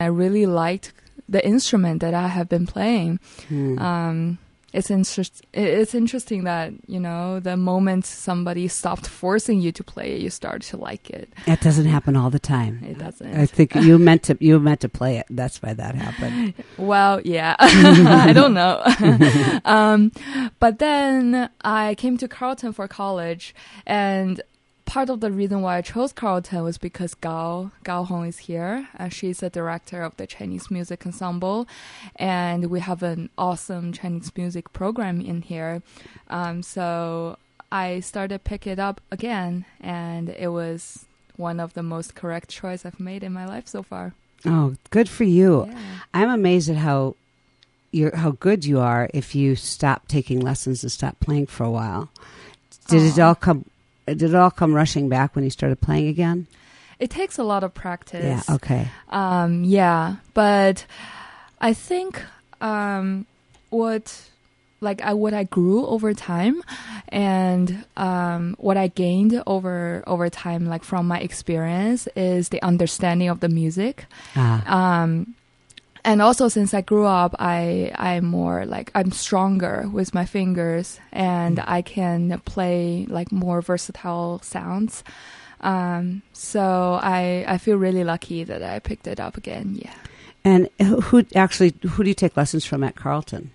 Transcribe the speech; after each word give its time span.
I 0.00 0.06
really 0.06 0.46
liked 0.46 0.92
the 1.28 1.44
instrument 1.44 2.00
that 2.02 2.14
I 2.14 2.28
have 2.28 2.48
been 2.48 2.66
playing. 2.68 3.18
Hmm. 3.48 3.78
Um, 3.80 4.38
it's 4.72 4.90
interest. 4.90 5.44
It's 5.52 5.92
interesting 5.92 6.44
that 6.44 6.72
you 6.86 7.00
know 7.00 7.40
the 7.40 7.56
moment 7.56 8.06
somebody 8.06 8.68
stopped 8.68 9.08
forcing 9.08 9.60
you 9.60 9.72
to 9.72 9.82
play 9.82 10.12
it, 10.12 10.20
you 10.20 10.30
start 10.30 10.62
to 10.62 10.76
like 10.76 11.10
it. 11.10 11.32
That 11.46 11.60
doesn't 11.62 11.86
happen 11.86 12.14
all 12.16 12.30
the 12.30 12.38
time. 12.38 12.84
It 12.84 12.98
doesn't. 12.98 13.34
I 13.34 13.46
think 13.46 13.74
you 13.74 13.98
meant 14.08 14.22
to 14.24 14.36
you 14.40 14.60
meant 14.60 14.80
to 14.80 14.88
play 14.88 15.16
it. 15.16 15.26
That's 15.30 15.60
why 15.62 15.72
that 15.72 15.96
happened. 15.96 16.54
Well, 16.76 17.20
yeah, 17.22 17.56
I 17.58 18.32
don't 18.32 18.54
know. 18.54 18.80
um, 19.64 20.12
but 20.60 20.78
then 20.78 21.50
I 21.62 21.96
came 21.96 22.18
to 22.18 22.28
Carleton 22.28 22.72
for 22.72 22.86
college, 22.86 23.54
and 23.84 24.42
part 24.88 25.10
of 25.10 25.20
the 25.20 25.30
reason 25.30 25.60
why 25.60 25.76
I 25.76 25.82
chose 25.82 26.14
Carleton 26.14 26.64
was 26.64 26.78
because 26.78 27.14
Gao 27.14 27.70
Gao 27.84 28.04
Hong 28.04 28.26
is 28.26 28.38
here. 28.38 28.88
Uh, 28.98 29.10
she's 29.10 29.40
the 29.40 29.50
director 29.50 30.02
of 30.02 30.16
the 30.16 30.26
Chinese 30.26 30.70
Music 30.70 31.04
Ensemble, 31.06 31.68
and 32.16 32.70
we 32.70 32.80
have 32.80 33.02
an 33.02 33.28
awesome 33.36 33.92
Chinese 33.92 34.32
music 34.34 34.72
program 34.72 35.20
in 35.20 35.42
here. 35.42 35.82
Um, 36.28 36.62
so 36.62 37.36
I 37.70 38.00
started 38.00 38.44
pick 38.44 38.66
it 38.66 38.78
up 38.78 39.02
again, 39.10 39.66
and 39.80 40.30
it 40.30 40.48
was 40.48 41.04
one 41.36 41.60
of 41.60 41.74
the 41.74 41.82
most 41.82 42.14
correct 42.14 42.48
choice 42.48 42.86
I've 42.86 42.98
made 42.98 43.22
in 43.22 43.32
my 43.32 43.44
life 43.44 43.68
so 43.68 43.82
far. 43.82 44.14
Oh, 44.46 44.74
good 44.88 45.08
for 45.08 45.24
you. 45.24 45.66
Yeah. 45.66 45.78
I'm 46.14 46.30
amazed 46.30 46.70
at 46.70 46.76
how 46.76 47.14
you're 47.90 48.16
how 48.16 48.32
good 48.32 48.64
you 48.64 48.80
are 48.80 49.10
if 49.12 49.34
you 49.34 49.54
stop 49.54 50.08
taking 50.08 50.40
lessons 50.40 50.82
and 50.82 50.90
stop 50.90 51.20
playing 51.20 51.46
for 51.46 51.64
a 51.64 51.70
while. 51.70 52.08
Did 52.88 53.02
it 53.02 53.18
all 53.18 53.34
come 53.34 53.66
did 54.14 54.30
it 54.30 54.34
all 54.34 54.50
come 54.50 54.74
rushing 54.74 55.08
back 55.08 55.34
when 55.34 55.44
you 55.44 55.50
started 55.50 55.80
playing 55.80 56.08
again? 56.08 56.46
It 56.98 57.10
takes 57.10 57.38
a 57.38 57.44
lot 57.44 57.62
of 57.62 57.74
practice. 57.74 58.24
Yeah, 58.24 58.54
okay. 58.56 58.88
Um, 59.08 59.62
yeah, 59.64 60.16
but 60.34 60.84
I 61.60 61.72
think 61.72 62.20
um, 62.60 63.26
what 63.70 64.30
like 64.80 65.00
I 65.02 65.14
what 65.14 65.34
I 65.34 65.44
grew 65.44 65.86
over 65.86 66.12
time, 66.14 66.62
and 67.08 67.84
um, 67.96 68.54
what 68.58 68.76
I 68.76 68.88
gained 68.88 69.40
over 69.46 70.02
over 70.06 70.28
time, 70.30 70.66
like 70.66 70.82
from 70.84 71.06
my 71.06 71.18
experience, 71.20 72.08
is 72.16 72.48
the 72.50 72.62
understanding 72.62 73.28
of 73.28 73.40
the 73.40 73.48
music. 73.48 74.06
Ah, 74.36 75.02
Um, 75.02 75.34
and 76.08 76.22
also 76.22 76.48
since 76.48 76.72
I 76.72 76.80
grew 76.80 77.04
up, 77.04 77.34
I 77.38 77.92
I'm 77.94 78.24
more 78.24 78.64
like 78.64 78.90
I'm 78.94 79.12
stronger 79.12 79.88
with 79.92 80.14
my 80.14 80.24
fingers, 80.24 80.98
and 81.12 81.60
I 81.60 81.82
can 81.82 82.40
play 82.44 83.06
like 83.08 83.30
more 83.30 83.60
versatile 83.60 84.40
sounds. 84.42 85.04
Um, 85.60 86.22
so 86.32 86.98
I 87.02 87.44
I 87.46 87.58
feel 87.58 87.76
really 87.76 88.04
lucky 88.04 88.44
that 88.44 88.62
I 88.62 88.78
picked 88.78 89.06
it 89.06 89.20
up 89.20 89.36
again. 89.36 89.76
Yeah. 89.76 89.94
and 90.44 90.68
who, 90.80 91.24
actually 91.34 91.74
who 91.82 92.02
do 92.04 92.08
you 92.08 92.14
take 92.14 92.36
lessons 92.36 92.64
from 92.64 92.82
at 92.84 92.94
Carleton? 92.96 93.50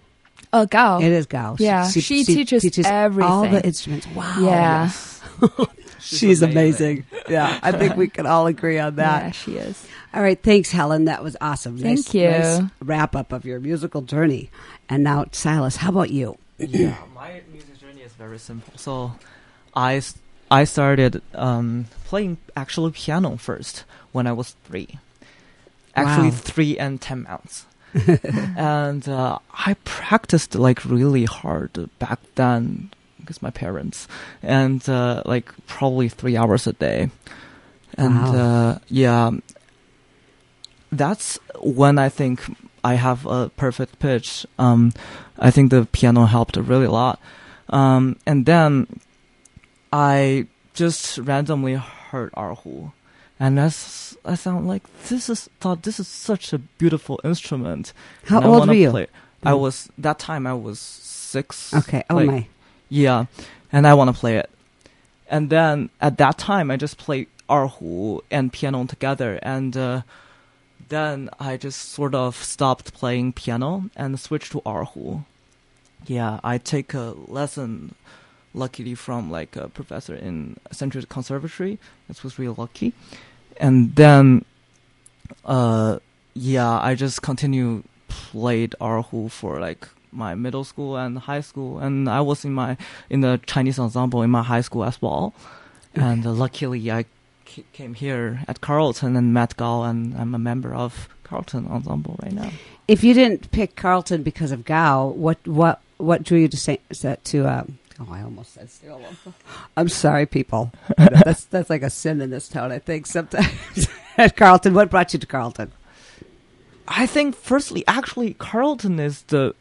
Oh, 0.52 0.68
Gao. 0.68 1.00
It 1.00 1.12
is 1.12 1.26
Gao. 1.26 1.56
Yeah, 1.58 1.88
she 1.90 2.24
teaches 2.24 2.86
all 2.86 2.92
everything. 2.92 3.32
All 3.32 3.48
the 3.50 3.66
instruments. 3.66 4.06
Wow. 4.14 4.36
Yeah. 4.40 4.92
She's 6.04 6.42
amazing. 6.42 7.06
yeah, 7.30 7.60
I 7.64 7.72
think 7.72 7.96
we 7.96 8.08
can 8.08 8.26
all 8.26 8.48
agree 8.48 8.78
on 8.80 8.96
that. 8.98 9.24
Yeah, 9.24 9.32
she 9.32 9.52
is. 9.58 9.88
All 10.14 10.22
right, 10.22 10.42
thanks, 10.42 10.72
Helen. 10.72 11.06
That 11.06 11.24
was 11.24 11.36
awesome. 11.42 11.78
Thank 11.78 11.98
nice, 11.98 12.14
you. 12.14 12.30
Nice 12.30 12.62
wrap 12.82 13.16
up 13.16 13.32
of 13.32 13.46
your 13.46 13.60
musical 13.60 14.02
journey. 14.02 14.50
And 14.90 15.04
now, 15.04 15.26
Silas, 15.32 15.78
how 15.78 15.90
about 15.90 16.12
you? 16.12 16.38
yeah, 16.58 16.98
my 17.16 17.42
music 17.52 17.80
journey 17.80 18.02
is 18.02 18.14
very 18.14 18.38
simple. 18.38 18.74
So, 18.78 19.14
I 19.76 20.02
I 20.52 20.66
started 20.66 21.22
um, 21.34 21.86
playing 22.06 22.38
actually 22.56 22.92
piano 22.92 23.38
first 23.38 23.86
when 24.12 24.28
I 24.28 24.34
was 24.34 24.56
three. 24.66 25.00
Actually, 25.96 26.30
Wow. 26.30 26.36
three 26.38 26.78
and 26.78 27.02
ten 27.02 27.24
months. 27.24 27.66
and 28.58 29.08
uh, 29.08 29.38
I 29.54 29.76
practiced 29.84 30.56
like 30.56 30.84
really 30.84 31.26
hard 31.26 31.90
back 32.00 32.20
then 32.36 32.90
because 33.24 33.42
my 33.42 33.50
parents 33.50 34.08
and 34.44 34.88
uh, 34.90 35.24
like 35.26 35.52
probably 35.66 36.10
three 36.10 36.38
hours 36.38 36.68
a 36.68 36.74
day. 36.74 37.10
And 37.98 38.16
Wow. 38.16 38.36
uh, 38.36 38.80
yeah, 38.90 39.32
that's 40.92 41.40
when 41.62 41.98
I 41.98 42.10
think 42.10 42.42
I 42.84 42.96
have 42.96 43.26
a 43.26 43.50
perfect 43.50 44.00
pitch. 44.00 44.46
Um, 44.60 44.94
I 45.40 45.52
think 45.52 45.72
the 45.72 45.88
piano 45.92 46.26
helped 46.26 46.58
really 46.58 46.86
a 46.86 46.92
lot. 46.92 47.20
Um, 47.70 48.18
and 48.26 48.46
then 48.46 48.88
I 49.92 50.48
just 50.74 51.18
randomly 51.18 51.76
heard 51.76 52.32
Erhu. 52.34 52.92
And 53.40 53.58
that's, 53.58 54.16
I 54.26 54.36
sound 54.36 54.68
like 54.68 54.84
this 55.10 55.30
is 55.30 55.50
thought 55.60 55.84
this 55.84 56.00
is 56.00 56.08
such 56.08 56.54
a 56.54 56.60
beautiful 56.60 57.20
instrument. 57.24 57.94
How 58.26 58.42
old 58.42 58.68
were 58.68 58.74
you? 58.74 58.90
play. 58.92 59.08
I 59.44 59.54
was 59.54 59.90
that 59.98 60.20
time 60.20 60.48
I 60.48 60.54
was 60.54 60.80
six. 60.80 61.74
Okay. 61.74 62.04
Oh 62.10 62.16
like, 62.16 62.28
my. 62.28 62.48
Yeah, 62.90 63.26
and 63.72 63.88
I 63.88 63.94
want 63.94 64.14
to 64.14 64.20
play 64.20 64.38
it. 64.38 64.50
And 65.28 65.50
then 65.50 65.90
at 66.00 66.18
that 66.18 66.38
time, 66.38 66.70
I 66.70 66.78
just 66.78 66.98
played 66.98 67.28
erhu 67.50 68.22
and 68.30 68.54
piano 68.54 68.86
together, 68.86 69.40
and 69.42 69.76
uh, 69.76 70.02
then 70.90 71.30
I 71.40 71.58
just 71.58 71.90
sort 71.90 72.14
of 72.14 72.36
stopped 72.36 72.94
playing 72.94 73.34
piano 73.34 73.90
and 73.96 74.20
switched 74.20 74.52
to 74.52 74.62
erhu. 74.62 75.26
Yeah, 76.06 76.40
I 76.44 76.58
take 76.58 76.94
a 76.94 77.16
lesson, 77.28 77.96
luckily 78.54 78.94
from 78.94 79.32
like 79.32 79.56
a 79.56 79.70
professor 79.70 80.14
in 80.14 80.58
Central 80.72 81.06
Conservatory. 81.06 81.80
This 82.08 82.24
was 82.24 82.38
really 82.38 82.56
lucky, 82.58 82.94
and 83.58 83.96
then, 83.96 84.46
uh, 85.46 86.00
yeah, 86.34 86.80
I 86.80 86.96
just 86.96 87.22
continue 87.22 87.84
played 88.08 88.76
erhu 88.80 89.32
for 89.32 89.60
like 89.60 89.88
my 90.14 90.36
middle 90.36 90.64
school 90.64 90.98
and 90.98 91.18
high 91.18 91.42
school, 91.42 91.80
and 91.80 92.10
I 92.10 92.22
was 92.22 92.46
in 92.46 92.54
my 92.54 92.78
in 93.10 93.22
the 93.22 93.40
Chinese 93.46 93.80
ensemble 93.80 94.22
in 94.22 94.30
my 94.30 94.44
high 94.44 94.62
school 94.62 94.84
as 94.84 95.02
well. 95.02 95.34
And 95.96 96.26
uh, 96.26 96.32
luckily, 96.32 96.92
I 96.92 97.06
c- 97.46 97.66
came 97.74 97.94
here 97.94 98.42
at 98.48 98.62
Carleton 98.62 99.16
and 99.16 99.34
met 99.34 99.56
Gao, 99.58 99.84
and 99.84 100.16
I'm 100.18 100.34
a 100.34 100.40
member 100.40 100.74
of 100.74 101.10
Carleton 101.24 101.68
ensemble 101.68 102.20
right 102.24 102.34
now. 102.34 102.52
If 102.88 103.04
you 103.04 103.14
didn't 103.14 103.52
pick 103.52 103.76
Carleton 103.76 104.24
because 104.24 104.52
of 104.52 104.66
Gao, 104.66 105.08
what 105.08 105.46
what 105.48 105.82
what 105.98 106.24
drew 106.24 106.40
you 106.40 106.48
to 106.48 106.58
say 106.58 106.80
that 107.02 107.24
to? 107.26 107.48
Um, 107.48 107.78
oh, 108.00 108.08
I 108.12 108.22
almost 108.22 108.54
said 108.54 108.70
Cyril. 108.70 109.02
I'm 109.78 109.90
sorry, 109.90 110.26
people. 110.26 110.72
that's 110.98 111.46
that's 111.46 111.70
like 111.70 111.84
a 111.84 111.90
sin 111.90 112.22
in 112.22 112.30
this 112.30 112.48
town. 112.48 112.72
I 112.72 112.80
think 112.80 113.06
sometimes 113.06 113.88
at 114.18 114.36
Carleton. 114.36 114.74
What 114.74 114.90
brought 114.90 115.14
you 115.14 115.20
to 115.20 115.28
Carleton? 115.28 115.72
I 116.88 117.06
think, 117.06 117.36
firstly, 117.36 117.84
actually, 117.88 118.34
Carleton 118.34 119.00
is 119.00 119.22
the 119.24 119.56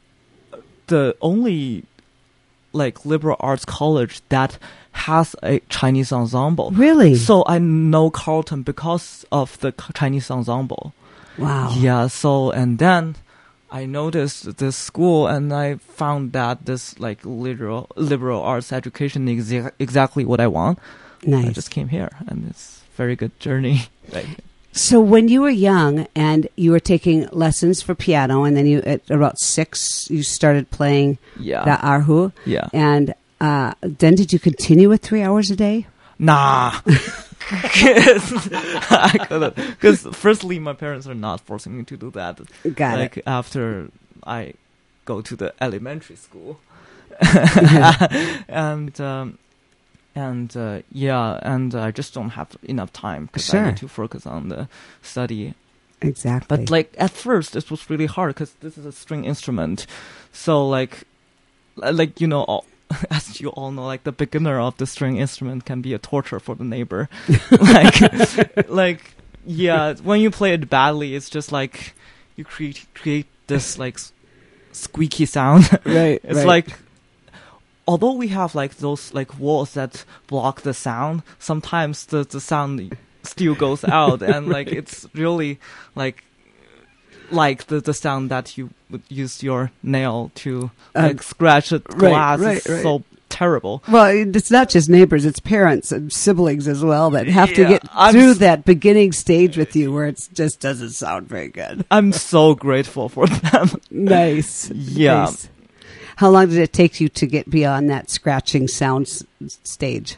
the 0.93 1.17
only 1.21 1.85
like 2.73 3.05
liberal 3.05 3.37
arts 3.41 3.65
college 3.65 4.21
that 4.29 4.59
has 4.93 5.35
a 5.43 5.61
Chinese 5.69 6.13
ensemble. 6.13 6.71
Really? 6.73 7.15
So 7.17 7.45
I 7.47 7.59
know 7.59 8.11
Carleton 8.11 8.63
because 8.63 9.25
of 9.33 9.59
the 9.61 9.73
Chinese 9.95 10.31
ensemble. 10.31 10.93
wow. 11.39 11.73
Yeah, 11.77 12.09
so 12.09 12.51
and 12.53 12.79
then 12.79 13.17
I 13.71 13.87
noticed 13.87 14.59
this 14.59 14.77
school 14.77 15.27
and 15.27 15.53
I 15.53 15.77
found 15.77 16.33
that 16.33 16.67
this 16.67 16.99
like 17.01 17.21
liberal 17.25 17.89
liberal 17.97 18.43
arts 18.43 18.73
education 18.73 19.29
is 19.29 19.51
exa- 19.51 19.73
exactly 19.79 20.25
what 20.25 20.41
I 20.41 20.47
want. 20.47 20.79
Nice. 21.25 21.49
I 21.49 21.53
just 21.53 21.71
came 21.71 21.89
here 21.89 22.11
and 22.29 22.49
it's 22.51 22.83
very 22.97 23.17
good 23.17 23.33
journey. 23.41 23.79
Like, 24.13 24.29
So 24.73 25.01
when 25.01 25.29
you 25.29 25.43
were 25.43 25.51
young 25.51 26.07
and 26.15 26.49
you 26.57 26.71
were 26.71 26.81
taking 26.81 27.29
lessons 27.31 27.83
for 27.83 27.95
piano, 27.95 28.45
and 28.45 28.57
then 28.57 28.67
you 28.67 28.81
at 28.81 29.09
about 29.11 29.39
six 29.39 30.09
you 30.11 30.23
started 30.23 30.71
playing 30.71 31.19
yeah. 31.39 31.65
the 31.65 31.87
erhu, 31.87 32.33
yeah. 32.47 32.69
and 32.73 33.15
uh, 33.41 33.75
then 33.83 34.15
did 34.15 34.33
you 34.33 34.39
continue 34.39 34.89
with 34.89 35.03
three 35.03 35.23
hours 35.23 35.51
a 35.51 35.57
day? 35.57 35.87
Nah. 36.19 36.81
Because 39.73 40.07
firstly, 40.13 40.59
my 40.59 40.73
parents 40.73 41.07
are 41.07 41.15
not 41.15 41.41
forcing 41.41 41.77
me 41.77 41.85
to 41.85 41.97
do 41.97 42.11
that. 42.13 42.41
Got 42.75 42.99
like 42.99 43.17
it. 43.19 43.25
after 43.27 43.91
I 44.25 44.55
go 45.05 45.21
to 45.21 45.37
the 45.37 45.53
elementary 45.61 46.17
school, 46.17 46.61
and 48.49 48.99
um, 49.01 49.39
and 50.15 50.55
uh, 50.57 50.81
yeah, 50.91 51.39
and 51.43 51.75
I 51.75 51.91
just 51.91 52.15
don't 52.15 52.31
have 52.31 52.57
enough 52.63 52.93
time 52.93 53.27
because 53.27 53.53
I 53.55 53.67
need 53.67 53.77
to 53.79 53.89
focus 53.89 54.27
on 54.27 54.49
the 54.49 54.69
study. 55.03 55.55
Exactly. 56.01 56.57
But 56.57 56.71
like 56.71 56.95
at 56.99 57.11
first, 57.11 57.57
it 57.57 57.71
was 57.71 57.89
really 57.89 58.07
hard 58.07 58.35
because 58.35 58.53
this 58.61 58.77
is 58.77 58.85
a 58.85 58.93
string 58.93 59.25
instrument, 59.25 59.87
so 60.33 60.67
like, 60.67 61.05
like 61.77 62.21
you 62.21 62.27
know, 62.27 62.43
all, 62.43 62.65
as 63.11 63.41
you 63.41 63.51
all 63.51 63.71
know, 63.71 63.87
like 63.87 64.05
the 64.05 64.13
beginner 64.13 64.59
of 64.61 64.77
the 64.79 64.87
string 64.87 65.17
instrument 65.17 65.65
can 65.65 65.81
be 65.81 65.95
a 65.95 65.99
torture 65.99 66.41
for 66.41 66.55
the 66.55 66.65
neighbor. 66.65 67.09
like, 67.51 68.69
like 68.69 69.15
yeah, 69.47 69.95
when 70.03 70.21
you 70.21 70.31
play 70.31 70.53
it 70.55 70.69
badly, 70.69 71.15
it's 71.15 71.31
just 71.31 71.53
like 71.53 71.95
you 72.37 72.45
create 72.45 72.85
create 72.95 73.27
this 73.47 73.79
like 73.79 73.95
s- 73.95 74.13
squeaky 74.73 75.27
sound. 75.27 75.69
right. 75.85 76.21
It's 76.25 76.39
right. 76.39 76.47
like 76.47 76.67
although 77.87 78.13
we 78.15 78.29
have 78.29 78.55
like 78.55 78.77
those 78.77 79.13
like 79.15 79.39
walls 79.39 79.75
that 79.75 80.05
block 80.27 80.63
the 80.63 80.75
sound, 80.75 81.23
sometimes 81.39 82.07
the 82.07 82.25
the 82.25 82.41
sound 82.41 82.97
still 83.23 83.55
goes 83.55 83.85
out 84.01 84.23
and 84.23 84.49
like 84.49 84.69
it's 84.69 85.07
really 85.15 85.59
like 85.95 86.25
like 87.31 87.67
the 87.67 87.81
the 87.81 87.95
sound 87.95 88.31
that 88.31 88.59
you 88.59 88.71
would 88.91 89.03
use 89.09 89.43
your 89.43 89.71
nail 89.83 90.31
to 90.35 90.71
Um, 90.95 91.05
like 91.07 91.23
scratch 91.23 91.73
a 91.73 91.79
glass. 91.79 92.41
right, 92.41 92.57
it's 92.59 92.69
right. 92.69 92.83
so 92.83 93.03
terrible. 93.31 93.83
Well, 93.89 94.07
it's 94.37 94.51
not 94.51 94.69
just 94.69 94.91
neighbors; 94.91 95.25
it's 95.25 95.41
parents 95.41 95.91
and 95.93 96.13
siblings 96.13 96.69
as 96.69 96.85
well 96.85 97.09
that 97.11 97.27
have 97.29 97.49
to 97.55 97.65
get 97.65 97.83
I'm 97.95 98.13
through 98.13 98.33
s- 98.33 98.39
that 98.39 98.65
beginning 98.67 99.13
stage 99.13 99.57
with 99.57 99.75
you, 99.75 99.91
where 99.91 100.07
it 100.07 100.29
just 100.35 100.61
doesn't 100.61 100.91
sound 100.91 101.29
very 101.29 101.49
good. 101.49 101.87
I'm 101.91 102.13
so 102.13 102.55
grateful 102.55 103.09
for 103.09 103.27
them. 103.27 103.71
Nice. 103.91 104.71
Yeah. 104.75 105.25
Nice. 105.25 105.49
How 106.23 106.31
long 106.31 106.49
did 106.51 106.59
it 106.59 106.73
take 106.73 107.01
you 107.01 107.09
to 107.09 107.27
get 107.27 107.51
beyond 107.51 107.91
that 107.91 108.09
scratching 108.09 108.69
sound 108.69 109.07
s- 109.09 109.25
stage? 109.65 110.15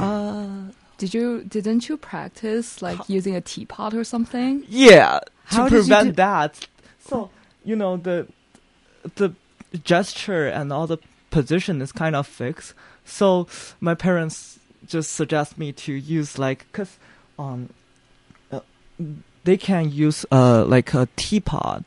uh, 0.00 0.72
Did 0.98 1.14
you 1.14 1.44
didn't 1.44 1.88
you 1.88 1.96
practice 1.96 2.82
like 2.82 3.08
using 3.08 3.36
a 3.36 3.40
teapot 3.40 3.94
or 3.94 4.02
something? 4.02 4.64
yeah, 4.68 5.20
How 5.44 5.68
to 5.68 5.70
did 5.70 5.76
you 5.76 5.82
prevent 5.84 6.08
do- 6.08 6.12
that. 6.14 6.66
So 6.98 7.30
you 7.64 7.76
know 7.76 7.96
the 7.96 8.26
the 9.14 9.34
gesture 9.84 10.48
and 10.48 10.72
all 10.72 10.88
the 10.88 10.98
position 11.30 11.80
is 11.80 11.92
kind 11.92 12.16
of 12.16 12.26
fixed. 12.26 12.74
So 13.04 13.46
my 13.80 13.94
parents 13.94 14.58
just 14.84 15.12
suggest 15.12 15.58
me 15.58 15.70
to 15.86 15.92
use 15.92 16.40
like 16.40 16.66
because 16.72 16.98
um 17.38 17.68
uh, 18.50 18.58
they 19.44 19.56
can 19.56 19.92
use 19.92 20.26
uh 20.32 20.64
like 20.64 20.92
a 20.92 21.06
teapot 21.14 21.84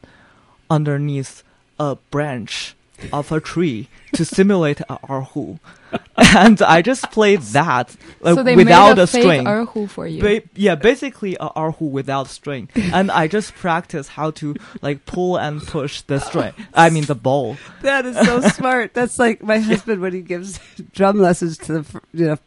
underneath 0.69 1.43
a 1.77 1.97
branch 2.09 2.73
of 3.13 3.31
a 3.31 3.39
tree 3.39 3.87
to 4.13 4.25
simulate 4.25 4.81
a 4.81 4.97
erhu. 5.07 5.59
and 6.17 6.61
I 6.61 6.81
just 6.81 7.09
played 7.11 7.41
that 7.57 7.95
like, 8.21 8.35
so 8.35 8.43
they 8.43 8.55
without 8.55 8.89
made 8.97 8.99
a, 8.99 9.03
a 9.03 9.07
fake 9.07 9.21
string. 9.23 9.45
erhu 9.45 9.89
for 9.89 10.05
you. 10.07 10.21
Ba- 10.21 10.41
yeah, 10.55 10.75
basically 10.75 11.35
a 11.39 11.49
erhu 11.49 11.89
without 11.89 12.27
string, 12.27 12.69
and 12.75 13.09
I 13.11 13.27
just 13.27 13.55
practice 13.55 14.07
how 14.09 14.31
to 14.31 14.55
like 14.81 15.05
pull 15.05 15.37
and 15.37 15.61
push 15.61 16.01
the 16.01 16.19
string. 16.19 16.53
I 16.73 16.89
mean 16.89 17.05
the 17.05 17.15
bowl. 17.15 17.57
That 17.81 18.05
is 18.05 18.15
so 18.15 18.41
smart. 18.57 18.93
That's 18.93 19.17
like 19.19 19.41
my 19.43 19.57
husband 19.59 20.01
when 20.01 20.13
he 20.13 20.21
gives 20.21 20.59
drum 20.93 21.19
lessons 21.19 21.57
to 21.59 21.73
the 21.81 22.01
you 22.13 22.25
know 22.27 22.37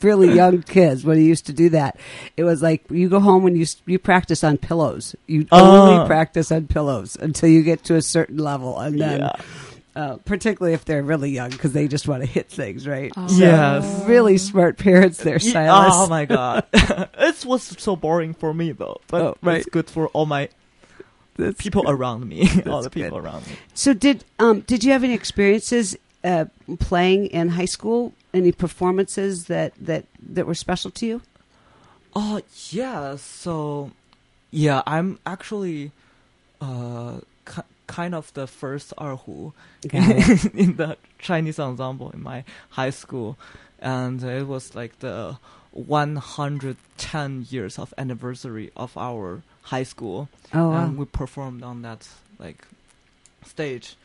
really 0.00 0.34
young 0.34 0.62
kids 0.62 1.04
when 1.04 1.18
he 1.18 1.24
used 1.24 1.44
to 1.46 1.52
do 1.52 1.68
that. 1.68 2.00
It 2.38 2.44
was 2.44 2.62
like 2.62 2.82
you 2.90 3.10
go 3.10 3.20
home 3.20 3.46
and 3.46 3.58
you 3.58 3.66
you 3.84 3.98
practice 3.98 4.42
on 4.42 4.56
pillows. 4.56 5.14
You 5.26 5.46
only 5.52 5.96
Ah. 5.96 6.06
practice 6.06 6.50
on 6.50 6.66
pillows 6.66 7.16
until 7.20 7.50
you 7.50 7.62
get 7.62 7.84
to 7.84 7.94
a 7.96 8.02
certain 8.02 8.38
level, 8.38 8.78
and 8.80 8.98
then 8.98 9.20
Yeah. 9.20 9.32
Uh, 9.96 10.16
particularly 10.24 10.74
if 10.74 10.84
they're 10.84 11.02
really 11.02 11.30
young 11.30 11.50
because 11.50 11.72
they 11.72 11.88
just 11.88 12.06
want 12.06 12.22
to 12.22 12.26
hit 12.28 12.48
things, 12.48 12.86
right? 12.86 13.12
Oh. 13.16 13.26
Yes. 13.30 14.04
Really 14.06 14.38
smart 14.38 14.78
parents 14.78 15.18
there, 15.18 15.38
Ye- 15.38 15.50
Silas. 15.50 15.92
Oh 15.96 16.06
my 16.08 16.24
god, 16.26 16.66
it 16.72 17.44
was 17.44 17.62
so 17.78 17.96
boring 17.96 18.34
for 18.34 18.54
me 18.54 18.72
though, 18.72 19.00
but 19.08 19.22
Oh, 19.22 19.36
right. 19.42 19.56
it's 19.58 19.68
good 19.68 19.88
for 19.90 20.08
all 20.08 20.26
my 20.26 20.48
That's 21.36 21.60
people 21.60 21.82
good. 21.82 21.94
around 21.94 22.28
me, 22.28 22.48
all 22.66 22.82
the 22.82 22.90
people 22.90 23.18
good. 23.18 23.24
around 23.26 23.46
me. 23.46 23.54
So 23.74 23.92
did 23.94 24.24
um 24.38 24.60
did 24.60 24.84
you 24.84 24.92
have 24.92 25.02
any 25.02 25.14
experiences 25.14 25.96
uh, 26.22 26.44
playing 26.78 27.26
in 27.26 27.48
high 27.50 27.64
school? 27.66 28.12
Any 28.34 28.52
performances 28.52 29.46
that 29.46 29.72
that 29.80 30.04
that 30.34 30.46
were 30.46 30.54
special 30.54 30.90
to 30.92 31.06
you? 31.06 31.22
Oh 32.14 32.40
yeah, 32.70 33.16
so 33.16 33.92
yeah, 34.50 34.82
I'm 34.86 35.18
actually 35.24 35.90
uh 36.60 37.18
ki- 37.18 37.24
kind 37.86 38.14
of 38.14 38.32
the 38.34 38.46
first 38.46 38.92
erhu 38.98 39.52
it. 39.84 40.54
in 40.54 40.76
the 40.76 40.96
Chinese 41.18 41.58
ensemble 41.58 42.10
in 42.10 42.22
my 42.22 42.44
high 42.70 42.90
school, 42.90 43.38
and 43.78 44.22
it 44.22 44.46
was 44.46 44.74
like 44.74 44.98
the 45.00 45.38
110 45.72 47.46
years 47.50 47.78
of 47.78 47.92
anniversary 47.98 48.70
of 48.76 48.96
our 48.96 49.42
high 49.62 49.82
school, 49.82 50.28
Oh, 50.54 50.70
wow. 50.70 50.84
and 50.84 50.98
we 50.98 51.04
performed 51.04 51.62
on 51.62 51.82
that 51.82 52.08
like 52.38 52.66
stage. 53.44 53.96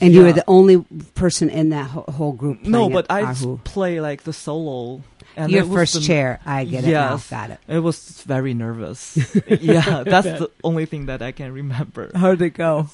And 0.00 0.12
you 0.12 0.22
were 0.24 0.32
the 0.32 0.42
only 0.48 0.84
person 1.14 1.48
in 1.48 1.68
that 1.70 1.86
whole, 1.86 2.02
whole 2.10 2.32
group. 2.32 2.62
no, 2.62 2.88
but 2.90 3.06
I 3.08 3.22
Ahu. 3.22 3.58
play 3.62 4.00
like 4.00 4.24
the 4.24 4.32
solo. 4.32 5.02
And 5.36 5.50
Your 5.52 5.64
first 5.64 5.94
the- 5.94 6.00
chair. 6.00 6.40
I 6.44 6.64
get 6.64 6.82
it 6.84 6.88
now. 6.92 7.12
Yes. 7.12 7.30
Got 7.30 7.50
it. 7.50 7.58
It 7.68 7.78
was 7.78 8.22
very 8.22 8.54
nervous. 8.54 9.16
yeah, 9.48 10.02
that's 10.04 10.26
the 10.42 10.50
only 10.64 10.86
thing 10.86 11.06
that 11.06 11.22
I 11.22 11.30
can 11.32 11.52
remember. 11.52 12.10
How 12.14 12.30
did 12.30 12.42
it 12.42 12.54
go? 12.54 12.88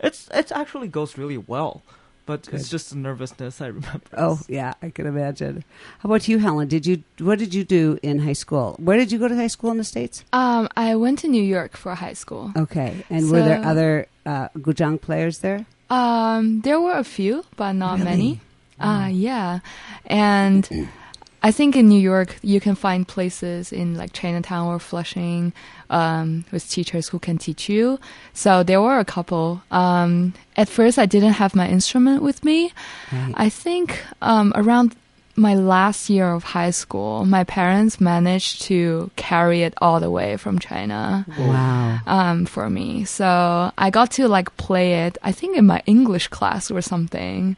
It's 0.00 0.28
it 0.34 0.52
actually 0.52 0.88
goes 0.88 1.16
really 1.18 1.38
well, 1.38 1.82
but 2.26 2.42
Good. 2.46 2.60
it's 2.60 2.68
just 2.68 2.90
the 2.90 2.96
nervousness 2.96 3.60
I 3.60 3.66
remember. 3.78 4.00
Oh, 4.16 4.40
yeah, 4.48 4.74
I 4.82 4.90
can 4.90 5.06
imagine. 5.06 5.64
How 6.00 6.08
about 6.08 6.28
you, 6.28 6.38
Helen? 6.38 6.68
Did 6.68 6.86
you 6.86 7.02
what 7.18 7.38
did 7.38 7.54
you 7.54 7.64
do 7.64 7.98
in 8.02 8.20
high 8.20 8.34
school? 8.34 8.76
Where 8.78 8.96
did 8.98 9.10
you 9.12 9.18
go 9.18 9.28
to 9.28 9.36
high 9.36 9.46
school 9.48 9.70
in 9.70 9.78
the 9.78 9.84
states? 9.84 10.24
Um, 10.32 10.68
I 10.76 10.96
went 10.96 11.18
to 11.20 11.28
New 11.28 11.42
York 11.42 11.76
for 11.76 11.94
high 11.94 12.12
school. 12.14 12.52
Okay, 12.56 13.04
and 13.10 13.30
were 13.30 13.42
there 13.42 13.64
other 13.64 14.06
uh, 14.26 14.48
guzheng 14.58 15.00
players 15.00 15.38
there? 15.38 15.64
Um, 15.88 16.60
there 16.62 16.80
were 16.80 16.98
a 16.98 17.04
few, 17.04 17.44
but 17.56 17.72
not 17.72 17.98
Really? 18.00 18.04
many. 18.10 18.40
Uh, 18.78 19.08
yeah, 19.10 19.60
and 20.04 20.68
I 21.42 21.52
think 21.52 21.76
in 21.76 21.88
New 21.88 22.00
York 22.00 22.36
you 22.42 22.60
can 22.60 22.74
find 22.74 23.06
places 23.06 23.72
in 23.72 23.94
like 23.96 24.12
Chinatown 24.12 24.66
or 24.66 24.78
Flushing 24.78 25.52
um, 25.90 26.44
with 26.50 26.68
teachers 26.68 27.08
who 27.08 27.18
can 27.18 27.38
teach 27.38 27.68
you. 27.68 27.98
So 28.32 28.62
there 28.62 28.82
were 28.82 28.98
a 28.98 29.04
couple. 29.04 29.62
Um, 29.70 30.34
at 30.56 30.68
first, 30.68 30.98
I 30.98 31.06
didn't 31.06 31.34
have 31.34 31.54
my 31.54 31.68
instrument 31.68 32.22
with 32.22 32.44
me. 32.44 32.72
Right. 33.12 33.34
I 33.36 33.48
think 33.48 34.02
um, 34.22 34.52
around 34.56 34.96
my 35.36 35.54
last 35.54 36.08
year 36.08 36.32
of 36.32 36.42
high 36.42 36.70
school, 36.70 37.24
my 37.26 37.44
parents 37.44 38.00
managed 38.00 38.62
to 38.62 39.10
carry 39.16 39.62
it 39.62 39.74
all 39.82 40.00
the 40.00 40.10
way 40.10 40.36
from 40.36 40.58
China 40.58 41.26
wow. 41.38 41.98
um, 42.06 42.46
for 42.46 42.70
me. 42.70 43.04
So 43.04 43.70
I 43.76 43.90
got 43.90 44.10
to 44.12 44.28
like 44.28 44.56
play 44.56 45.06
it, 45.06 45.18
I 45.22 45.32
think 45.32 45.56
in 45.56 45.66
my 45.66 45.82
English 45.86 46.28
class 46.28 46.70
or 46.70 46.80
something. 46.80 47.56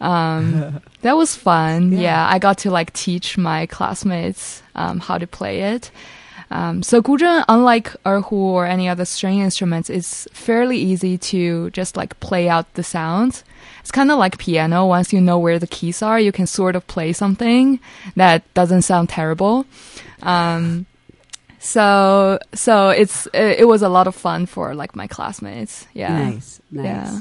Um, 0.00 0.80
that 1.02 1.16
was 1.16 1.34
fun. 1.36 1.92
Yeah. 1.92 2.00
Yeah. 2.00 2.28
I 2.28 2.38
got 2.38 2.58
to 2.58 2.70
like 2.70 2.92
teach 2.92 3.38
my 3.38 3.66
classmates 3.66 4.62
um, 4.74 5.00
how 5.00 5.18
to 5.18 5.26
play 5.26 5.74
it. 5.74 5.90
Um, 6.50 6.82
so 6.82 7.02
guzheng, 7.02 7.44
unlike 7.48 7.90
erhu 8.04 8.32
or 8.32 8.66
any 8.66 8.88
other 8.88 9.04
string 9.04 9.40
instruments, 9.40 9.90
is 9.90 10.28
fairly 10.32 10.78
easy 10.78 11.18
to 11.18 11.70
just 11.70 11.96
like 11.96 12.18
play 12.20 12.48
out 12.48 12.72
the 12.74 12.84
sounds. 12.84 13.44
It's 13.80 13.90
kind 13.90 14.10
of 14.10 14.18
like 14.18 14.38
piano. 14.38 14.86
Once 14.86 15.12
you 15.12 15.20
know 15.20 15.38
where 15.38 15.58
the 15.58 15.66
keys 15.66 16.02
are, 16.02 16.20
you 16.20 16.32
can 16.32 16.46
sort 16.46 16.76
of 16.76 16.86
play 16.86 17.12
something 17.12 17.80
that 18.14 18.42
doesn't 18.54 18.82
sound 18.82 19.08
terrible. 19.08 19.66
Um, 20.22 20.86
so 21.58 22.38
so 22.52 22.90
it's 22.90 23.26
it, 23.34 23.60
it 23.60 23.68
was 23.68 23.82
a 23.82 23.88
lot 23.88 24.06
of 24.06 24.14
fun 24.14 24.46
for 24.46 24.74
like 24.74 24.94
my 24.94 25.06
classmates. 25.06 25.86
Yeah. 25.92 26.30
Nice, 26.30 26.60
nice. 26.70 26.84
Yeah. 26.84 27.20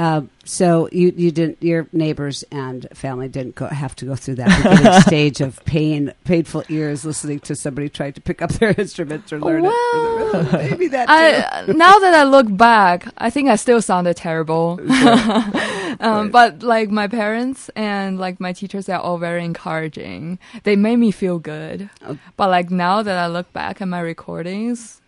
Uh, 0.00 0.22
so 0.46 0.88
you 0.92 1.12
you 1.14 1.30
didn't 1.30 1.62
your 1.62 1.86
neighbors 1.92 2.42
and 2.50 2.86
family 2.94 3.28
didn't 3.28 3.54
go, 3.54 3.66
have 3.66 3.94
to 3.96 4.06
go 4.06 4.16
through 4.16 4.36
that 4.36 5.02
stage 5.06 5.42
of 5.42 5.62
pain, 5.66 6.12
painful 6.24 6.64
ears 6.70 7.04
listening 7.04 7.38
to 7.40 7.54
somebody 7.54 7.88
trying 7.90 8.14
to 8.14 8.20
pick 8.22 8.40
up 8.40 8.50
their 8.52 8.70
instruments 8.84 9.30
or 9.30 9.38
learn 9.40 9.62
Well, 9.64 9.74
it. 10.34 10.52
Maybe 10.70 10.88
that. 10.88 11.06
Too. 11.06 11.12
I 11.12 11.72
now 11.72 11.98
that 11.98 12.14
I 12.14 12.24
look 12.24 12.46
back, 12.56 13.12
I 13.18 13.28
think 13.28 13.50
I 13.50 13.56
still 13.56 13.82
sounded 13.82 14.16
terrible. 14.16 14.80
um, 16.00 16.30
But 16.30 16.62
like 16.62 16.90
my 16.90 17.06
parents 17.08 17.68
and 17.76 18.18
like 18.18 18.40
my 18.40 18.52
teachers 18.54 18.86
they're 18.86 18.98
all 18.98 19.18
very 19.18 19.44
encouraging. 19.44 20.38
They 20.62 20.76
made 20.76 20.96
me 20.96 21.10
feel 21.10 21.38
good. 21.38 21.90
Oh. 22.06 22.16
But 22.38 22.48
like 22.48 22.70
now 22.70 23.02
that 23.02 23.18
I 23.18 23.26
look 23.26 23.52
back 23.52 23.82
at 23.82 23.88
my 23.88 24.00
recordings, 24.00 25.00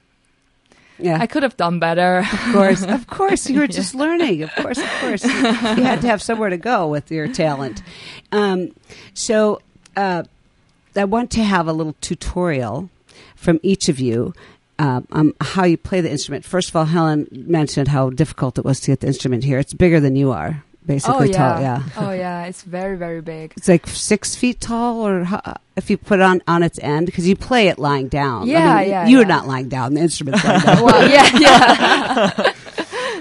yeah, 1.03 1.19
I 1.21 1.27
could 1.27 1.43
have 1.43 1.57
done 1.57 1.79
better. 1.79 2.19
of 2.19 2.53
course, 2.53 2.83
of 2.83 3.07
course, 3.19 3.51
you 3.51 3.61
were 3.61 3.67
just 3.67 3.95
learning. 3.95 4.43
Of 4.43 4.55
course, 4.55 4.79
of 4.79 4.91
course, 5.01 5.25
you, 5.25 5.33
you 5.33 5.83
had 5.83 6.01
to 6.03 6.07
have 6.07 6.23
somewhere 6.23 6.51
to 6.51 6.57
go 6.57 6.87
with 6.89 7.11
your 7.11 7.29
talent. 7.29 7.83
Um, 8.31 8.75
so, 9.15 9.61
uh, 9.97 10.25
I 10.95 11.05
want 11.05 11.31
to 11.33 11.43
have 11.43 11.69
a 11.69 11.73
little 11.73 11.97
tutorial 12.01 12.91
from 13.37 13.59
each 13.63 13.89
of 13.89 13.99
you. 14.01 14.35
Um, 14.79 15.07
on 15.13 15.35
how 15.41 15.65
you 15.65 15.77
play 15.77 16.01
the 16.01 16.11
instrument. 16.11 16.45
First 16.45 16.71
of 16.71 16.77
all, 16.77 16.87
Helen 16.87 17.29
mentioned 17.31 17.87
how 17.89 18.11
difficult 18.11 18.59
it 18.59 18.65
was 18.65 18.81
to 18.81 18.91
get 18.91 19.01
the 19.01 19.07
instrument 19.07 19.45
here. 19.45 19.59
It's 19.59 19.75
bigger 19.75 20.01
than 20.01 20.17
you 20.17 20.33
are, 20.33 20.65
oh 20.85 20.87
basically 20.87 21.31
yeah. 21.31 21.37
tall. 21.53 21.61
Yeah, 21.61 21.83
Oh 21.97 22.11
yeah. 22.13 22.45
It's 22.47 22.63
very 22.63 22.97
very 22.97 23.21
big. 23.21 23.53
it's 23.57 23.69
like 23.69 23.87
six 23.87 24.35
feet 24.35 24.61
tall, 24.61 25.07
or 25.07 25.25
how, 25.25 25.41
if 25.77 25.89
you 25.91 25.97
put 25.97 26.19
it 26.21 26.23
on 26.23 26.43
on 26.49 26.63
its 26.63 26.79
end, 26.81 27.07
because 27.07 27.27
you 27.29 27.37
play 27.37 27.69
it 27.69 27.79
lying 27.79 28.09
down. 28.09 28.43
I 28.43 28.53
Yeah, 28.53 28.77
mean, 28.81 28.89
yeah, 28.91 29.07
You're 29.07 29.23
yeah. 29.23 29.27
not 29.29 29.47
lying 29.47 29.69
down. 29.69 29.95
The 29.95 30.01
instrument's 30.01 30.45
lying 30.45 30.61
down. 30.65 30.83
well, 30.85 31.09
yeah, 31.09 31.39
yeah. 31.39 32.53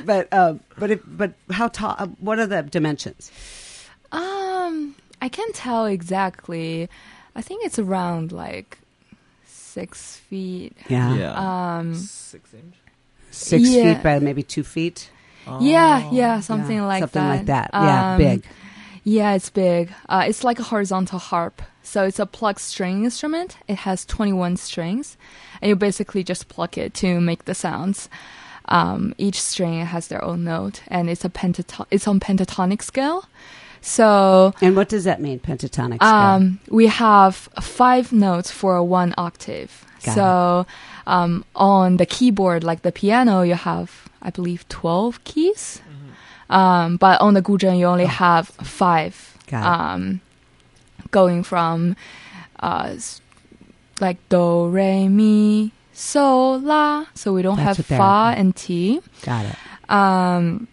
but 0.05 0.33
um, 0.33 0.59
but 0.77 0.91
if, 0.91 1.01
but 1.05 1.33
how 1.51 1.67
tall? 1.67 1.95
Uh, 1.97 2.07
what 2.19 2.39
are 2.39 2.47
the 2.47 2.63
dimensions? 2.63 3.31
Um, 4.11 4.95
I 5.21 5.29
can't 5.29 5.53
tell 5.55 5.85
exactly. 5.85 6.89
I 7.35 7.41
think 7.41 7.63
it's 7.65 7.79
around 7.79 8.31
like 8.31 8.79
six 9.45 10.17
feet. 10.17 10.75
Yeah, 10.89 11.15
yeah, 11.15 11.77
Um, 11.77 11.95
six 11.95 12.53
inch. 12.53 12.75
six 13.31 13.69
yeah. 13.69 13.93
feet 13.93 14.03
by 14.03 14.19
maybe 14.19 14.43
two 14.43 14.63
feet. 14.63 15.09
Yeah, 15.59 16.03
Oh. 16.05 16.09
yeah, 16.13 16.39
something 16.39 16.77
Yeah, 16.77 16.85
like 16.85 17.01
something 17.01 17.21
that. 17.21 17.29
like 17.37 17.45
that. 17.47 17.69
Yeah, 17.73 18.11
Um, 18.13 18.17
big. 18.17 18.43
Yeah, 19.03 19.33
it's 19.33 19.49
big. 19.49 19.91
Uh, 20.09 20.25
it's 20.27 20.43
like 20.43 20.59
a 20.59 20.63
horizontal 20.63 21.19
harp. 21.19 21.61
So 21.83 22.03
it's 22.05 22.19
a 22.19 22.25
plucked 22.27 22.61
string 22.61 23.03
instrument. 23.03 23.57
It 23.67 23.77
has 23.77 24.05
21 24.05 24.55
strings, 24.57 25.17
and 25.61 25.69
you 25.69 25.75
basically 25.75 26.23
just 26.23 26.47
pluck 26.47 26.77
it 26.77 26.93
to 26.95 27.19
make 27.19 27.45
the 27.45 27.55
sounds. 27.55 28.09
um, 28.65 29.13
each 29.17 29.41
string 29.41 29.83
has 29.85 30.07
their 30.07 30.23
own 30.23 30.43
note, 30.45 30.81
and 30.87 31.09
it's 31.09 31.25
a 31.25 31.29
pentaton- 31.29 31.87
it's 31.91 32.07
on 32.07 32.19
pentatonic 32.21 32.81
scale. 32.81 33.25
So 33.81 34.53
And 34.61 34.75
what 34.75 34.87
does 34.87 35.03
that 35.05 35.19
mean, 35.19 35.39
pentatonic 35.39 35.95
scale? 35.95 36.07
um, 36.07 36.59
we 36.69 36.85
have 36.87 37.35
five 37.59 38.13
notes 38.13 38.51
for 38.51 38.81
one 38.83 39.13
octave. 39.17 39.83
Got 40.03 40.15
so 40.15 40.65
um, 41.07 41.43
on 41.55 41.97
the 41.97 42.05
keyboard, 42.05 42.63
like 42.63 42.81
the 42.81 42.91
piano, 42.91 43.41
you 43.41 43.55
have, 43.55 44.09
I 44.21 44.29
believe, 44.29 44.67
12 44.69 45.23
keys. 45.23 45.81
Um, 46.49 46.97
but 46.97 47.21
on 47.21 47.33
the 47.33 47.41
guzheng, 47.41 47.79
you 47.79 47.85
only 47.85 48.05
have 48.05 48.49
five. 48.49 49.37
Oh. 49.37 49.41
Got 49.47 49.61
it. 49.61 49.65
Um, 49.79 50.21
going 51.11 51.43
from 51.43 51.95
uh, 52.59 52.95
like 53.99 54.17
do, 54.29 54.67
re, 54.67 55.07
mi, 55.07 55.71
so, 55.93 56.53
la. 56.53 57.05
So 57.13 57.33
we 57.33 57.41
don't 57.41 57.57
That's 57.57 57.77
have 57.77 57.85
fa 57.85 58.33
and 58.35 58.55
ti 58.55 59.01
Got 59.23 59.45
it. 59.45 59.55
um, 59.89 60.67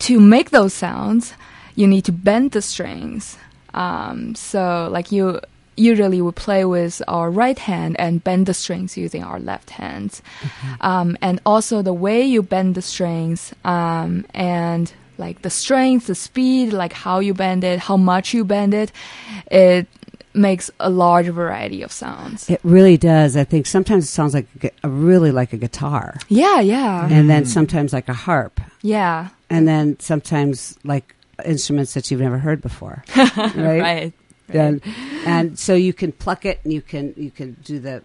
to 0.00 0.18
make 0.18 0.50
those 0.50 0.72
sounds, 0.72 1.34
you 1.74 1.86
need 1.86 2.04
to 2.06 2.12
bend 2.12 2.52
the 2.52 2.62
strings. 2.62 3.36
Um, 3.74 4.34
so, 4.34 4.88
like 4.90 5.12
you 5.12 5.40
usually 5.80 6.20
we 6.20 6.32
play 6.32 6.64
with 6.64 7.00
our 7.08 7.30
right 7.30 7.58
hand 7.58 7.96
and 7.98 8.22
bend 8.22 8.46
the 8.46 8.54
strings 8.54 8.96
using 8.96 9.22
our 9.24 9.40
left 9.40 9.70
hands. 9.70 10.22
Um, 10.80 11.16
and 11.22 11.40
also 11.46 11.82
the 11.82 11.92
way 11.94 12.22
you 12.22 12.42
bend 12.42 12.74
the 12.74 12.82
strings 12.82 13.54
um, 13.64 14.24
and 14.34 14.92
like 15.18 15.42
the 15.42 15.50
strength, 15.50 16.06
the 16.06 16.14
speed, 16.14 16.72
like 16.72 16.92
how 16.92 17.18
you 17.20 17.34
bend 17.34 17.64
it, 17.64 17.78
how 17.78 17.96
much 17.96 18.32
you 18.34 18.44
bend 18.44 18.74
it, 18.74 18.92
it 19.50 19.86
makes 20.32 20.70
a 20.78 20.88
large 20.88 21.26
variety 21.26 21.82
of 21.82 21.90
sounds. 21.92 22.48
It 22.48 22.60
really 22.62 22.96
does. 22.96 23.36
I 23.36 23.44
think 23.44 23.66
sometimes 23.66 24.04
it 24.04 24.08
sounds 24.08 24.32
like 24.34 24.46
a 24.84 24.88
really 24.88 25.32
like 25.32 25.52
a 25.52 25.56
guitar, 25.56 26.16
Yeah, 26.28 26.60
yeah, 26.60 27.08
and 27.10 27.28
then 27.28 27.44
sometimes 27.46 27.92
like 27.92 28.08
a 28.08 28.14
harp, 28.14 28.60
yeah. 28.82 29.28
and 29.50 29.66
then 29.66 29.98
sometimes 29.98 30.78
like 30.84 31.14
instruments 31.44 31.94
that 31.94 32.10
you've 32.10 32.20
never 32.20 32.38
heard 32.38 32.62
before, 32.62 33.02
right? 33.16 33.56
Right. 33.56 34.12
And 34.54 34.82
and 35.24 35.58
so 35.58 35.74
you 35.74 35.92
can 35.92 36.12
pluck 36.12 36.44
it, 36.44 36.60
and 36.64 36.72
you 36.72 36.82
can 36.82 37.14
you 37.16 37.30
can 37.30 37.56
do 37.64 37.78
the. 37.78 38.02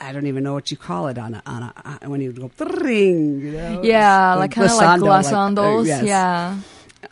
I 0.00 0.12
don't 0.12 0.26
even 0.26 0.42
know 0.42 0.52
what 0.52 0.70
you 0.72 0.76
call 0.76 1.06
it 1.06 1.16
on 1.16 1.34
a 1.34 1.42
on 1.46 1.62
a 1.62 1.72
uh, 1.84 2.08
when 2.08 2.20
you 2.20 2.32
go 2.32 2.50
ring, 2.58 3.40
you 3.40 3.52
know. 3.52 3.82
Yeah, 3.82 4.34
like 4.34 4.52
kind 4.52 4.70
of 4.70 4.76
like 4.76 5.00
glissando, 5.00 5.78
like, 5.78 5.80
uh, 5.80 5.82
yes. 5.82 6.04
Yeah. 6.04 6.58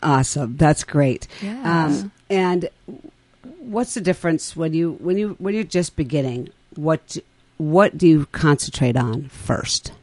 Awesome, 0.03 0.57
that's 0.57 0.83
great. 0.83 1.27
Yeah. 1.41 1.85
Um, 1.85 2.11
and 2.29 2.69
what's 3.59 3.93
the 3.93 4.01
difference 4.01 4.55
when 4.55 4.73
you 4.73 4.93
when 4.99 5.17
you 5.17 5.35
when 5.39 5.55
you're 5.55 5.63
just 5.63 5.95
beginning? 5.95 6.49
What 6.75 7.17
what 7.57 7.97
do 7.97 8.07
you 8.07 8.25
concentrate 8.33 8.97
on 8.97 9.29
first? 9.29 9.93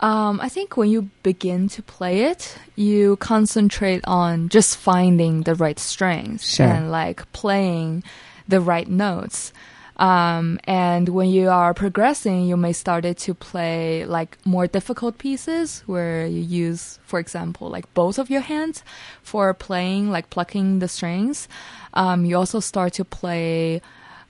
Um, 0.00 0.40
I 0.42 0.48
think 0.50 0.76
when 0.76 0.90
you 0.90 1.08
begin 1.22 1.68
to 1.70 1.82
play 1.82 2.24
it, 2.24 2.58
you 2.76 3.16
concentrate 3.16 4.02
on 4.06 4.48
just 4.50 4.76
finding 4.76 5.42
the 5.42 5.54
right 5.54 5.78
strings 5.78 6.44
Sure. 6.44 6.66
and 6.66 6.90
like 6.90 7.30
playing 7.32 8.04
the 8.46 8.60
right 8.60 8.86
notes. 8.88 9.52
Um, 9.96 10.60
and 10.64 11.08
when 11.08 11.30
you 11.30 11.48
are 11.48 11.72
progressing, 11.72 12.44
you 12.44 12.58
may 12.58 12.74
start 12.74 13.06
it 13.06 13.16
to 13.24 13.32
play 13.32 14.04
like 14.04 14.36
more 14.44 14.66
difficult 14.66 15.16
pieces 15.16 15.82
where 15.86 16.26
you 16.26 16.42
use, 16.42 16.98
for 17.04 17.18
example, 17.18 17.70
like 17.70 17.92
both 17.94 18.18
of 18.18 18.28
your 18.28 18.42
hands 18.42 18.84
for 19.22 19.54
playing, 19.54 20.10
like 20.10 20.28
plucking 20.28 20.80
the 20.80 20.88
strings. 20.88 21.48
Um, 21.94 22.26
you 22.26 22.36
also 22.36 22.60
start 22.60 22.92
to 22.94 23.04
play, 23.06 23.80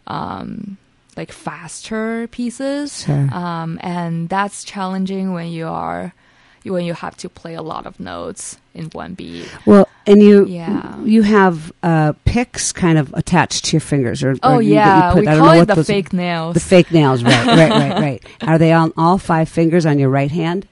um, 0.06 0.76
like 1.16 1.32
faster 1.32 2.26
pieces. 2.28 3.04
Sure. 3.04 3.28
Um, 3.32 3.78
and 3.82 4.28
that's 4.28 4.64
challenging 4.64 5.32
when 5.32 5.48
you 5.48 5.66
are, 5.66 6.12
when 6.64 6.84
you 6.84 6.94
have 6.94 7.16
to 7.18 7.28
play 7.28 7.54
a 7.54 7.62
lot 7.62 7.86
of 7.86 7.98
notes 8.00 8.58
in 8.74 8.86
one 8.90 9.14
beat. 9.14 9.48
Well, 9.64 9.88
and 10.06 10.22
you 10.22 10.46
Yeah. 10.46 11.00
you 11.02 11.22
have 11.22 11.72
uh, 11.82 12.12
picks 12.24 12.72
kind 12.72 12.98
of 12.98 13.12
attached 13.14 13.64
to 13.66 13.72
your 13.76 13.80
fingers, 13.80 14.22
or 14.22 14.36
Oh 14.42 14.56
or 14.56 14.62
you- 14.62 14.70
you 14.70 14.74
yeah, 14.74 15.12
put- 15.12 15.20
we 15.22 15.28
I 15.28 15.34
don't 15.34 15.44
call 15.44 15.54
know 15.54 15.62
it 15.62 15.66
the 15.66 15.84
fake 15.84 16.12
nails. 16.12 16.54
The 16.54 16.60
fake 16.60 16.90
nails, 16.92 17.22
right, 17.24 17.46
right, 17.60 17.70
right, 17.70 18.00
right. 18.00 18.24
Are 18.42 18.58
they 18.58 18.72
on 18.72 18.92
all 18.96 19.18
five 19.18 19.48
fingers 19.48 19.86
on 19.86 19.98
your 19.98 20.10
right 20.10 20.30
hand? 20.30 20.66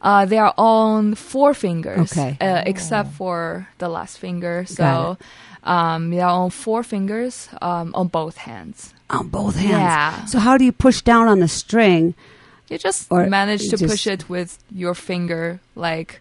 Uh, 0.00 0.24
they 0.24 0.38
are 0.38 0.54
on 0.56 1.14
four 1.14 1.52
fingers, 1.54 2.10
Okay. 2.12 2.36
uh, 2.40 2.62
except 2.66 3.12
for 3.12 3.68
the 3.78 3.88
last 3.88 4.18
finger. 4.18 4.64
So 4.66 5.18
um, 5.62 6.10
they 6.10 6.20
are 6.20 6.30
on 6.30 6.50
four 6.50 6.82
fingers 6.82 7.48
um, 7.60 7.92
on 7.94 8.08
both 8.08 8.38
hands. 8.38 8.93
On 9.10 9.28
both 9.28 9.56
hands. 9.56 9.70
Yeah. 9.70 10.24
So 10.24 10.38
how 10.38 10.56
do 10.56 10.64
you 10.64 10.72
push 10.72 11.02
down 11.02 11.28
on 11.28 11.40
the 11.40 11.48
string? 11.48 12.14
You 12.68 12.78
just 12.78 13.10
manage 13.10 13.62
to 13.64 13.76
just- 13.76 13.84
push 13.86 14.06
it 14.06 14.28
with 14.28 14.58
your 14.70 14.94
finger, 14.94 15.60
like 15.76 16.20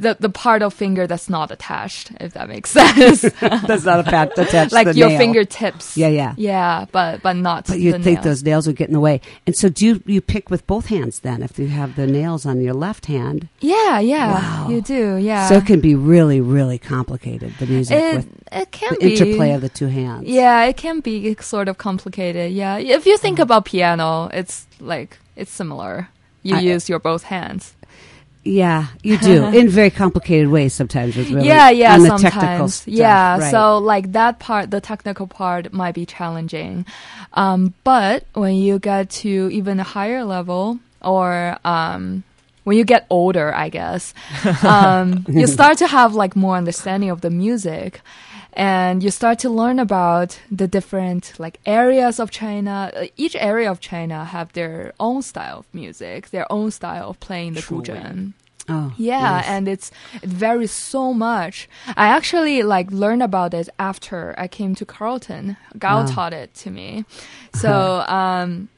the 0.00 0.16
the 0.18 0.28
part 0.30 0.62
of 0.62 0.72
finger 0.74 1.06
that's 1.06 1.28
not 1.28 1.50
attached, 1.50 2.10
if 2.20 2.32
that 2.32 2.48
makes 2.48 2.70
sense. 2.78 3.20
That's 3.40 3.84
not 3.84 4.00
attached 4.08 4.72
like 4.72 4.86
to 4.86 4.92
the 4.92 4.98
your 4.98 5.08
nail. 5.10 5.18
fingertips. 5.18 5.96
Yeah, 5.96 6.08
yeah. 6.08 6.34
Yeah, 6.36 6.86
but 6.92 7.22
but 7.22 7.34
not. 7.36 7.66
But 7.66 7.78
you 7.80 7.98
think 7.98 8.22
those 8.22 8.42
nails 8.42 8.66
would 8.66 8.76
get 8.76 8.88
in 8.88 8.94
the 8.94 9.00
way. 9.00 9.20
And 9.46 9.54
so 9.56 9.68
do 9.68 9.84
you, 9.86 10.02
you 10.06 10.20
pick 10.20 10.50
with 10.50 10.66
both 10.66 10.86
hands 10.86 11.20
then 11.20 11.42
if 11.42 11.58
you 11.58 11.68
have 11.68 11.96
the 11.96 12.06
nails 12.06 12.46
on 12.46 12.60
your 12.60 12.74
left 12.74 13.06
hand? 13.06 13.48
Yeah, 13.60 14.00
yeah, 14.00 14.34
Wow. 14.34 14.68
you 14.70 14.80
do. 14.80 15.16
Yeah. 15.16 15.48
So 15.48 15.56
it 15.56 15.66
can 15.66 15.80
be 15.80 15.94
really, 15.94 16.40
really 16.40 16.78
complicated, 16.78 17.52
the 17.58 17.66
music 17.66 17.96
it 17.98 18.16
with 18.16 18.28
it 18.52 18.70
can 18.72 18.94
the 18.94 19.06
be 19.06 19.12
interplay 19.16 19.52
of 19.52 19.60
the 19.60 19.68
two 19.68 19.86
hands. 19.88 20.24
Yeah, 20.26 20.64
it 20.64 20.76
can 20.76 21.00
be 21.00 21.34
sort 21.40 21.68
of 21.68 21.78
complicated. 21.78 22.52
Yeah, 22.52 22.78
if 22.78 23.06
you 23.06 23.16
think 23.18 23.38
about 23.38 23.64
piano, 23.66 24.28
it's 24.32 24.66
like 24.80 25.18
it's 25.36 25.50
similar. 25.52 26.08
You 26.42 26.56
I- 26.56 26.60
use 26.60 26.88
your 26.88 26.98
both 26.98 27.24
hands. 27.24 27.74
Yeah, 28.42 28.86
you 29.02 29.18
do. 29.18 29.44
in 29.58 29.68
very 29.68 29.90
complicated 29.90 30.48
ways 30.48 30.72
sometimes 30.72 31.16
really 31.16 31.46
yeah, 31.46 31.68
yeah, 31.70 31.94
on 31.94 32.00
the 32.00 32.08
sometimes. 32.08 32.34
technical 32.34 32.68
stuff. 32.68 32.94
yeah, 32.94 33.38
right. 33.38 33.50
so 33.50 33.78
like 33.78 34.12
that 34.12 34.38
part, 34.38 34.70
the 34.70 34.80
technical 34.80 35.26
part 35.26 35.72
might 35.72 35.94
be 35.94 36.06
challenging. 36.06 36.86
Um, 37.34 37.74
but 37.84 38.24
when 38.32 38.54
you 38.54 38.78
get 38.78 39.10
to 39.10 39.50
even 39.52 39.78
a 39.78 39.84
higher 39.84 40.24
level 40.24 40.78
or 41.02 41.58
um, 41.64 42.24
when 42.64 42.78
you 42.78 42.84
get 42.84 43.06
older, 43.10 43.54
I 43.54 43.68
guess, 43.68 44.14
um, 44.64 45.26
you 45.28 45.46
start 45.58 45.78
to 45.78 45.86
have 45.86 46.14
like 46.14 46.34
more 46.34 46.56
understanding 46.56 47.10
of 47.10 47.20
the 47.20 47.30
music. 47.30 48.00
And 48.52 49.02
you 49.02 49.10
start 49.10 49.38
to 49.40 49.48
learn 49.50 49.78
about 49.78 50.38
the 50.50 50.66
different 50.66 51.32
like 51.38 51.60
areas 51.66 52.18
of 52.18 52.30
China. 52.30 52.90
Uh, 52.94 53.06
Each 53.16 53.36
area 53.36 53.70
of 53.70 53.80
China 53.80 54.24
have 54.24 54.52
their 54.52 54.92
own 54.98 55.22
style 55.22 55.60
of 55.60 55.66
music, 55.72 56.30
their 56.30 56.50
own 56.50 56.70
style 56.70 57.10
of 57.10 57.20
playing 57.20 57.54
the 57.54 57.62
guzheng. 57.62 58.32
oh, 58.68 58.92
Yeah, 58.98 59.36
yes. 59.38 59.46
and 59.48 59.68
it's 59.68 59.90
it 60.22 60.28
varies 60.30 60.72
so 60.72 61.14
much. 61.14 61.68
I 61.96 62.06
actually 62.08 62.62
like 62.62 62.90
learned 62.90 63.22
about 63.22 63.54
it 63.54 63.68
after 63.78 64.34
I 64.36 64.48
came 64.48 64.74
to 64.76 64.84
Carleton. 64.84 65.56
Gao 65.78 66.02
Wow. 66.02 66.06
taught 66.06 66.32
it 66.32 66.52
to 66.62 66.70
me. 66.70 67.04
So 67.54 68.00
um 68.06 68.68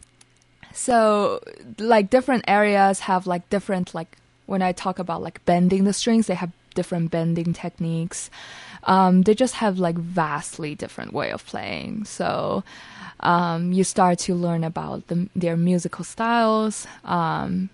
so 0.72 1.40
like 1.78 2.10
different 2.10 2.44
areas 2.48 3.00
have 3.00 3.26
like 3.26 3.48
different 3.50 3.94
like 3.94 4.16
when 4.46 4.62
I 4.62 4.72
talk 4.72 4.98
about 4.98 5.22
like 5.22 5.44
bending 5.44 5.84
the 5.84 5.92
strings, 5.92 6.26
they 6.26 6.34
have 6.34 6.52
different 6.74 7.10
bending 7.10 7.52
techniques. 7.52 8.30
Um 8.84 9.22
they 9.22 9.34
just 9.34 9.54
have 9.54 9.78
like 9.78 9.96
vastly 9.96 10.74
different 10.74 11.12
way 11.12 11.30
of 11.30 11.44
playing. 11.46 12.04
So 12.04 12.62
um 13.20 13.72
you 13.72 13.84
start 13.84 14.18
to 14.20 14.34
learn 14.34 14.64
about 14.64 15.06
the, 15.08 15.28
their 15.36 15.56
musical 15.56 16.04
styles. 16.04 16.86
Um 17.04 17.68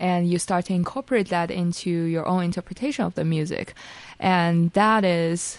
and 0.00 0.28
you 0.30 0.38
start 0.38 0.64
to 0.66 0.74
incorporate 0.74 1.28
that 1.28 1.50
into 1.50 1.88
your 1.90 2.26
own 2.26 2.42
interpretation 2.44 3.04
of 3.04 3.14
the 3.14 3.24
music 3.24 3.74
and 4.18 4.70
that 4.72 5.04
is 5.04 5.58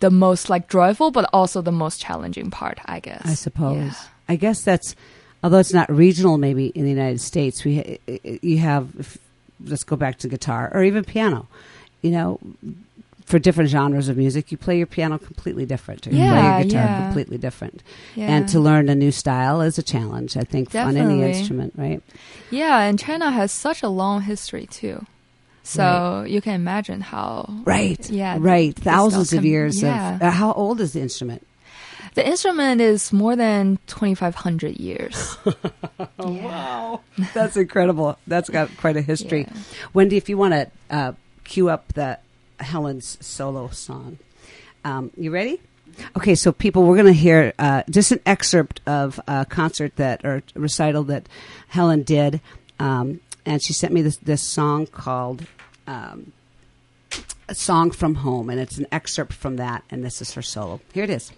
the 0.00 0.10
most 0.10 0.50
like 0.50 0.68
joyful 0.68 1.10
but 1.10 1.28
also 1.32 1.62
the 1.62 1.72
most 1.72 1.98
challenging 2.00 2.50
part 2.50 2.78
i 2.84 3.00
guess 3.00 3.22
I 3.24 3.34
suppose. 3.34 3.76
Yeah. 3.76 3.94
I 4.28 4.36
guess 4.36 4.62
that's, 4.62 4.94
although 5.42 5.58
it's 5.58 5.72
not 5.72 5.90
regional, 5.90 6.38
maybe 6.38 6.66
in 6.68 6.84
the 6.84 6.90
United 6.90 7.20
States, 7.20 7.62
we 7.64 7.98
you 8.42 8.58
have. 8.58 8.88
if- 8.98 9.18
Let's 9.64 9.84
go 9.84 9.96
back 9.96 10.18
to 10.18 10.28
guitar 10.28 10.70
or 10.74 10.82
even 10.82 11.04
piano. 11.04 11.46
You 12.02 12.10
know, 12.10 12.40
for 13.24 13.38
different 13.38 13.70
genres 13.70 14.08
of 14.08 14.16
music, 14.16 14.52
you 14.52 14.58
play 14.58 14.76
your 14.76 14.86
piano 14.86 15.18
completely 15.18 15.64
different, 15.64 16.06
or 16.06 16.10
you 16.10 16.16
play 16.16 16.42
your 16.42 16.62
guitar 16.62 16.84
yeah. 16.84 17.04
completely 17.06 17.38
different. 17.38 17.82
yeah. 18.14 18.26
And 18.28 18.48
to 18.50 18.60
learn 18.60 18.88
a 18.88 18.94
new 18.94 19.10
style 19.10 19.60
is 19.62 19.78
a 19.78 19.82
challenge, 19.82 20.36
I 20.36 20.42
think, 20.42 20.74
on 20.74 20.96
any 20.96 21.22
instrument, 21.22 21.72
right? 21.76 22.02
yeah 22.50 22.80
and 22.80 22.98
china 22.98 23.30
has 23.30 23.50
such 23.50 23.82
a 23.82 23.88
long 23.88 24.22
history 24.22 24.66
too 24.66 25.04
so 25.66 26.24
you 26.28 26.42
can 26.42 26.54
imagine 26.54 27.00
how 27.00 27.48
Right. 27.64 28.10
Yeah, 28.10 28.36
Right. 28.38 28.76
Thousands 28.76 29.32
of 29.32 29.46
years 29.46 29.82
yeah. 29.82 30.16
of. 30.16 30.22
Uh, 30.22 30.30
how 30.30 30.52
old 30.52 30.80
is 30.80 30.92
the 30.92 31.00
instrument? 31.00 31.46
the 32.14 32.24
instrument 32.24 32.80
is 32.82 33.12
more 33.12 33.34
than 33.34 33.78
2500 33.86 34.76
years 34.76 35.36
wow. 36.18 37.00
That's 37.32 37.56
incredible. 37.56 38.18
That's 38.26 38.50
got 38.50 38.76
quite 38.76 38.96
a 38.96 39.00
history. 39.00 39.46
Yeah. 39.48 39.60
Wendy, 39.94 40.16
if 40.16 40.28
you 40.28 40.36
want 40.36 40.52
to 40.52 40.70
uh, 40.90 41.12
cue 41.44 41.70
up 41.70 41.92
the 41.94 42.18
Helen's 42.60 43.18
solo 43.24 43.68
song, 43.68 44.18
um, 44.84 45.10
you 45.16 45.30
ready? 45.30 45.60
Okay, 46.16 46.34
so 46.34 46.50
people, 46.50 46.82
we're 46.82 46.96
going 46.96 47.06
to 47.06 47.12
hear 47.12 47.52
uh, 47.58 47.84
just 47.88 48.10
an 48.10 48.20
excerpt 48.26 48.80
of 48.86 49.20
a 49.28 49.44
concert 49.44 49.94
that 49.96 50.24
or 50.24 50.42
recital 50.54 51.04
that 51.04 51.28
Helen 51.68 52.02
did 52.02 52.40
um, 52.78 53.20
and 53.46 53.62
she 53.62 53.72
sent 53.72 53.92
me 53.92 54.02
this 54.02 54.16
this 54.18 54.42
song 54.42 54.86
called 54.86 55.46
um, 55.86 56.32
"A 57.48 57.54
Song 57.54 57.90
from 57.90 58.16
Home," 58.16 58.50
and 58.50 58.60
it's 58.60 58.78
an 58.78 58.86
excerpt 58.90 59.32
from 59.32 59.56
that. 59.56 59.84
And 59.90 60.04
this 60.04 60.20
is 60.20 60.32
her 60.34 60.42
solo. 60.42 60.80
Here 60.92 61.04
it 61.04 61.10
is. 61.10 61.32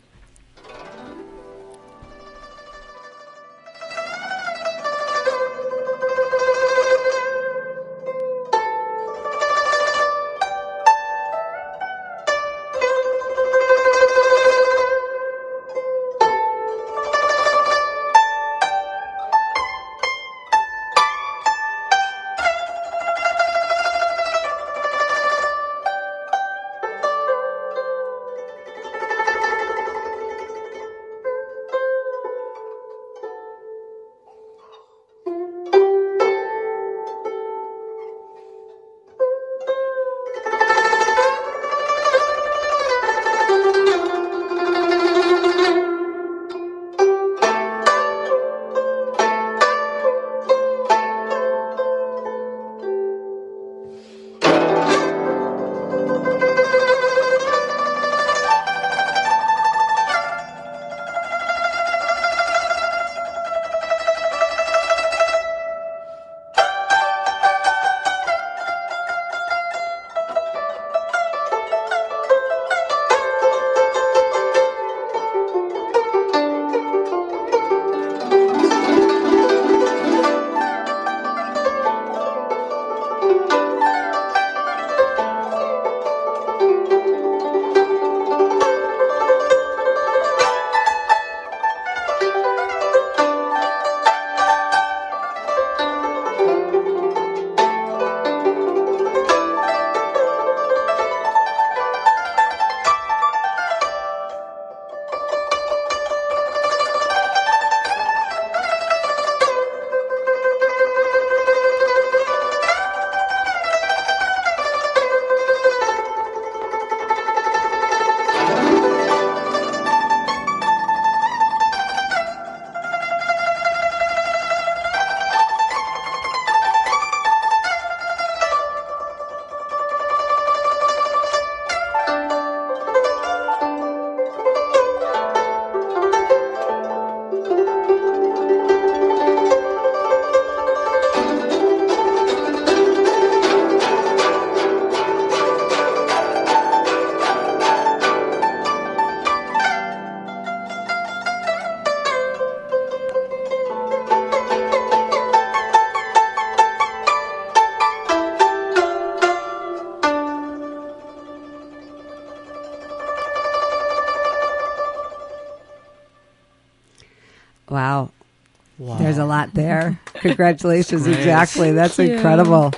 Congratulations. 170.20 171.04
Great. 171.04 171.16
Exactly. 171.18 171.72
That's 171.72 171.96
Thank 171.96 172.10
you. 172.10 172.16
incredible. 172.16 172.72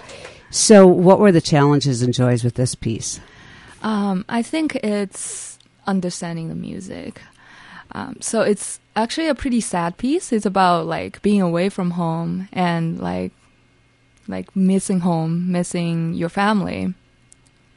So, 0.50 0.86
what 0.86 1.18
were 1.20 1.32
the 1.32 1.40
challenges 1.40 2.02
and 2.02 2.14
joys 2.14 2.42
with 2.42 2.54
this 2.54 2.74
piece? 2.74 3.20
Um, 3.82 4.24
I 4.28 4.42
think 4.42 4.76
it's 4.76 5.58
understanding 5.86 6.48
the 6.48 6.54
music. 6.54 7.20
Um, 7.92 8.16
so 8.20 8.42
it's 8.42 8.80
actually 8.96 9.28
a 9.28 9.34
pretty 9.34 9.60
sad 9.60 9.96
piece. 9.96 10.32
It's 10.32 10.46
about 10.46 10.86
like 10.86 11.22
being 11.22 11.40
away 11.40 11.68
from 11.68 11.92
home 11.92 12.48
and 12.52 12.98
like 12.98 13.32
like 14.26 14.54
missing 14.54 15.00
home, 15.00 15.50
missing 15.50 16.12
your 16.14 16.28
family. 16.28 16.92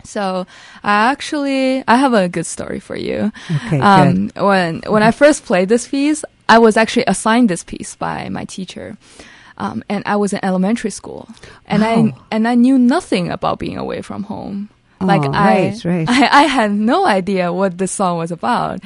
So 0.04 0.46
I 0.84 1.12
actually 1.12 1.84
I 1.88 1.96
have 1.96 2.14
a 2.14 2.28
good 2.28 2.46
story 2.46 2.80
for 2.80 2.96
you. 2.96 3.32
Okay, 3.68 3.80
Um, 3.80 4.32
when 4.36 4.82
when 4.88 5.04
I 5.04 5.12
first 5.12 5.46
played 5.46 5.70
this 5.70 5.88
piece, 5.88 6.26
I 6.50 6.58
was 6.58 6.76
actually 6.76 7.06
assigned 7.08 7.50
this 7.50 7.64
piece 7.64 7.96
by 7.96 8.28
my 8.30 8.44
teacher, 8.44 8.98
um, 9.62 9.84
and 9.88 10.02
I 10.08 10.16
was 10.16 10.34
in 10.34 10.44
elementary 10.44 10.90
school, 10.90 11.30
and 11.68 11.84
I 11.84 12.14
and 12.32 12.48
I 12.48 12.56
knew 12.56 12.80
nothing 12.80 13.30
about 13.30 13.60
being 13.60 13.78
away 13.78 14.02
from 14.02 14.24
home. 14.24 14.70
Like 15.00 15.22
Oh, 15.24 15.32
I, 15.32 15.70
right, 15.70 15.86
right. 15.86 16.10
I, 16.10 16.42
I 16.42 16.44
had 16.44 16.72
no 16.72 17.06
idea 17.06 17.54
what 17.54 17.78
this 17.78 17.92
song 17.92 18.18
was 18.18 18.32
about, 18.32 18.80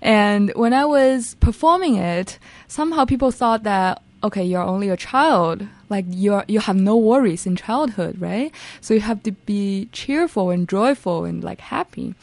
and 0.00 0.52
when 0.54 0.72
I 0.72 0.84
was 0.84 1.34
performing 1.40 1.96
it, 1.96 2.38
somehow 2.68 3.04
people 3.04 3.32
thought 3.32 3.64
that 3.64 4.02
okay, 4.22 4.44
you're 4.44 4.62
only 4.62 4.88
a 4.88 4.96
child, 4.96 5.66
like 5.88 6.04
you're 6.08 6.44
you 6.46 6.60
have 6.60 6.76
no 6.76 6.96
worries 6.96 7.44
in 7.44 7.56
childhood, 7.56 8.20
right? 8.20 8.52
So 8.80 8.94
you 8.94 9.00
have 9.00 9.24
to 9.24 9.32
be 9.32 9.88
cheerful 9.90 10.50
and 10.50 10.68
joyful 10.68 11.24
and 11.24 11.42
like 11.42 11.60
happy. 11.60 12.14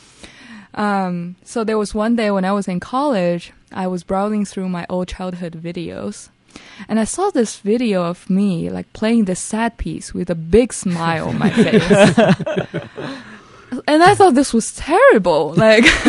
Um, 0.73 1.35
so 1.43 1.65
there 1.65 1.77
was 1.77 1.93
one 1.93 2.15
day 2.15 2.31
when 2.31 2.45
I 2.45 2.53
was 2.53 2.69
in 2.69 2.79
college, 2.79 3.51
I 3.73 3.87
was 3.87 4.03
browsing 4.03 4.45
through 4.45 4.69
my 4.69 4.85
old 4.89 5.09
childhood 5.09 5.59
videos. 5.61 6.29
And 6.87 6.99
I 6.99 7.03
saw 7.03 7.29
this 7.29 7.57
video 7.59 8.03
of 8.03 8.29
me 8.29 8.69
like 8.69 8.91
playing 8.93 9.25
this 9.25 9.39
sad 9.39 9.77
piece 9.77 10.13
with 10.13 10.29
a 10.29 10.35
big 10.35 10.73
smile 10.73 11.29
on 11.29 11.37
my 11.37 11.49
face. 11.49 11.91
and 13.87 14.03
I 14.03 14.15
thought 14.15 14.35
this 14.35 14.53
was 14.53 14.75
terrible. 14.75 15.53
Like 15.53 15.83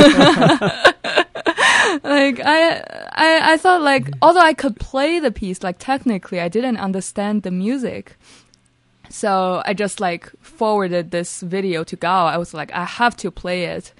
like 2.04 2.40
I, 2.44 2.82
I 3.12 3.52
I 3.52 3.56
thought 3.56 3.82
like 3.82 4.10
although 4.22 4.40
I 4.40 4.54
could 4.54 4.76
play 4.76 5.18
the 5.18 5.30
piece 5.30 5.62
like 5.62 5.78
technically 5.78 6.40
I 6.40 6.48
didn't 6.48 6.76
understand 6.78 7.42
the 7.42 7.50
music. 7.50 8.16
So 9.10 9.62
I 9.64 9.72
just 9.74 10.00
like 10.00 10.30
forwarded 10.40 11.10
this 11.10 11.40
video 11.40 11.82
to 11.84 11.96
Gao. 11.96 12.26
I 12.26 12.36
was 12.36 12.52
like 12.54 12.72
I 12.72 12.84
have 12.84 13.16
to 13.18 13.30
play 13.30 13.64
it. 13.64 13.92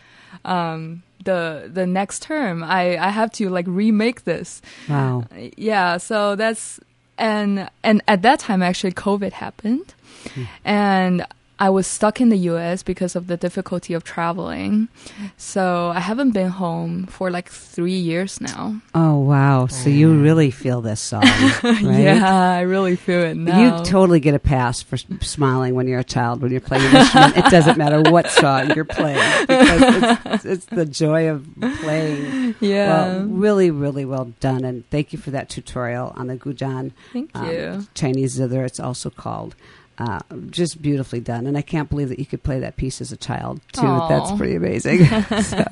Um 0.45 1.03
the 1.25 1.71
the 1.73 1.87
next 1.87 2.23
term 2.23 2.63
I 2.63 2.97
I 2.97 3.11
have 3.11 3.33
to 3.33 3.49
like 3.49 3.67
remake 3.69 4.25
this. 4.25 4.63
Wow. 4.89 5.25
Yeah, 5.57 5.99
so 5.99 6.37
that's 6.37 6.81
and 7.17 7.69
and 7.83 8.03
at 8.09 8.23
that 8.23 8.41
time 8.41 8.63
actually 8.63 8.93
COVID 8.93 9.33
happened, 9.33 9.95
hmm. 10.35 10.45
and 10.65 11.27
I 11.61 11.71
was 11.71 11.87
stuck 11.87 12.21
in 12.21 12.29
the 12.29 12.39
U.S. 12.53 12.83
because 12.83 13.17
of 13.17 13.27
the 13.27 13.37
difficulty 13.37 13.93
of 13.95 14.05
traveling. 14.05 14.89
So 15.37 15.93
I 15.95 16.01
haven't 16.01 16.31
been 16.31 16.51
home 16.51 17.07
for 17.07 17.31
like 17.31 17.49
three 17.49 17.97
years 17.99 18.41
now. 18.41 18.81
Oh, 18.95 19.19
wow. 19.19 19.67
So, 19.67 19.89
you 19.91 20.15
really 20.23 20.51
feel 20.51 20.81
this 20.81 21.01
song, 21.01 21.23
right? 21.63 21.83
Yeah, 21.83 22.25
I 22.25 22.61
really 22.61 22.95
feel 22.95 23.23
it 23.23 23.35
now. 23.37 23.79
You 23.79 23.85
totally 23.85 24.21
get 24.21 24.35
a 24.35 24.39
pass 24.39 24.83
for 24.83 24.97
smiling 24.97 25.75
when 25.75 25.89
you're 25.89 25.99
a 25.99 26.05
child 26.05 26.43
when 26.43 26.53
you're 26.53 26.61
playing 26.61 26.85
an 26.87 26.97
instrument. 26.97 27.37
It 27.37 27.45
doesn't 27.51 27.77
matter 27.77 28.03
what 28.09 28.31
song 28.31 28.75
you're 28.75 28.85
playing 28.85 29.47
because 29.47 30.25
it's, 30.27 30.45
it's 30.45 30.65
the 30.67 30.87
joy 30.87 31.29
of 31.29 31.47
playing. 31.81 32.55
yeah. 32.61 32.89
Well, 32.89 33.25
really, 33.27 33.71
really 33.71 34.05
well 34.05 34.33
done, 34.41 34.65
and 34.65 34.89
thank 34.91 35.13
you 35.13 35.19
for 35.19 35.31
that 35.31 35.49
tutorial 35.49 36.13
on 36.17 36.29
the 36.29 36.37
Guzheng 36.37 36.93
Thank 37.13 37.31
um, 37.35 37.51
you. 37.51 37.87
Chinese 37.95 38.33
zither. 38.33 38.65
It's 38.65 38.81
also 38.81 39.11
called. 39.11 39.55
Uh, 39.99 40.21
just 40.51 40.81
beautifully 40.81 41.19
done, 41.19 41.45
and 41.45 41.59
I 41.59 41.63
can't 41.63 41.91
believe 41.91 42.09
that 42.11 42.21
you 42.21 42.27
could 42.27 42.45
play 42.45 42.61
that 42.61 42.77
piece 42.77 43.01
as 43.01 43.11
a 43.11 43.17
child 43.17 43.61
too. 43.73 43.81
Aw. 43.85 44.09
That's 44.09 44.31
pretty 44.39 44.55
amazing. 44.55 45.05
so, 45.43 45.65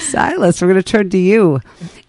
Silas, 0.00 0.60
we're 0.60 0.68
going 0.68 0.82
to 0.82 0.82
turn 0.82 1.08
to 1.08 1.18
you, 1.18 1.62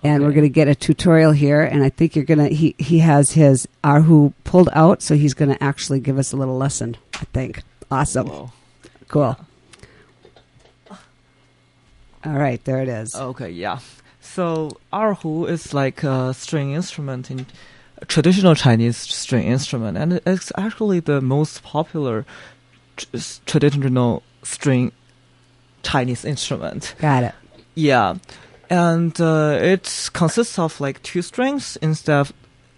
and 0.04 0.22
we're 0.22 0.34
going 0.34 0.42
to 0.42 0.50
get 0.50 0.68
a 0.68 0.76
tutorial 0.76 1.32
here. 1.32 1.62
And 1.62 1.82
I 1.82 1.88
think 1.88 2.14
you're 2.14 2.26
going 2.26 2.40
to 2.40 2.50
he 2.54 2.76
he 2.78 3.00
has 3.00 3.32
his 3.32 3.70
Erhu 3.86 4.34
pulled 4.44 4.68
out, 4.74 5.02
so 5.02 5.16
he's 5.16 5.34
going 5.34 5.50
to 5.50 5.64
actually 5.64 6.02
give 6.02 6.18
us 6.18 6.34
a 6.34 6.36
little 6.36 6.58
lesson. 6.58 6.98
I 7.14 7.24
think. 7.32 7.64
Awesome. 7.90 8.28
Whoa. 8.28 8.52
Cool. 9.08 9.38
All 12.24 12.34
right, 12.34 12.64
there 12.66 12.82
it 12.82 12.90
is. 12.90 13.16
Okay, 13.16 13.50
yeah. 13.50 13.80
So 14.20 14.78
Erhu 14.92 15.50
is 15.50 15.74
like 15.74 16.04
a 16.04 16.34
string 16.34 16.74
instrument 16.74 17.32
in 17.32 17.46
traditional 18.08 18.56
Chinese 18.56 18.98
string 18.98 19.46
instrument, 19.48 19.98
and 19.98 20.22
it's 20.26 20.52
actually 20.58 21.00
the 21.00 21.22
most 21.22 21.64
popular 21.64 22.26
tr- 22.98 23.06
traditional 23.46 24.24
string 24.44 24.92
Chinese 25.84 26.26
instrument. 26.26 26.96
Got 27.00 27.24
it. 27.24 27.36
Yeah, 27.76 28.16
and 28.70 29.20
uh, 29.20 29.58
it 29.62 30.10
consists 30.14 30.58
of 30.60 30.80
like 30.82 31.02
two 31.04 31.22
strings 31.22 31.78
instead 31.82 32.20
of 32.20 32.34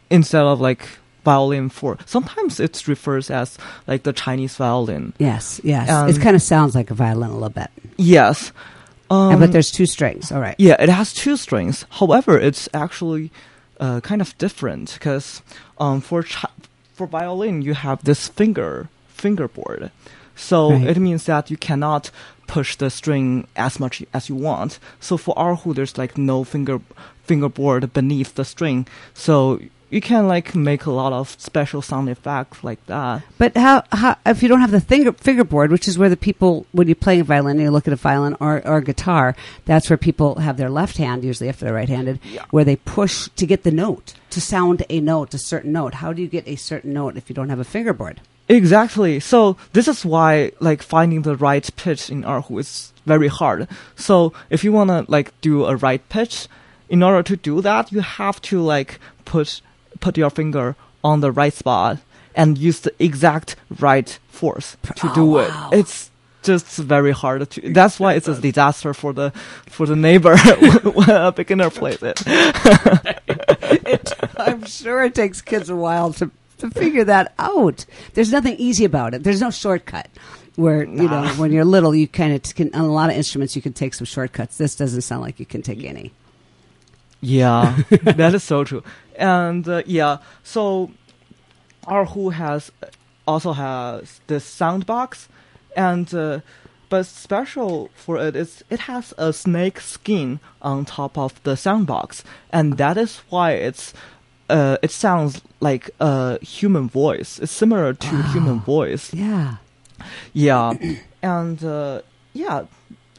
instead 0.10 0.44
of 0.44 0.60
like 0.62 0.88
violin 1.24 1.70
four. 1.70 1.98
Sometimes 2.06 2.60
it's 2.60 2.88
refers 2.88 3.32
as 3.32 3.58
like 3.88 4.04
the 4.04 4.14
Chinese 4.14 4.56
violin. 4.56 5.14
Yes, 5.18 5.60
yes. 5.64 5.90
Um, 5.90 6.10
it 6.10 6.20
kind 6.20 6.36
of 6.36 6.42
sounds 6.42 6.76
like 6.76 6.92
a 6.92 6.94
violin 6.94 7.30
a 7.30 7.34
little 7.34 7.50
bit, 7.50 7.70
Yes, 7.98 8.52
um, 9.10 9.40
but 9.40 9.52
there's 9.52 9.72
two 9.72 9.86
strings. 9.86 10.32
All 10.32 10.42
right. 10.42 10.56
Yeah, 10.58 10.76
it 10.80 10.90
has 10.90 11.14
two 11.14 11.38
strings. 11.38 11.86
However, 11.90 12.38
it's 12.40 12.68
actually 12.74 13.32
uh, 13.80 14.00
kind 14.02 14.22
of 14.22 14.38
different 14.38 14.94
because 14.94 15.42
um, 15.80 16.02
for 16.02 16.24
chi- 16.24 16.50
for 16.94 17.08
violin 17.08 17.62
you 17.62 17.74
have 17.74 18.04
this 18.04 18.28
finger 18.28 18.88
fingerboard, 19.08 19.92
so 20.36 20.72
Right. 20.72 20.88
it 20.90 20.98
means 20.98 21.26
that 21.26 21.50
you 21.52 21.58
cannot 21.58 22.12
push 22.48 22.76
the 22.76 22.90
string 22.90 23.48
as 23.56 23.80
much 23.80 24.04
as 24.14 24.30
you 24.30 24.36
want. 24.36 24.80
So 25.00 25.18
for 25.18 25.34
erhu, 25.36 25.74
there's 25.74 25.98
like 25.98 26.18
no 26.18 26.44
finger 26.44 26.80
fingerboard 27.24 27.94
beneath 27.94 28.36
the 28.36 28.44
string, 28.46 28.86
so 29.14 29.60
you 29.94 30.02
can 30.02 30.28
like 30.28 30.56
make 30.56 30.86
a 30.86 30.92
lot 30.92 31.14
of 31.14 31.30
special 31.40 31.82
sound 31.82 32.10
effects 32.10 32.64
like 32.64 32.84
that. 32.88 33.22
But 33.38 33.56
how, 33.56 33.84
how 33.92 34.16
if 34.26 34.42
you 34.42 34.50
don't 34.50 34.62
have 34.62 34.72
the 34.72 34.82
finger 34.82 35.12
fingerboard, 35.14 35.72
which 35.72 35.88
is 35.88 35.98
where 36.00 36.10
the 36.10 36.18
people 36.18 36.66
when 36.72 36.88
you're 36.88 36.96
playing 36.96 37.22
a 37.22 37.24
violin, 37.24 37.60
you 37.60 37.70
look 37.70 37.88
at 37.88 37.94
a 37.94 37.98
violin 38.08 38.36
or 38.40 38.66
or 38.68 38.78
a 38.78 38.84
guitar, 38.84 39.36
that's 39.66 39.90
where 39.90 39.98
people 39.98 40.36
have 40.40 40.58
their 40.58 40.70
left 40.70 40.98
hand 40.98 41.24
usually 41.24 41.48
if 41.50 41.60
they're 41.60 41.74
right-handed, 41.74 42.20
Yeah. 42.24 42.44
where 42.50 42.66
they 42.66 42.76
push 42.78 43.30
to 43.36 43.46
get 43.46 43.62
the 43.64 43.72
note 43.72 44.14
to 44.32 44.42
sound 44.42 44.84
a 44.90 45.00
note, 45.00 45.34
a 45.36 45.38
certain 45.38 45.72
note. 45.72 45.94
How 45.96 46.12
do 46.14 46.22
you 46.24 46.28
get 46.28 46.48
a 46.48 46.56
certain 46.56 46.92
note 46.94 47.16
if 47.16 47.30
you 47.30 47.36
don't 47.36 47.50
have 47.50 47.60
a 47.60 47.64
fingerboard? 47.76 48.20
Exactly. 48.50 49.20
So 49.20 49.58
this 49.74 49.88
is 49.88 50.04
why 50.04 50.52
like 50.60 50.82
finding 50.82 51.22
the 51.22 51.36
right 51.36 51.70
pitch 51.76 52.10
in 52.10 52.24
erhu 52.24 52.60
is 52.60 52.92
very 53.06 53.28
hard. 53.28 53.68
So 53.96 54.34
if 54.50 54.64
you 54.64 54.72
wanna 54.72 55.06
like 55.08 55.40
do 55.42 55.66
a 55.66 55.76
right 55.76 56.02
pitch, 56.10 56.48
in 56.90 57.02
order 57.04 57.24
to 57.24 57.36
do 57.36 57.62
that, 57.62 57.92
you 57.92 58.02
have 58.02 58.42
to 58.44 58.60
like 58.62 59.00
put 59.26 59.62
put 60.00 60.18
your 60.18 60.30
finger 60.30 60.76
on 61.04 61.22
the 61.22 61.32
right 61.32 61.54
spot 61.54 62.00
and 62.36 62.58
use 62.58 62.80
the 62.82 62.94
exact 63.00 63.56
right 63.80 64.18
force 64.30 64.78
to 64.96 65.10
Oh, 65.12 65.16
do 65.16 65.26
wow. 65.26 65.70
it. 65.72 65.80
It's 65.80 66.10
just 66.42 66.66
very 66.78 67.12
hard 67.12 67.50
to. 67.52 67.74
That's 67.74 68.00
why 68.00 68.14
it's 68.16 68.28
a 68.28 68.40
disaster 68.40 68.94
for 68.94 69.14
the 69.14 69.32
for 69.68 69.86
the 69.86 69.96
neighbor 69.96 70.36
when 70.84 71.10
a 71.10 71.32
beginner 71.32 71.70
plays 71.70 72.00
it. 72.02 72.22
I'm 74.38 74.66
sure 74.66 75.04
it 75.04 75.16
takes 75.16 75.42
kids 75.42 75.70
a 75.70 75.76
while 75.76 76.14
to 76.14 76.32
to 76.60 76.70
figure 76.70 77.04
that 77.06 77.34
out. 77.40 77.86
There's 78.14 78.32
nothing 78.32 78.56
easy 78.58 78.86
about 78.86 79.14
it. 79.14 79.24
There's 79.24 79.42
no 79.42 79.52
shortcut. 79.52 80.10
Where 80.56 80.84
you 80.84 81.10
know 81.10 81.28
when 81.38 81.52
you're 81.52 81.66
little, 81.66 81.96
you 81.96 82.08
kind 82.08 82.34
of 82.34 82.56
can 82.56 82.74
on 82.76 82.82
a 82.82 82.94
lot 82.94 83.10
of 83.10 83.16
instruments 83.16 83.56
you 83.56 83.62
can 83.62 83.74
take 83.74 83.94
some 83.94 84.06
shortcuts. 84.06 84.58
This 84.58 84.76
doesn't 84.76 85.02
sound 85.02 85.22
like 85.22 85.40
you 85.40 85.46
can 85.46 85.62
take 85.62 85.84
any. 85.84 86.12
Yeah, 87.22 87.78
that 88.04 88.36
is 88.36 88.44
so 88.44 88.64
true. 88.66 88.84
And 89.18 89.68
uh, 89.68 89.84
yeah, 89.86 90.18
so 90.44 90.92
Erhu 91.86 92.34
has 92.34 92.72
also 93.28 93.54
has 93.54 94.22
this 94.28 94.44
sound 94.44 94.86
box, 94.86 95.28
and 95.76 96.14
uh, 96.14 96.40
but 96.90 97.06
special 97.06 97.90
for 97.96 98.18
it 98.18 98.36
is 98.36 98.64
it 98.70 98.82
has 98.82 99.14
a 99.18 99.34
snake 99.34 99.80
skin 99.80 100.40
on 100.62 100.86
top 100.86 101.18
of 101.18 101.42
the 101.44 101.56
sound 101.56 101.88
box, 101.88 102.24
and 102.52 102.78
that 102.78 102.98
is 102.98 103.22
why 103.30 103.52
it's 103.52 103.94
uh, 104.50 104.78
it 104.82 104.92
sounds 104.92 105.42
like 105.60 105.90
a 106.00 106.44
human 106.44 106.90
voice. 106.90 107.40
It's 107.40 107.52
similar 107.52 107.94
to 107.94 108.24
human 108.34 108.60
voice. 108.60 109.14
Yeah. 109.14 109.58
Yeah, 110.34 110.74
and 111.22 111.64
uh, 111.64 112.02
yeah. 112.34 112.66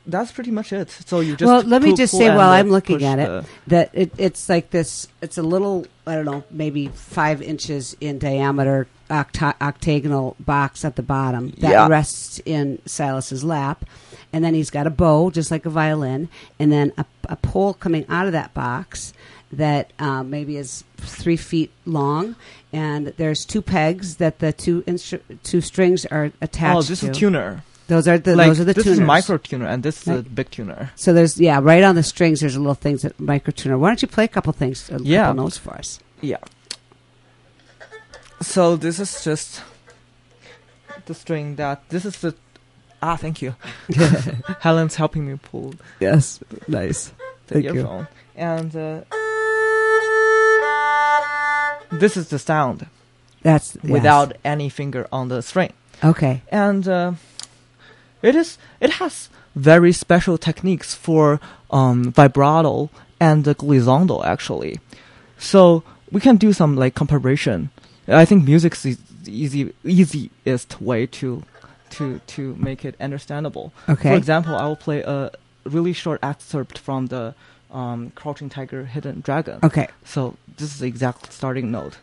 That's 0.07 0.33
pretty 0.33 0.51
much 0.51 0.73
it. 0.73 0.91
So 0.91 1.21
you 1.21 1.35
just 1.37 1.49
well, 1.49 1.63
let 1.63 1.81
me 1.83 1.95
just 1.97 2.13
say 2.17 2.29
while 2.29 2.51
uh, 2.51 2.57
I'm 2.59 2.69
looking 2.71 3.05
at 3.05 3.19
it 3.19 3.45
that 3.69 3.91
it, 3.95 4.13
it's 4.19 4.49
like 4.51 4.71
this. 4.71 5.09
It's 5.23 5.39
a 5.39 5.43
little, 5.43 5.87
I 6.07 6.15
don't 6.15 6.27
know, 6.27 6.45
maybe 6.51 6.89
five 6.89 7.41
inches 7.41 7.97
in 8.03 8.19
diameter, 8.19 8.87
octa- 9.09 9.59
octagonal 9.63 10.37
box 10.39 10.85
at 10.85 10.97
the 10.97 11.03
bottom 11.03 11.51
that 11.59 11.71
Yeah. 11.71 11.89
rests 11.89 12.39
in 12.45 12.81
Silas's 12.85 13.43
lap, 13.45 13.87
and 14.33 14.45
then 14.45 14.53
he's 14.53 14.69
got 14.69 14.87
a 14.87 14.91
bow, 14.91 15.31
just 15.31 15.51
like 15.51 15.65
a 15.65 15.71
violin, 15.71 16.29
and 16.59 16.71
then 16.71 16.93
a, 16.99 17.07
a 17.31 17.37
pole 17.37 17.73
coming 17.73 18.05
out 18.11 18.27
of 18.27 18.33
that 18.33 18.53
box 18.53 19.15
that 19.53 19.91
um, 19.99 20.29
maybe 20.29 20.59
is 20.59 20.85
three 20.99 21.37
feet 21.39 21.71
long, 21.87 22.37
and 22.75 23.07
there's 23.17 23.47
two 23.47 23.63
pegs 23.63 24.17
that 24.17 24.41
the 24.41 24.53
two 24.53 24.83
instru- 24.83 25.23
two 25.45 25.63
strings 25.63 26.05
are 26.07 26.31
attached 26.43 26.77
Oh, 26.77 26.83
this 26.83 27.01
to. 27.01 27.11
is 27.11 27.17
tuner. 27.17 27.63
Those 27.87 28.09
are 28.09 28.17
the 28.19 28.35
like, 28.35 28.49
those 28.49 28.61
are 28.61 28.65
the 28.65 28.73
this 28.73 28.85
tuners. 28.85 28.99
is 28.99 29.05
micro 29.07 29.37
tuner 29.37 29.67
and 29.67 29.83
this 29.83 30.03
is 30.03 30.09
a 30.09 30.23
big 30.23 30.51
tuner. 30.51 30.91
So 30.97 31.13
there's 31.13 31.39
yeah, 31.39 31.61
right 31.63 31.83
on 31.85 31.95
the 31.97 32.03
strings. 32.03 32.41
There's 32.41 32.57
a 32.57 32.61
little 32.61 32.75
things 32.75 33.03
that 33.03 33.19
micro 33.21 33.53
tuner. 33.53 33.77
Why 33.77 33.89
don't 33.91 34.01
you 34.01 34.09
play 34.09 34.25
a 34.25 34.29
couple 34.29 34.53
things, 34.55 34.89
a 34.91 34.99
Yeah. 35.03 35.27
couple 35.27 35.45
notes 35.45 35.59
for 35.59 35.75
us? 35.75 35.99
Yeah. 36.23 36.39
So 38.41 38.77
this 38.77 38.99
is 38.99 39.23
just 39.25 39.63
the 41.07 41.15
string 41.15 41.57
that 41.57 41.87
this 41.91 42.05
is 42.07 42.17
the 42.21 42.35
ah 43.03 43.17
thank 43.17 43.43
you. 43.43 43.55
Helen's 44.61 44.95
helping 44.97 45.27
me 45.27 45.39
pull 45.43 45.75
Yes, 46.01 46.41
nice. 46.67 47.13
the 47.49 47.55
Thank 47.63 47.75
you. 47.75 48.07
and 48.35 48.75
uh, 48.75 49.01
this 51.93 52.17
is 52.17 52.29
the 52.29 52.39
sound 52.39 52.87
That's 53.43 53.77
yes. 53.83 53.93
without 53.93 54.33
any 54.45 54.69
finger 54.69 55.07
on 55.13 55.29
the 55.29 55.43
string. 55.43 55.73
Okay, 56.03 56.43
and 56.51 56.87
uh, 56.89 57.13
it 58.25 58.35
is 58.35 58.59
it 58.81 58.91
has 59.01 59.29
very 59.55 59.93
special 59.93 60.37
techniques 60.39 60.95
for 60.95 61.41
um, 61.71 62.11
vibrato 62.13 62.91
and 63.21 63.47
uh, 63.47 63.55
glissando 63.55 64.25
actually. 64.25 64.81
So 65.39 65.83
we 66.11 66.21
can 66.21 66.37
do 66.37 66.53
some 66.53 66.77
like 66.77 66.95
comparison. 66.95 67.71
I 68.09 68.25
think 68.25 68.45
music 68.45 68.73
is 68.75 68.99
the 69.25 69.33
easy 69.43 69.73
easiest 69.85 70.81
way 70.81 71.07
to 71.07 71.43
to 71.91 72.21
to 72.35 72.55
make 72.57 72.85
it 72.85 72.95
understandable. 73.01 73.73
okay. 73.89 74.11
For 74.11 74.17
example, 74.17 74.57
I 74.57 74.67
will 74.67 74.77
play 74.77 75.03
a 75.03 75.31
really 75.65 75.93
short 75.93 76.21
excerpt 76.23 76.79
from 76.79 77.07
the 77.07 77.35
um, 77.71 78.13
Crouching 78.15 78.49
Tiger, 78.49 78.85
Hidden 78.85 79.21
Dragon. 79.21 79.59
okay. 79.63 79.89
So 80.05 80.37
this 80.57 80.73
is 80.75 80.79
the 80.81 80.87
exact 80.87 81.33
starting 81.33 81.71
note. 81.71 81.99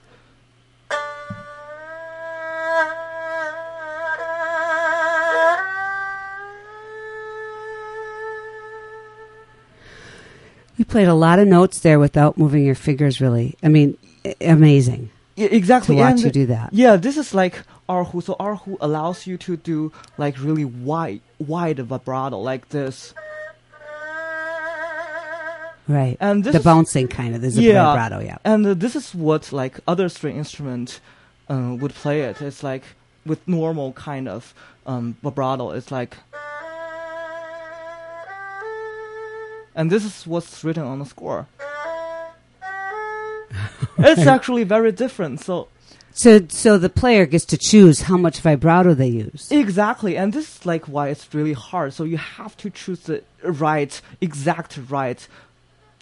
Played 10.91 11.07
a 11.07 11.13
lot 11.15 11.39
of 11.39 11.47
notes 11.47 11.79
there 11.79 11.99
without 11.99 12.37
moving 12.37 12.63
your 12.65 12.75
fingers. 12.75 13.19
Really, 13.21 13.55
I 13.63 13.67
mean, 13.69 13.97
i- 14.25 14.35
amazing 14.41 15.09
Yeah, 15.35 15.47
to 15.47 15.55
exactly. 15.55 15.95
watch 15.95 16.11
and 16.11 16.21
you 16.21 16.31
do 16.31 16.45
that. 16.47 16.69
Yeah, 16.73 16.95
this 16.97 17.17
is 17.17 17.33
like 17.33 17.63
Erhu. 17.89 18.21
So 18.21 18.35
Erhu 18.39 18.77
allows 18.79 19.25
you 19.27 19.37
to 19.37 19.57
do 19.57 19.91
like 20.17 20.35
really 20.39 20.65
wide, 20.65 21.21
wide 21.39 21.79
vibrato 21.79 22.37
like 22.39 22.69
this. 22.69 23.13
Right, 25.87 26.15
And 26.21 26.43
this 26.43 26.53
the 26.53 26.59
is, 26.59 26.63
bouncing 26.63 27.07
kind 27.09 27.35
of. 27.35 27.41
There's 27.41 27.57
a 27.57 27.61
Yeah. 27.63 27.83
vibrato. 27.83 28.19
Yeah. 28.23 28.37
and 28.45 28.65
uh, 28.65 28.73
this 28.75 28.95
is 28.95 29.13
what 29.13 29.51
like 29.51 29.79
other 29.87 30.07
string 30.09 30.37
instrument 30.37 30.99
uh, 31.49 31.75
would 31.79 31.93
play 31.93 32.21
it. 32.21 32.41
It's 32.41 32.63
like 32.63 32.83
with 33.25 33.45
normal 33.47 33.91
kind 33.93 34.29
of 34.29 34.53
um, 34.85 35.15
vibrato. 35.21 35.71
It's 35.71 35.91
like, 35.91 36.15
and 39.81 39.89
this 39.89 40.05
is 40.05 40.27
what's 40.27 40.63
written 40.63 40.83
on 40.83 40.99
the 40.99 41.05
score. 41.05 41.47
it's 43.97 44.27
actually 44.27 44.63
very 44.63 44.91
different. 44.91 45.39
So 45.41 45.69
So, 46.13 46.45
so 46.49 46.77
the 46.77 46.87
player 46.89 47.25
gets 47.25 47.45
to 47.45 47.57
choose 47.57 48.01
how 48.01 48.15
much 48.15 48.41
vibrato 48.41 48.93
they 48.93 49.07
use. 49.07 49.47
Exactly, 49.49 50.15
and 50.15 50.33
this 50.33 50.57
is 50.57 50.65
like 50.67 50.85
why 50.87 51.07
it's 51.09 51.33
really 51.33 51.53
hard. 51.53 51.93
So 51.93 52.03
you 52.03 52.17
have 52.17 52.55
to 52.57 52.69
choose 52.69 52.99
the 53.09 53.23
right, 53.43 53.99
exact 54.21 54.77
right 54.87 55.27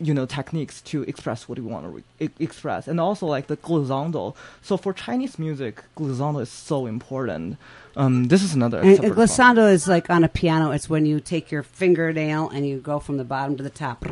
you 0.02 0.14
know 0.14 0.26
techniques 0.26 0.82
to 0.82 1.04
express 1.04 1.48
what 1.50 1.58
you 1.58 1.64
want 1.66 1.84
to 1.86 2.04
re- 2.20 2.30
express 2.40 2.88
and 2.88 3.00
also 3.02 3.26
like 3.26 3.48
the 3.48 3.58
glissando 3.58 4.34
so 4.62 4.78
for 4.78 4.94
chinese 4.94 5.38
music 5.38 5.84
glissando 5.98 6.42
is 6.42 6.50
so 6.50 6.86
important 6.86 7.58
um 7.98 8.26
this 8.30 8.42
is 8.42 8.54
another 8.54 8.80
And, 8.80 9.04
and 9.04 9.14
glissando 9.14 9.70
is 9.72 9.88
like 9.88 10.10
on 10.10 10.24
a 10.24 10.30
piano. 10.30 10.72
It's 10.72 10.90
when 10.90 11.06
you 11.06 11.20
take 11.20 11.52
your 11.52 11.64
fingernail 11.64 12.50
and 12.50 12.66
you 12.66 12.80
go 12.80 13.00
from 13.00 13.18
the 13.18 13.26
bottom 13.26 13.58
to 13.58 13.64
the 13.64 13.70
top. 13.70 14.06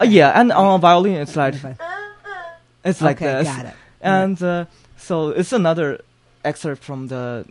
Uh, 0.00 0.04
yeah 0.04 0.30
and 0.38 0.50
on 0.52 0.74
a 0.74 0.78
violin 0.78 1.14
it's 1.24 1.36
like 1.36 1.54
it's 2.84 3.00
like 3.00 3.16
okay, 3.22 3.32
this 3.44 3.46
got 3.48 3.66
it. 3.66 3.74
and 4.00 4.42
uh, 4.42 4.64
so 4.96 5.30
it's 5.30 5.52
another 5.52 6.00
excerpt 6.44 6.82
from 6.82 7.06
the 7.08 7.46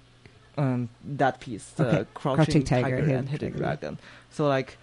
um 0.58 0.90
that 1.04 1.40
piece 1.40 1.66
the 1.78 1.86
Okay. 1.88 2.06
crouching, 2.14 2.46
Crouching 2.46 2.64
Tiger, 2.64 3.00
tiger, 3.02 3.16
and 3.18 3.30
hidden 3.30 3.52
Dragon. 3.52 3.62
dragon 3.64 4.00
so 4.32 4.48
like 4.48 4.78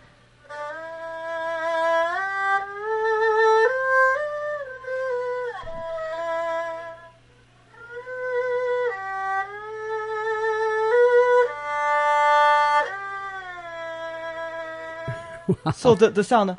So 15.75 15.95
the 15.95 16.11
the 16.11 16.25
sound. 16.25 16.57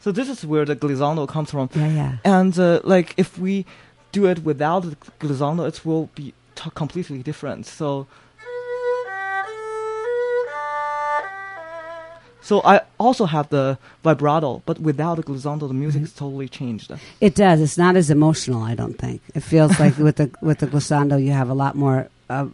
So 0.00 0.12
this 0.12 0.28
is 0.28 0.44
where 0.44 0.64
the 0.66 0.76
glissando 0.76 1.26
comes 1.26 1.50
from, 1.50 1.70
Yeah, 1.74 1.88
yeah. 1.88 2.12
and 2.24 2.58
uh, 2.58 2.80
like 2.84 3.14
if 3.16 3.38
we 3.38 3.64
do 4.12 4.26
it 4.26 4.44
without 4.44 4.80
the 4.80 4.96
glissando, 5.18 5.66
it 5.66 5.84
will 5.86 6.10
be 6.14 6.34
t- 6.54 6.70
completely 6.74 7.22
different. 7.22 7.66
So. 7.66 8.06
So 12.42 12.60
I 12.62 12.82
also 13.00 13.24
have 13.24 13.48
the 13.48 13.78
vibrato, 14.02 14.62
but 14.66 14.78
without 14.78 15.14
the 15.16 15.22
glissando, 15.22 15.66
the 15.66 15.72
music 15.72 16.02
is 16.02 16.12
totally 16.12 16.46
changed. 16.46 16.92
It 17.22 17.34
does. 17.34 17.58
It's 17.62 17.78
not 17.78 17.96
as 17.96 18.10
emotional. 18.10 18.62
I 18.62 18.74
don't 18.74 18.98
think. 18.98 19.22
It 19.34 19.40
feels 19.42 19.80
like 19.80 19.96
with 20.06 20.16
the 20.16 20.30
with 20.42 20.58
the 20.58 20.66
glissando, 20.66 21.16
you 21.24 21.32
have 21.32 21.48
a 21.48 21.54
lot 21.54 21.74
more 21.74 22.08
uh, 22.28 22.46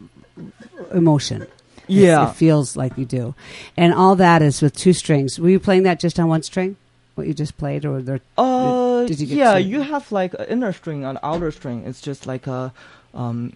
emotion. 0.95 1.45
It's- 1.91 2.03
Yeah, 2.03 2.31
it 2.31 2.35
feels 2.37 2.77
like 2.77 2.97
you 2.97 3.05
do, 3.05 3.35
and 3.77 3.93
all 3.93 4.17
that 4.17 4.43
is 4.43 4.63
with 4.63 4.75
two 4.77 4.93
strings. 4.93 5.39
Were 5.39 5.49
you 5.51 5.61
playing 5.61 5.83
that 5.85 6.01
just 6.01 6.19
on 6.21 6.29
one 6.29 6.43
string? 6.43 6.77
What 7.17 7.27
you 7.27 7.35
just 7.35 7.59
played, 7.59 7.85
or 7.85 8.01
there? 8.01 8.21
Uh, 8.39 9.05
Did 9.07 9.21
you 9.21 9.27
get 9.27 9.37
yeah, 9.37 9.53
to- 9.55 9.61
you 9.63 9.81
have 9.83 10.11
like 10.13 10.33
an 10.35 10.47
inner 10.49 10.73
string 10.73 11.05
and 11.05 11.19
outer 11.23 11.51
string. 11.51 11.85
It's 11.85 12.01
just 12.01 12.27
like 12.27 12.47
a 12.47 12.73
um, 13.13 13.53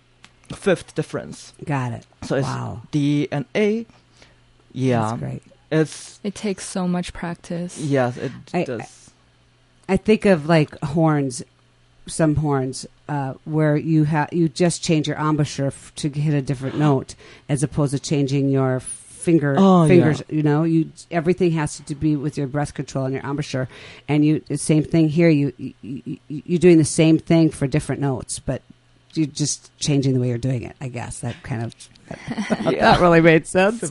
fifth 0.52 0.94
difference. 0.94 1.52
Got 1.64 1.92
it. 1.92 2.06
So 2.22 2.36
it's 2.36 2.46
Wow. 2.46 2.82
D 2.90 3.28
and 3.30 3.44
A. 3.54 3.86
Yeah, 4.72 5.00
That's 5.10 5.20
great. 5.20 5.42
it's 5.70 6.20
It 6.24 6.34
takes 6.34 6.66
so 6.68 6.88
much 6.88 7.12
practice. 7.12 7.78
yes, 7.78 8.16
it 8.16 8.32
I- 8.52 8.64
does. 8.64 9.10
I 9.88 9.96
think 9.96 10.24
of 10.24 10.46
like 10.46 10.78
horns, 10.82 11.42
some 12.06 12.36
horns, 12.36 12.86
uh, 13.08 13.34
where 13.44 13.76
you 13.76 14.04
have 14.04 14.28
you 14.32 14.48
just 14.48 14.82
change 14.82 15.08
your 15.08 15.16
embouchure 15.16 15.68
f- 15.68 15.92
to 15.96 16.08
hit 16.08 16.34
a 16.34 16.42
different 16.42 16.76
note, 16.78 17.14
as 17.48 17.62
opposed 17.62 17.92
to 17.92 17.98
changing 17.98 18.50
your 18.50 18.80
finger 18.80 19.56
Oh, 19.58 19.88
fingers. 19.88 20.22
yeah. 20.28 20.36
You 20.36 20.42
know, 20.42 20.64
you 20.64 20.90
everything 21.10 21.52
has 21.52 21.78
to 21.80 21.94
be 21.94 22.14
with 22.16 22.36
your 22.36 22.46
breath 22.46 22.74
control 22.74 23.06
and 23.06 23.14
your 23.14 23.22
embouchure, 23.24 23.68
and 24.08 24.24
you 24.24 24.40
the 24.48 24.58
same 24.58 24.82
thing 24.84 25.08
here. 25.08 25.28
You, 25.30 25.52
you, 25.56 25.72
you 25.82 26.18
you're 26.28 26.58
doing 26.58 26.78
the 26.78 26.84
same 26.84 27.18
thing 27.18 27.50
for 27.50 27.66
different 27.66 28.00
notes, 28.02 28.38
but 28.38 28.60
you're 29.14 29.26
just 29.26 29.70
changing 29.78 30.12
the 30.14 30.20
way 30.20 30.28
you're 30.28 30.38
doing 30.38 30.62
it. 30.62 30.76
I 30.80 30.88
guess 30.88 31.20
that 31.20 31.42
kind 31.42 31.62
of 31.62 31.74
that 32.68 32.98
really 33.00 33.22
made 33.22 33.46
sense. 33.46 33.90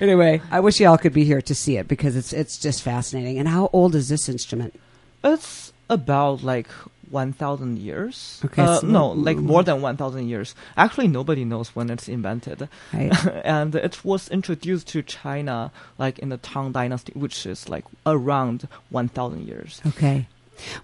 Anyway, 0.00 0.42
I 0.50 0.60
wish 0.60 0.78
y'all 0.80 0.98
could 0.98 1.12
be 1.14 1.24
here 1.24 1.40
to 1.42 1.54
see 1.54 1.76
it 1.78 1.88
because 1.88 2.16
it's 2.16 2.32
it's 2.32 2.58
just 2.58 2.82
fascinating. 2.82 3.38
And 3.38 3.48
how 3.48 3.70
old 3.72 3.94
is 3.94 4.08
this 4.10 4.28
instrument? 4.28 4.78
It's 5.24 5.72
about 5.88 6.42
like 6.42 6.68
one 7.10 7.32
thousand 7.32 7.78
years. 7.78 8.40
Okay, 8.44 8.62
uh, 8.62 8.80
so- 8.80 8.86
no, 8.86 9.08
like 9.10 9.36
more 9.36 9.62
than 9.62 9.82
one 9.82 9.96
thousand 9.96 10.28
years. 10.28 10.54
Actually, 10.76 11.08
nobody 11.08 11.44
knows 11.44 11.74
when 11.74 11.90
it's 11.90 12.08
invented, 12.08 12.68
Right? 12.92 13.12
and 13.44 13.74
it 13.74 14.04
was 14.04 14.28
introduced 14.28 14.88
to 14.88 15.02
China 15.02 15.72
like 15.98 16.18
in 16.20 16.28
the 16.28 16.38
Tang 16.38 16.72
Dynasty, 16.72 17.12
which 17.14 17.44
is 17.46 17.68
like 17.68 17.84
around 18.06 18.68
one 18.90 19.08
thousand 19.08 19.46
years. 19.46 19.80
Okay. 19.86 20.26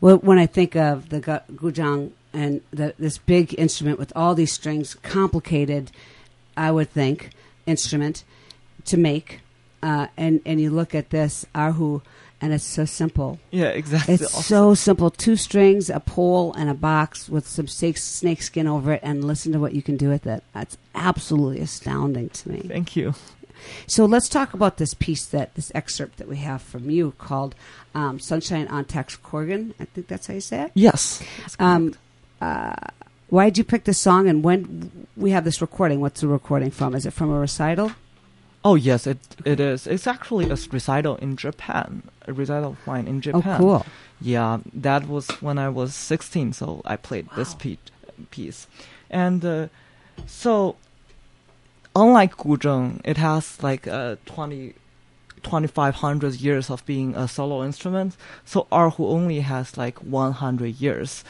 Well, 0.01 0.17
when 0.19 0.39
I 0.39 0.47
think 0.47 0.75
of 0.75 1.11
the 1.11 1.21
gu- 1.21 1.55
guzheng 1.55 2.11
and 2.33 2.61
the, 2.73 2.95
this 2.99 3.19
big 3.19 3.55
instrument 3.59 3.99
with 3.99 4.13
all 4.17 4.35
these 4.35 4.53
strings, 4.53 4.95
complicated, 5.03 5.91
I 6.57 6.71
would 6.71 6.91
think 6.91 7.31
instrument 7.67 8.25
to 8.87 8.97
make, 8.97 9.41
uh, 9.83 10.07
and 10.17 10.41
and 10.47 10.61
you 10.61 10.71
look 10.71 10.95
at 10.95 11.11
this 11.11 11.45
erhu, 11.55 12.01
and 12.41 12.53
it's 12.53 12.65
so 12.65 12.85
simple. 12.85 13.39
Yeah, 13.51 13.69
exactly. 13.69 14.15
It's 14.15 14.45
so 14.45 14.75
simple: 14.75 15.11
two 15.11 15.37
strings, 15.37 15.89
a 15.91 16.01
pole, 16.01 16.53
and 16.55 16.69
a 16.69 16.75
box 16.75 17.29
with 17.29 17.47
some 17.47 17.67
snake, 17.67 17.97
snake 17.97 18.43
skin 18.43 18.67
over 18.67 18.93
it, 18.93 19.01
and 19.03 19.25
listen 19.25 19.53
to 19.53 19.59
what 19.59 19.75
you 19.75 19.83
can 19.83 19.97
do 19.97 20.09
with 20.09 20.27
it. 20.27 20.43
That's 20.53 20.77
absolutely 20.95 21.61
astounding 21.61 22.29
to 22.31 22.49
me. 22.51 22.61
Thank 22.61 22.97
you. 22.97 23.15
So 23.87 24.05
let's 24.05 24.29
talk 24.29 24.55
about 24.55 24.77
this 24.77 24.95
piece 24.95 25.25
that 25.27 25.55
this 25.55 25.73
excerpt 25.75 26.19
that 26.19 26.29
we 26.29 26.37
have 26.37 26.63
from 26.63 26.91
you 26.91 27.13
called 27.19 27.55
um, 27.95 28.21
"Sunshine 28.21 28.69
on 28.69 28.85
Taxkorgan." 28.85 29.75
I 29.81 29.87
think 29.87 30.09
that's 30.09 30.27
how 30.27 30.35
you 30.35 30.41
say 30.41 30.63
it. 30.63 30.73
Yes. 30.75 31.23
Um, 31.59 31.95
uh, 32.41 32.75
why 33.29 33.47
did 33.47 33.59
you 33.59 33.65
pick 33.65 33.85
this 33.85 33.99
song, 33.99 34.29
and 34.29 34.45
when 34.45 35.09
we 35.17 35.31
have 35.31 35.45
this 35.45 35.61
recording? 35.61 36.01
What's 36.01 36.21
the 36.21 36.29
recording 36.29 36.71
from? 36.71 36.95
Is 36.95 37.07
it 37.07 37.13
from 37.13 37.31
a 37.31 37.39
recital? 37.39 37.93
Oh 38.67 38.75
yes, 38.75 39.07
it 39.07 39.19
it 39.45 39.61
is. 39.61 39.87
It's 39.87 40.09
actually 40.09 40.47
a 40.51 40.59
recital 40.73 41.15
in 41.17 41.37
Japan. 41.37 42.03
A 42.27 42.33
recital 42.33 42.73
of 42.73 42.85
mine 42.85 43.07
in 43.07 43.21
Japan. 43.21 43.43
Oh, 43.47 43.59
cool. 43.59 43.87
Yeah, 44.21 44.59
that 44.75 45.07
was 45.07 45.29
when 45.41 45.57
I 45.57 45.69
was 45.69 45.95
16, 45.95 46.53
so 46.53 46.83
I 46.85 46.97
played 46.97 47.29
this 47.37 47.55
pe- 47.55 47.79
piece. 48.33 48.67
And 49.09 49.45
uh, 49.45 49.69
so, 50.27 50.75
unlike 51.95 52.37
guzheng, 52.39 53.03
it 53.05 53.19
has 53.19 53.63
like 53.63 53.87
uh, 53.87 54.17
20, 54.27 54.75
2500 55.45 56.35
years 56.35 56.69
of 56.69 56.85
being 56.87 57.15
a 57.15 57.29
solo 57.29 57.63
instrument. 57.63 58.17
So 58.45 58.67
erhu 58.73 58.99
only 58.99 59.41
has 59.41 59.77
like 59.79 59.99
100 60.01 60.81
years 60.81 61.23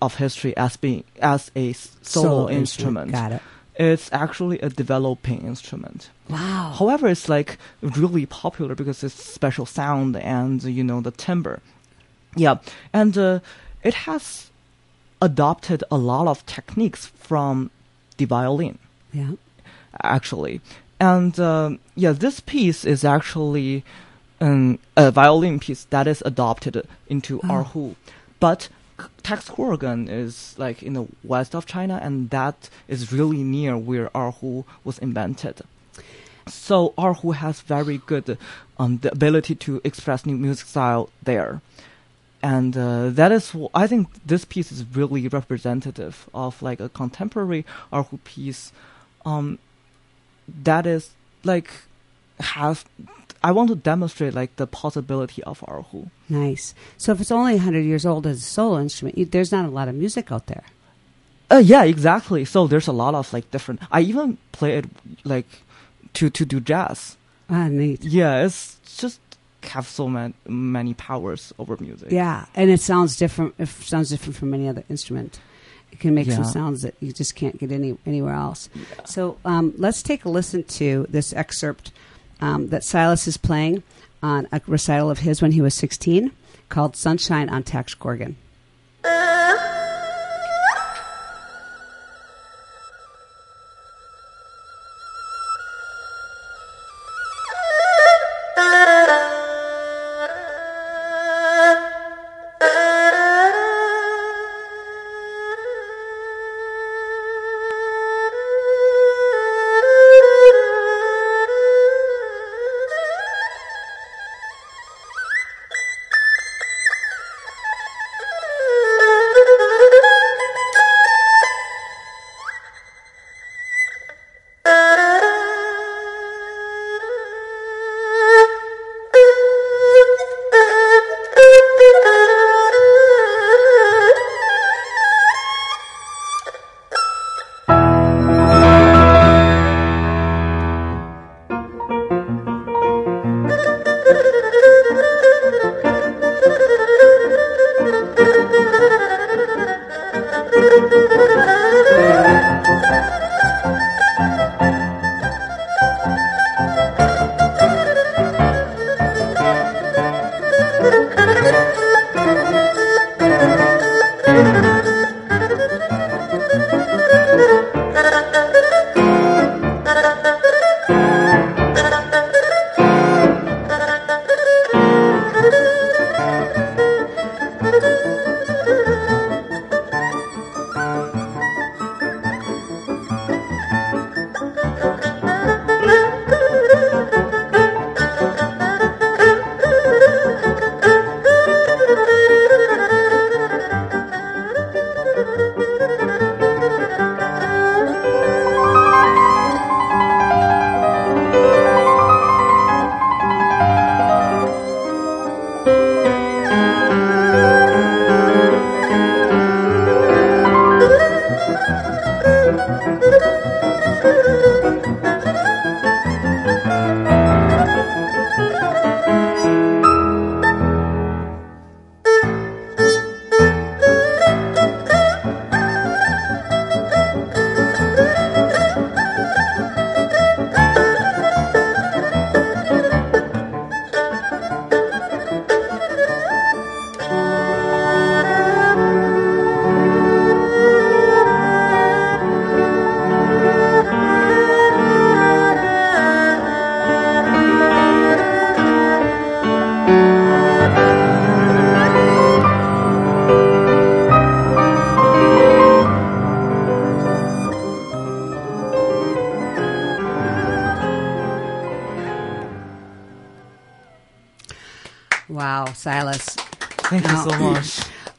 of 0.00 0.14
history 0.14 0.56
as 0.56 0.76
being 0.76 1.02
as 1.20 1.50
a 1.56 1.72
solo, 1.72 2.48
instrument. 2.48 3.10
Got 3.10 3.32
it. 3.32 3.42
It's 3.82 4.10
actually 4.12 4.58
a 4.60 4.68
developing 4.68 5.40
instrument. 5.46 6.10
Wow. 6.28 6.74
However, 6.78 7.08
it's 7.08 7.28
like 7.36 7.56
really 7.82 8.26
popular 8.26 8.74
because 8.74 9.02
it's 9.06 9.14
special 9.34 9.64
sound 9.66 10.16
and 10.16 10.62
you 10.62 10.84
know 10.84 11.00
the 11.00 11.10
timbre. 11.26 11.60
Yeah, 12.36 12.56
and 12.92 13.16
uh, 13.18 13.40
it 13.82 13.94
has 14.06 14.50
adopted 15.22 15.82
a 15.90 15.96
lot 15.96 16.26
of 16.28 16.44
techniques 16.46 17.06
from 17.28 17.70
the 18.18 18.26
violin 18.26 18.78
Yeah. 19.12 19.32
actually. 20.02 20.60
And 21.00 21.38
um, 21.40 21.78
yeah, 21.96 22.12
this 22.12 22.40
piece 22.40 22.84
is 22.84 23.04
actually 23.04 23.82
um, 24.40 24.78
a 24.96 25.10
violin 25.10 25.58
piece 25.58 25.84
that 25.90 26.06
is 26.06 26.22
adopted 26.26 26.86
into 27.08 27.40
Oh. 27.44 27.48
erhu, 27.64 27.94
but 28.40 28.68
Taxkorgan 29.22 30.08
is 30.08 30.54
like 30.58 30.82
in 30.82 30.94
the 30.94 31.06
west 31.22 31.54
of 31.54 31.66
China, 31.66 32.00
and 32.02 32.30
that 32.30 32.68
is 32.88 33.12
really 33.12 33.42
near 33.42 33.76
where 33.76 34.08
erhu 34.10 34.64
was 34.84 34.98
invented. 34.98 35.62
So 36.48 36.94
erhu 36.98 37.34
has 37.34 37.60
very 37.60 37.98
good 37.98 38.38
um, 38.78 38.98
the 38.98 39.12
ability 39.12 39.54
to 39.56 39.80
express 39.84 40.26
new 40.26 40.36
music 40.36 40.66
style 40.66 41.10
there. 41.22 41.60
And 42.42 42.76
uh, 42.76 43.10
that 43.10 43.32
is, 43.32 43.50
wh- 43.50 43.68
I 43.74 43.86
think 43.86 44.08
this 44.24 44.46
piece 44.46 44.72
is 44.72 44.84
really 44.96 45.28
representative 45.28 46.28
of 46.32 46.62
like 46.62 46.80
a 46.80 46.88
contemporary 46.88 47.66
erhu 47.92 48.18
piece 48.24 48.72
um, 49.26 49.58
that 50.48 50.86
is 50.86 51.10
like 51.44 51.70
has 52.40 52.84
I 53.42 53.52
want 53.52 53.68
to 53.70 53.74
demonstrate 53.74 54.34
like 54.34 54.56
the 54.56 54.66
possibility 54.66 55.42
of 55.44 55.60
erhu. 55.60 56.10
Nice. 56.28 56.74
So 56.98 57.12
if 57.12 57.20
it's 57.20 57.30
only 57.30 57.54
100 57.54 57.80
years 57.80 58.04
old 58.04 58.26
as 58.26 58.38
a 58.38 58.42
solo 58.42 58.80
instrument, 58.80 59.16
you, 59.16 59.24
there's 59.24 59.52
not 59.52 59.64
a 59.64 59.70
lot 59.70 59.88
of 59.88 59.94
music 59.94 60.30
out 60.30 60.46
there. 60.46 60.64
Uh, 61.50 61.56
yeah, 61.56 61.84
exactly. 61.84 62.44
So 62.44 62.66
there's 62.66 62.86
a 62.86 62.92
lot 62.92 63.14
of 63.14 63.32
like 63.32 63.50
different. 63.50 63.80
I 63.90 64.02
even 64.02 64.38
play 64.52 64.78
it 64.78 64.84
like 65.24 65.46
to 66.14 66.30
to 66.30 66.44
do 66.44 66.60
jazz. 66.60 67.16
Ah, 67.48 67.68
neat. 67.68 68.04
Yeah, 68.04 68.44
it's 68.44 68.78
just 68.96 69.20
have 69.64 69.86
so 69.86 70.08
man, 70.08 70.34
many 70.46 70.94
powers 70.94 71.52
over 71.58 71.76
music. 71.80 72.12
Yeah, 72.12 72.46
and 72.54 72.70
it 72.70 72.80
sounds 72.80 73.16
different. 73.16 73.54
It 73.58 73.68
sounds 73.68 74.10
different 74.10 74.36
from 74.36 74.54
any 74.54 74.68
other 74.68 74.84
instrument. 74.88 75.40
It 75.90 75.98
can 75.98 76.14
make 76.14 76.30
some 76.30 76.44
sounds 76.44 76.82
that 76.82 76.94
you 77.00 77.12
just 77.12 77.34
can't 77.34 77.58
get 77.58 77.72
any 77.72 77.98
anywhere 78.06 78.34
else. 78.34 78.68
So 79.04 79.38
um, 79.44 79.74
let's 79.76 80.04
take 80.04 80.24
a 80.24 80.28
listen 80.28 80.62
to 80.62 81.06
this 81.08 81.32
excerpt 81.32 81.90
um, 82.40 82.68
that 82.68 82.84
Silas 82.84 83.26
is 83.26 83.36
playing 83.36 83.82
on 84.22 84.48
a 84.52 84.60
recital 84.66 85.10
of 85.10 85.20
his 85.20 85.40
when 85.40 85.52
he 85.52 85.60
was 85.60 85.74
16, 85.74 86.30
called 86.68 86.96
"Sunshine 86.96 87.48
on 87.48 87.62
Taxkorgan." 87.62 88.34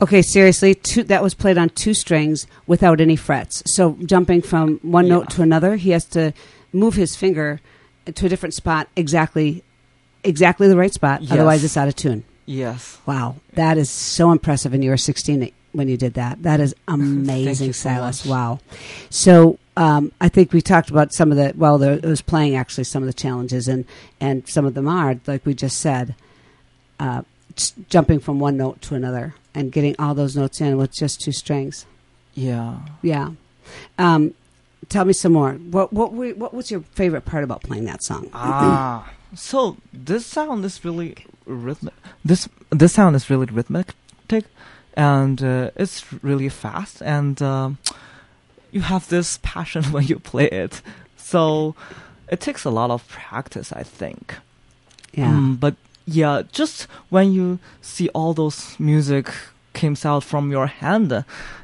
Okay, 0.01 0.21
seriously, 0.23 0.73
two, 0.73 1.03
that 1.03 1.21
was 1.21 1.33
played 1.35 1.57
on 1.59 1.69
two 1.69 1.93
strings 1.93 2.47
without 2.65 2.99
any 2.99 3.15
frets. 3.15 3.61
So 3.71 3.97
jumping 4.05 4.41
from 4.41 4.79
one 4.81 5.05
Yeah. 5.05 5.15
note 5.15 5.29
to 5.31 5.41
another, 5.43 5.75
he 5.75 5.91
has 5.91 6.05
to 6.05 6.33
move 6.73 6.95
his 6.95 7.15
finger 7.15 7.59
to 8.13 8.25
a 8.25 8.29
different 8.29 8.55
spot 8.55 8.87
exactly 8.95 9.63
exactly 10.23 10.67
the 10.67 10.77
right 10.77 10.93
spot. 10.93 11.21
Yes. 11.23 11.31
Otherwise, 11.31 11.63
it's 11.63 11.77
out 11.77 11.87
of 11.87 11.95
tune. 11.95 12.23
Yes. 12.45 12.97
Wow, 13.05 13.35
that 13.53 13.77
is 13.77 13.89
so 13.89 14.31
impressive. 14.31 14.73
And 14.73 14.83
you 14.83 14.89
were 14.89 14.97
16 14.97 15.51
when 15.73 15.87
you 15.87 15.97
did 15.97 16.15
that. 16.15 16.41
That 16.43 16.59
is 16.59 16.73
amazing, 16.87 17.73
so 17.73 17.89
Silas. 17.89 18.25
much. 18.25 18.29
Wow. 18.31 18.59
So 19.09 19.57
um, 19.77 20.11
I 20.19 20.29
think 20.29 20.51
we 20.51 20.61
talked 20.61 20.89
about 20.89 21.13
some 21.13 21.31
of 21.31 21.37
the 21.37 21.53
well, 21.55 21.77
there, 21.77 21.93
it 21.93 22.03
was 22.03 22.21
playing 22.21 22.55
actually 22.55 22.83
some 22.85 23.03
of 23.03 23.07
the 23.07 23.13
challenges, 23.13 23.67
and 23.67 23.85
and 24.19 24.47
some 24.47 24.65
of 24.65 24.73
them 24.73 24.87
are 24.87 25.15
like 25.27 25.45
we 25.45 25.53
just 25.53 25.77
said, 25.79 26.15
uh, 26.99 27.21
jumping 27.89 28.19
from 28.19 28.39
one 28.39 28.57
note 28.57 28.81
to 28.83 28.95
another 28.95 29.35
and 29.53 29.71
getting 29.71 29.95
all 29.99 30.13
those 30.13 30.35
notes 30.35 30.61
in 30.61 30.77
with 30.77 30.93
just 30.93 31.21
two 31.21 31.31
strings. 31.31 31.85
Yeah. 32.33 32.77
Yeah. 33.01 33.31
Um, 33.97 34.33
tell 34.89 35.05
me 35.05 35.13
some 35.13 35.33
more. 35.33 35.53
What 35.53 35.91
what 35.93 36.13
were- 36.13 36.33
what 36.35 36.53
was 36.53 36.71
your 36.71 36.81
favorite 36.95 37.25
part 37.25 37.43
about 37.43 37.63
playing 37.63 37.85
that 37.85 38.03
song? 38.03 38.29
Ah. 38.33 39.09
So 39.33 39.77
this 39.93 40.25
sound 40.25 40.65
is 40.65 40.83
really 40.83 41.15
rhythmic. 41.45 41.93
This 42.25 42.49
this 42.69 42.91
sound 42.91 43.15
is 43.15 43.29
really 43.29 43.45
rhythmic, 43.45 43.93
and 44.93 45.41
uh, 45.41 45.71
it's 45.77 46.03
really 46.21 46.49
fast, 46.49 47.01
and 47.01 47.41
um, 47.41 47.77
you 48.71 48.81
have 48.81 49.07
this 49.07 49.39
passion 49.41 49.83
when 49.93 50.05
you 50.05 50.19
play 50.19 50.49
it. 50.49 50.81
So 51.15 51.75
it 52.27 52.41
takes 52.41 52.65
a 52.65 52.69
lot 52.69 52.91
of 52.91 53.07
practice, 53.07 53.71
I 53.71 53.83
think. 53.83 54.35
Yeah. 55.13 55.31
Mm, 55.31 55.59
but 55.61 55.75
yeah, 56.05 56.43
just 56.51 56.83
when 57.09 57.31
you 57.31 57.59
see 57.81 58.09
all 58.09 58.33
those 58.33 58.79
music 58.79 59.31
comes 59.73 60.05
out 60.05 60.23
from 60.23 60.51
your 60.51 60.67
hand, 60.67 61.23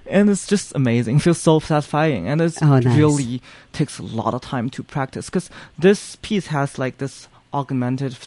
and 0.10 0.30
it's 0.30 0.48
just 0.48 0.74
amazing. 0.76 1.18
It 1.18 1.22
feels 1.24 1.40
so 1.40 1.60
satisfying, 1.60 2.28
and 2.28 2.40
it 2.42 2.58
Oh, 2.62 2.80
nice. 2.80 2.98
really 2.98 3.42
takes 3.74 4.00
a 4.00 4.04
lot 4.04 4.34
of 4.34 4.42
time 4.42 4.70
to 4.72 4.84
practice 4.84 5.26
because 5.30 5.50
this 5.78 6.16
piece 6.22 6.48
has 6.48 6.78
like 6.80 6.98
this 7.00 7.28
augmented 7.54 8.18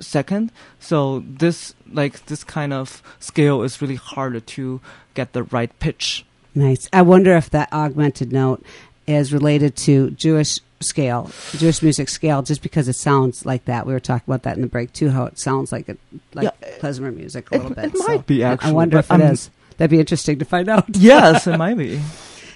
second. 0.00 0.50
So 0.80 1.22
this 1.26 1.74
like 1.90 2.26
this 2.26 2.44
kind 2.44 2.72
of 2.72 3.02
scale 3.20 3.62
is 3.62 3.80
really 3.82 3.96
harder 3.96 4.40
to 4.40 4.80
get 5.14 5.32
the 5.32 5.42
right 5.44 5.76
pitch. 5.80 6.24
Nice. 6.54 6.88
I 6.92 7.02
wonder 7.02 7.34
if 7.36 7.50
that 7.50 7.72
augmented 7.72 8.32
note 8.32 8.64
is 9.06 9.32
related 9.32 9.76
to 9.76 10.10
Jewish 10.10 10.60
scale, 10.80 11.30
Jewish 11.52 11.82
music 11.82 12.08
scale, 12.08 12.42
just 12.42 12.62
because 12.62 12.88
it 12.88 12.94
sounds 12.96 13.46
like 13.46 13.64
that. 13.66 13.86
We 13.86 13.92
were 13.92 14.00
talking 14.00 14.24
about 14.26 14.42
that 14.42 14.56
in 14.56 14.62
the 14.62 14.68
break 14.68 14.92
too. 14.92 15.10
How 15.10 15.24
it 15.26 15.38
sounds 15.38 15.72
like 15.72 15.88
it, 15.88 15.98
like 16.34 16.52
klezmer 16.80 17.14
music 17.14 17.50
a 17.50 17.54
It- 17.54 17.58
little 17.62 17.74
bit. 17.74 17.84
it 17.94 17.94
might 18.06 18.26
be, 18.26 18.42
actually, 18.44 18.70
I 18.70 18.72
wonder 18.72 18.98
if 18.98 19.10
it 19.10 19.14
I'm- 19.14 19.32
is. 19.32 19.50
That'd 19.76 19.90
be 19.90 19.98
interesting 19.98 20.38
to 20.38 20.44
find 20.44 20.68
out. 20.68 20.84
yes, 20.96 21.46
it 21.46 21.56
might 21.64 21.76
be. 21.76 22.00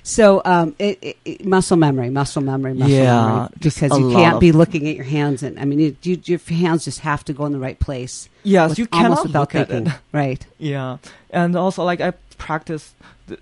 So, 0.04 0.40
um, 0.44 0.74
it, 0.78 0.98
it, 1.02 1.16
it- 1.24 1.44
muscle 1.44 1.76
memory, 1.76 2.08
muscle 2.10 2.40
memory, 2.42 2.72
muscle 2.74 2.94
Yeah, 2.94 3.26
memory, 3.26 3.48
just 3.60 3.80
because 3.80 3.98
you 3.98 4.10
can't 4.12 4.40
be 4.40 4.52
looking 4.52 4.88
at 4.88 4.94
your 4.94 5.04
hands, 5.04 5.42
and 5.42 5.58
I 5.58 5.64
mean, 5.64 5.80
you, 5.80 5.96
you, 6.02 6.20
your 6.24 6.38
hands 6.48 6.84
just 6.84 7.00
have 7.00 7.24
to 7.24 7.32
go 7.32 7.44
in 7.46 7.52
the 7.52 7.58
right 7.58 7.78
place. 7.78 8.28
Yes, 8.42 8.70
with- 8.70 8.78
you 8.78 8.88
almost 8.92 9.08
cannot 9.08 9.22
without 9.24 9.40
look 9.40 9.54
at 9.54 9.68
thinking. 9.68 9.92
it. 9.92 9.98
Right. 10.12 10.46
Yeah, 10.58 10.98
and 11.30 11.56
also 11.56 11.82
like 11.84 12.00
I 12.00 12.12
practice. 12.38 12.94
th- 13.26 13.40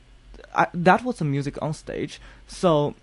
that 0.75 1.05
was 1.05 1.19
the 1.19 1.25
music 1.25 1.61
on 1.63 1.75
stage, 1.75 2.19
so 2.47 2.95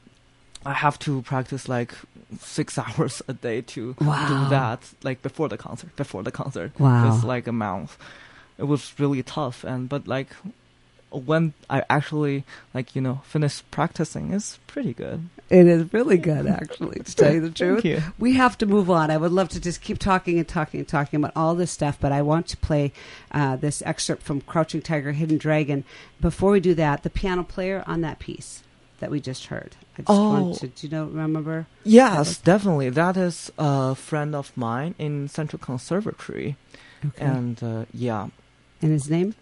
I 0.65 0.73
have 0.73 0.97
to 0.99 1.21
practice 1.23 1.67
like 1.67 1.93
six 2.39 2.77
hours 2.83 3.21
a 3.27 3.33
day 3.33 3.61
to 3.61 3.95
Wow. 4.01 4.27
do 4.27 4.49
that. 4.49 4.79
Like 5.03 5.21
before 5.21 5.49
the 5.49 5.57
concert, 5.57 5.95
before 5.95 6.23
the 6.23 6.31
concert, 6.31 6.71
Wow. 6.79 7.13
it's 7.15 7.23
like 7.23 7.47
a 7.47 7.51
month. 7.51 7.97
It 8.57 8.63
was 8.65 8.93
really 8.99 9.23
tough, 9.23 9.63
and 9.63 9.89
but 9.89 10.07
like 10.07 10.29
when 11.11 11.53
I 11.69 11.83
actually 11.89 12.43
like 12.73 12.95
you 12.95 13.01
know 13.01 13.21
finished 13.25 13.69
practicing, 13.71 14.31
it's 14.33 14.57
pretty 14.67 14.93
good. 14.93 15.29
It 15.49 15.67
is 15.67 15.93
really 15.93 16.17
good, 16.17 16.47
actually, 16.47 16.99
to 17.01 17.15
tell 17.15 17.33
you 17.33 17.41
the 17.41 17.49
truth. 17.51 17.83
Thank 17.83 17.85
you. 17.85 18.01
We 18.17 18.33
have 18.33 18.57
to 18.59 18.65
move 18.65 18.89
on. 18.89 19.11
I 19.11 19.17
would 19.17 19.31
love 19.31 19.49
to 19.49 19.59
just 19.59 19.81
keep 19.81 19.99
talking 19.99 20.39
and 20.39 20.47
talking 20.47 20.79
and 20.79 20.87
talking 20.87 21.17
about 21.19 21.33
all 21.35 21.53
this 21.53 21.69
stuff, 21.69 21.97
but 21.99 22.11
I 22.11 22.23
want 22.23 22.47
to 22.47 22.57
play 22.57 22.91
uh, 23.31 23.55
this 23.57 23.83
excerpt 23.85 24.23
from 24.23 24.41
Crouching 24.41 24.81
Tiger, 24.81 25.11
Hidden 25.11 25.37
Dragon. 25.37 25.83
Before 26.19 26.51
we 26.51 26.59
do 26.59 26.73
that, 26.75 27.03
the 27.03 27.09
piano 27.11 27.43
player 27.43 27.83
on 27.85 28.01
that 28.01 28.17
piece 28.17 28.62
that 29.03 29.11
we 29.11 29.19
just 29.19 29.47
heard. 29.47 29.75
I 29.97 30.01
just 30.03 30.09
Oh. 30.09 30.29
want 30.31 30.55
to, 30.59 30.67
do 30.67 30.87
you 30.87 30.89
know, 30.89 31.05
remember? 31.07 31.67
Yes, 31.83 32.37
definitely. 32.37 32.89
That 32.89 33.17
is 33.17 33.51
a 33.57 33.95
friend 33.95 34.33
of 34.33 34.55
mine 34.55 34.95
in 34.97 35.27
Central 35.27 35.59
Conservatory, 35.59 36.55
Okay. 37.05 37.25
and 37.25 37.61
uh, 37.61 37.83
yeah, 37.93 38.27
and 38.81 38.91
his 38.93 39.09
name? 39.09 39.35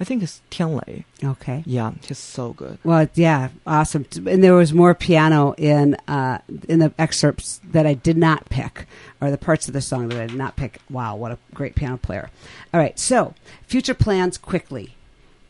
I 0.00 0.04
think 0.04 0.22
it's 0.22 0.40
Tian 0.50 0.74
Lei. 0.76 1.04
Okay. 1.22 1.62
Yeah, 1.66 1.92
he's 2.02 2.16
so 2.18 2.54
good. 2.54 2.78
Well, 2.82 3.06
yeah, 3.14 3.50
awesome. 3.66 4.06
And 4.26 4.42
there 4.42 4.54
was 4.54 4.72
more 4.72 4.94
piano 4.94 5.52
in 5.58 5.94
uh, 6.08 6.38
in 6.66 6.78
the 6.80 6.92
excerpts 6.98 7.60
that 7.72 7.86
I 7.86 7.92
did 7.94 8.16
not 8.16 8.48
pick, 8.48 8.86
or 9.20 9.30
the 9.30 9.38
parts 9.38 9.68
of 9.68 9.74
the 9.74 9.80
song 9.82 10.08
that 10.08 10.18
I 10.20 10.26
did 10.26 10.36
not 10.38 10.56
pick. 10.56 10.78
Wow, 10.90 11.14
what 11.16 11.30
a 11.30 11.38
great 11.54 11.74
piano 11.76 11.98
player! 11.98 12.30
All 12.72 12.80
right, 12.80 12.98
so 12.98 13.34
future 13.66 13.94
plans 13.94 14.38
quickly. 14.38 14.96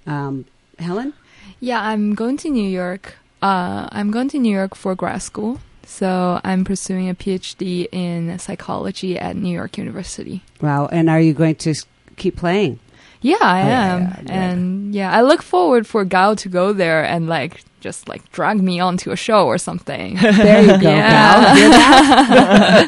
Um, 0.07 0.45
Helen, 0.78 1.14
Yeah, 1.62 1.80
I'm 1.80 2.14
going 2.16 2.36
to 2.38 2.50
New 2.50 2.68
York. 2.68 3.14
Uh, 3.40 3.86
I'm 3.92 4.10
going 4.10 4.28
to 4.30 4.38
New 4.38 4.50
York 4.52 4.74
for 4.74 4.96
grad 4.96 5.22
school. 5.22 5.60
So 5.86 6.40
I'm 6.42 6.64
pursuing 6.64 7.08
a 7.08 7.14
PhD 7.14 7.86
in 7.92 8.36
psychology 8.38 9.16
at 9.18 9.36
New 9.36 9.52
York 9.54 9.78
University. 9.78 10.42
wow, 10.60 10.86
and 10.90 11.08
are 11.08 11.20
you 11.20 11.32
going 11.34 11.54
to 11.66 11.74
keep 12.16 12.34
playing? 12.36 12.78
Yeah, 13.20 13.36
I 13.40 13.62
Oh, 13.62 13.66
am. 13.66 14.00
yeah, 14.00 14.20
yeah. 14.26 14.32
And 14.42 14.94
yeah, 14.94 15.16
I 15.16 15.22
look 15.22 15.42
forward 15.42 15.86
for 15.86 16.04
Gao 16.04 16.34
to 16.34 16.48
go 16.48 16.72
there 16.72 17.04
and 17.04 17.28
like 17.28 17.62
just 17.80 18.08
like 18.08 18.22
drag 18.32 18.60
me 18.60 18.80
onto 18.80 19.10
a 19.12 19.16
show 19.16 19.46
or 19.46 19.58
something. 19.58 20.16
There 20.20 20.62
you 20.62 20.78
go, 20.82 20.90
Yeah. 20.90 21.56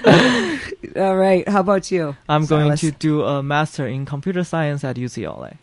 Gao. 0.02 0.58
All 1.06 1.16
right, 1.16 1.46
how 1.48 1.60
about 1.60 1.90
you? 1.92 2.16
I'm 2.28 2.46
going 2.46 2.66
Silas? 2.76 2.80
to 2.80 2.90
do 2.92 3.22
a 3.22 3.42
master 3.42 3.86
in 3.86 4.06
computer 4.06 4.42
science 4.44 4.82
at 4.84 4.96
UCLA. 4.96 5.56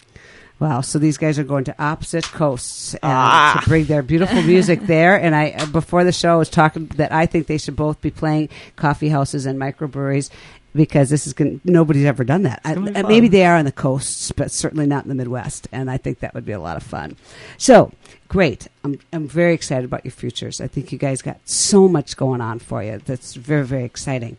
Wow, 0.61 0.81
so 0.81 0.99
these 0.99 1.17
guys 1.17 1.39
are 1.39 1.43
going 1.43 1.63
to 1.65 1.75
opposite 1.83 2.23
coasts 2.23 2.93
and 2.93 2.99
Ah. 3.03 3.59
to 3.63 3.67
bring 3.67 3.85
their 3.85 4.03
beautiful 4.03 4.43
music 4.43 4.79
there. 4.85 5.15
And 5.19 5.35
I, 5.35 5.49
uh, 5.57 5.65
before 5.65 6.03
the 6.03 6.11
show, 6.11 6.33
I 6.33 6.35
was 6.35 6.49
talking 6.49 6.85
that 6.97 7.11
I 7.11 7.25
think 7.25 7.47
they 7.47 7.57
should 7.57 7.75
both 7.75 7.99
be 7.99 8.11
playing 8.11 8.49
coffee 8.75 9.09
houses 9.09 9.47
and 9.47 9.59
microbreweries 9.59 10.29
because 10.75 11.09
this 11.09 11.25
is 11.25 11.33
going. 11.33 11.61
Nobody's 11.65 12.05
ever 12.05 12.23
done 12.23 12.43
that. 12.43 12.61
I, 12.63 12.73
uh, 12.75 13.07
maybe 13.07 13.27
they 13.27 13.43
are 13.43 13.57
on 13.57 13.65
the 13.65 13.71
coasts, 13.71 14.31
but 14.31 14.51
certainly 14.51 14.85
not 14.85 15.03
in 15.03 15.09
the 15.09 15.15
Midwest. 15.15 15.67
And 15.71 15.89
I 15.89 15.97
think 15.97 16.19
that 16.19 16.35
would 16.35 16.45
be 16.45 16.51
a 16.53 16.59
lot 16.61 16.77
of 16.77 16.83
fun. 16.83 17.17
So 17.57 17.91
great! 18.27 18.67
I'm 18.83 18.99
I'm 19.11 19.27
very 19.27 19.55
excited 19.55 19.83
about 19.83 20.05
your 20.05 20.11
futures. 20.13 20.61
I 20.61 20.67
think 20.67 20.91
you 20.91 20.99
guys 20.99 21.23
got 21.23 21.39
so 21.43 21.87
much 21.87 22.15
going 22.15 22.39
on 22.39 22.59
for 22.59 22.83
you. 22.83 23.01
That's 23.03 23.33
very 23.33 23.65
very 23.65 23.83
exciting. 23.83 24.37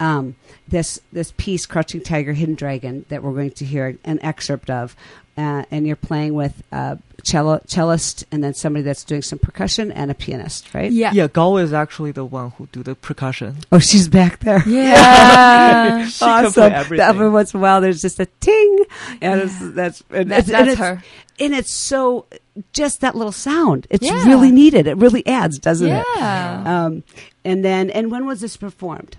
Um, 0.00 0.36
this 0.68 1.00
this 1.12 1.32
piece, 1.36 1.66
Crouching 1.66 2.00
Tiger, 2.00 2.32
Hidden 2.32 2.54
Dragon, 2.54 3.04
that 3.08 3.22
we're 3.22 3.32
going 3.32 3.50
to 3.52 3.64
hear 3.64 3.98
an 4.04 4.20
excerpt 4.22 4.70
of, 4.70 4.96
uh, 5.36 5.64
and 5.70 5.86
you're 5.86 5.96
playing 5.96 6.34
with 6.34 6.62
a 6.72 6.98
cello, 7.22 7.58
cellist 7.66 8.24
and 8.30 8.44
then 8.44 8.52
somebody 8.54 8.82
that's 8.82 9.02
doing 9.04 9.22
some 9.22 9.38
percussion 9.38 9.90
and 9.92 10.10
a 10.10 10.14
pianist, 10.14 10.74
right? 10.74 10.92
Yeah. 10.92 11.12
Yeah, 11.12 11.26
Gao 11.26 11.56
is 11.56 11.72
actually 11.72 12.12
the 12.12 12.24
one 12.24 12.50
who 12.52 12.66
do 12.70 12.82
the 12.82 12.94
percussion. 12.94 13.56
Oh, 13.72 13.78
she's 13.78 14.08
back 14.08 14.40
there. 14.40 14.62
Yeah. 14.68 16.06
She 16.08 16.18
can 16.18 16.50
play 16.52 16.64
awesome. 16.66 16.72
everything. 16.72 17.06
Every 17.06 17.30
once 17.30 17.54
in 17.54 17.60
a 17.60 17.62
while, 17.62 17.80
there's 17.80 18.02
just 18.02 18.20
a 18.20 18.26
ting, 18.40 18.78
and 19.20 19.40
it's, 19.42 19.58
that's 19.74 20.02
and 20.10 20.30
That's, 20.30 20.48
it's, 20.48 20.56
and 20.58 20.68
that's 20.68 20.70
it's, 20.72 20.78
her. 20.78 21.02
and 21.40 21.54
it's 21.54 21.72
so 21.72 22.26
just 22.72 23.00
that 23.00 23.14
little 23.16 23.32
sound. 23.32 23.86
It's 23.90 24.04
Yeah. 24.06 24.26
really 24.26 24.52
needed. 24.52 24.86
It 24.86 24.96
really 24.98 25.26
adds, 25.26 25.58
doesn't 25.58 25.88
it? 25.88 26.04
Yeah. 26.16 26.84
Um, 26.84 27.02
and 27.44 27.64
then, 27.64 27.90
and 27.90 28.10
when 28.10 28.26
was 28.26 28.40
this 28.40 28.56
performed? 28.56 29.16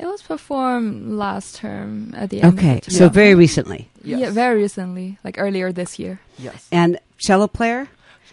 It 0.00 0.06
was 0.06 0.22
performed 0.22 1.12
last 1.12 1.56
term 1.56 2.14
at 2.16 2.30
the 2.30 2.40
end. 2.40 2.58
Okay, 2.58 2.78
of 2.78 2.84
the 2.86 2.90
so 2.90 3.04
term. 3.06 3.12
very 3.12 3.34
recently. 3.34 3.90
Yes. 4.02 4.20
Yeah, 4.20 4.30
very 4.30 4.62
recently, 4.62 5.18
like 5.22 5.36
earlier 5.38 5.72
this 5.72 5.98
year. 5.98 6.20
Yes. 6.38 6.66
And 6.72 6.98
cello 7.18 7.46
player 7.48 7.88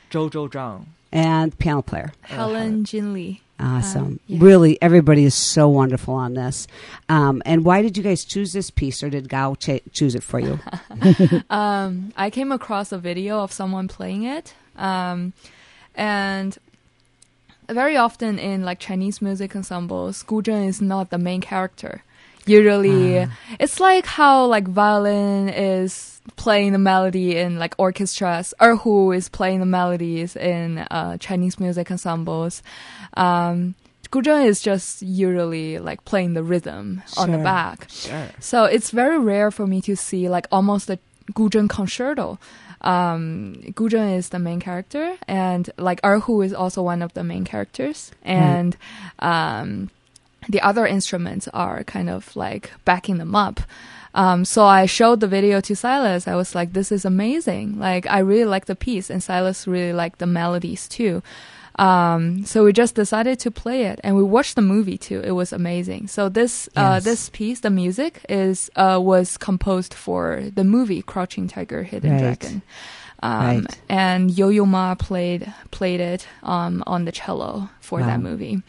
Zhou 0.10 0.30
Zhou 0.32 0.50
Zhang. 0.50 0.86
and 1.12 1.58
piano 1.60 1.82
player. 1.82 2.14
Helen 2.22 2.86
Jin 2.86 3.12
Lee. 3.14 3.42
Awesome. 3.60 4.06
Um, 4.06 4.20
yeah. 4.28 4.38
Really, 4.40 4.78
everybody 4.82 5.26
is 5.26 5.34
so 5.34 5.68
wonderful 5.68 6.14
on 6.14 6.36
this. 6.36 6.68
Um, 7.10 7.42
and 7.46 7.66
why 7.66 7.82
did 7.82 7.98
you 7.98 8.04
guys 8.04 8.24
choose 8.24 8.54
this 8.54 8.70
piece, 8.70 9.02
or 9.04 9.10
did 9.10 9.28
Gao 9.28 9.56
ch- 9.56 9.82
choose 9.92 10.16
it 10.16 10.24
for 10.24 10.40
you? 10.40 10.60
Um, 11.50 12.14
I 12.16 12.30
came 12.30 12.52
across 12.54 12.92
a 12.94 12.98
video 13.00 13.40
of 13.40 13.52
someone 13.52 13.88
playing 13.88 14.24
it, 14.24 14.54
um, 14.78 15.34
and 15.96 16.58
very 17.70 17.98
often 17.98 18.40
in 18.40 18.64
like 18.64 18.80
Chinese 18.80 19.22
music 19.22 19.56
ensembles, 19.56 20.24
guzheng 20.24 20.68
is 20.68 20.82
not 20.82 21.10
the 21.10 21.18
main 21.18 21.42
character. 21.42 22.04
Usually, 22.46 23.20
Ah. 23.20 23.28
it's 23.60 23.80
like 23.80 24.06
how 24.06 24.46
like 24.46 24.68
violin 24.68 25.50
is 25.50 26.22
playing 26.38 26.72
the 26.72 26.78
melody 26.80 27.36
in 27.38 27.60
like 27.60 27.76
orchestras, 27.78 28.54
erhu 28.62 29.14
is 29.16 29.28
playing 29.28 29.60
the 29.60 29.66
melodies 29.66 30.36
in 30.38 30.80
uh, 30.92 31.18
Chinese 31.18 31.60
music 31.60 31.92
ensembles. 31.92 32.64
Um, 33.16 33.76
guzheng 34.12 34.46
is 34.46 34.62
just 34.62 35.02
usually 35.02 35.80
like 35.80 36.06
playing 36.06 36.34
the 36.36 36.44
rhythm 36.44 37.04
on 37.18 37.32
the 37.32 37.38
back. 37.40 37.88
Sure. 37.90 38.30
So 38.40 38.64
it's 38.64 38.92
very 38.92 39.20
rare 39.20 39.52
for 39.52 39.68
me 39.68 39.82
to 39.82 39.96
see 39.98 40.30
like 40.30 40.48
almost 40.50 40.90
a 40.90 41.00
guzheng 41.34 41.68
concerto. 41.70 42.40
Um, 42.82 43.74
is 43.76 44.30
the 44.30 44.40
main 44.40 44.60
character, 44.60 45.18
and 45.28 45.70
like 45.78 46.02
erhu 46.02 46.46
is 46.46 46.54
also 46.54 46.82
one 46.82 47.02
of 47.02 47.14
the 47.14 47.24
main 47.24 47.44
characters, 47.44 48.12
and 48.24 48.78
um, 49.20 49.90
the 50.48 50.62
other 50.62 50.86
instruments 50.86 51.48
are 51.54 51.84
kind 51.84 52.10
of 52.10 52.36
like 52.36 52.72
backing 52.86 53.18
them 53.18 53.36
up. 53.36 53.62
Um, 54.14 54.46
so 54.46 54.66
I 54.66 54.86
showed 54.86 55.20
the 55.20 55.28
video 55.28 55.62
to 55.62 55.76
Silas. 55.76 56.28
I 56.28 56.36
was 56.36 56.56
like, 56.56 56.74
"This 56.74 56.92
is 56.92 57.06
amazing! 57.06 57.80
Like, 57.80 58.08
I 58.08 58.20
really 58.20 58.46
like 58.46 58.66
the 58.66 58.76
piece, 58.76 59.10
and 59.10 59.22
Silas 59.22 59.68
really 59.68 59.94
liked 59.94 60.20
the 60.20 60.28
melodies 60.28 60.88
too." 60.88 61.22
Um, 61.78 62.44
so 62.46 62.64
we 62.64 62.74
just 62.74 62.96
decided 62.96 63.40
to 63.42 63.52
play 63.52 63.86
it, 63.86 64.00
and 64.04 64.16
we 64.18 64.24
watched 64.24 64.56
the 64.56 64.62
movie 64.64 64.98
too. 64.98 65.22
It 65.24 65.32
was 65.34 65.54
amazing. 65.54 66.08
So 66.08 66.28
this 66.30 66.68
uh, 66.76 67.00
this 67.00 67.30
piece, 67.30 67.60
the 67.60 67.70
music 67.70 68.26
is 68.30 68.72
uh, 68.76 69.00
was 69.02 69.38
composed 69.38 69.94
for 69.94 70.44
the 70.56 70.64
movie 70.64 71.02
Crouching 71.04 71.48
Tiger, 71.48 71.84
Hidden 71.84 72.12
Right. 72.12 72.20
Dragon. 72.20 72.62
Um, 73.24 73.42
Right. 73.42 73.78
and 73.90 74.30
Yo-Yo 74.38 74.66
Ma 74.66 74.96
played 74.96 75.52
played 75.72 76.00
it 76.00 76.28
um, 76.44 76.84
on 76.88 77.06
the 77.06 77.12
cello 77.12 77.70
for 77.80 78.02
that 78.02 78.20
movie, 78.22 78.62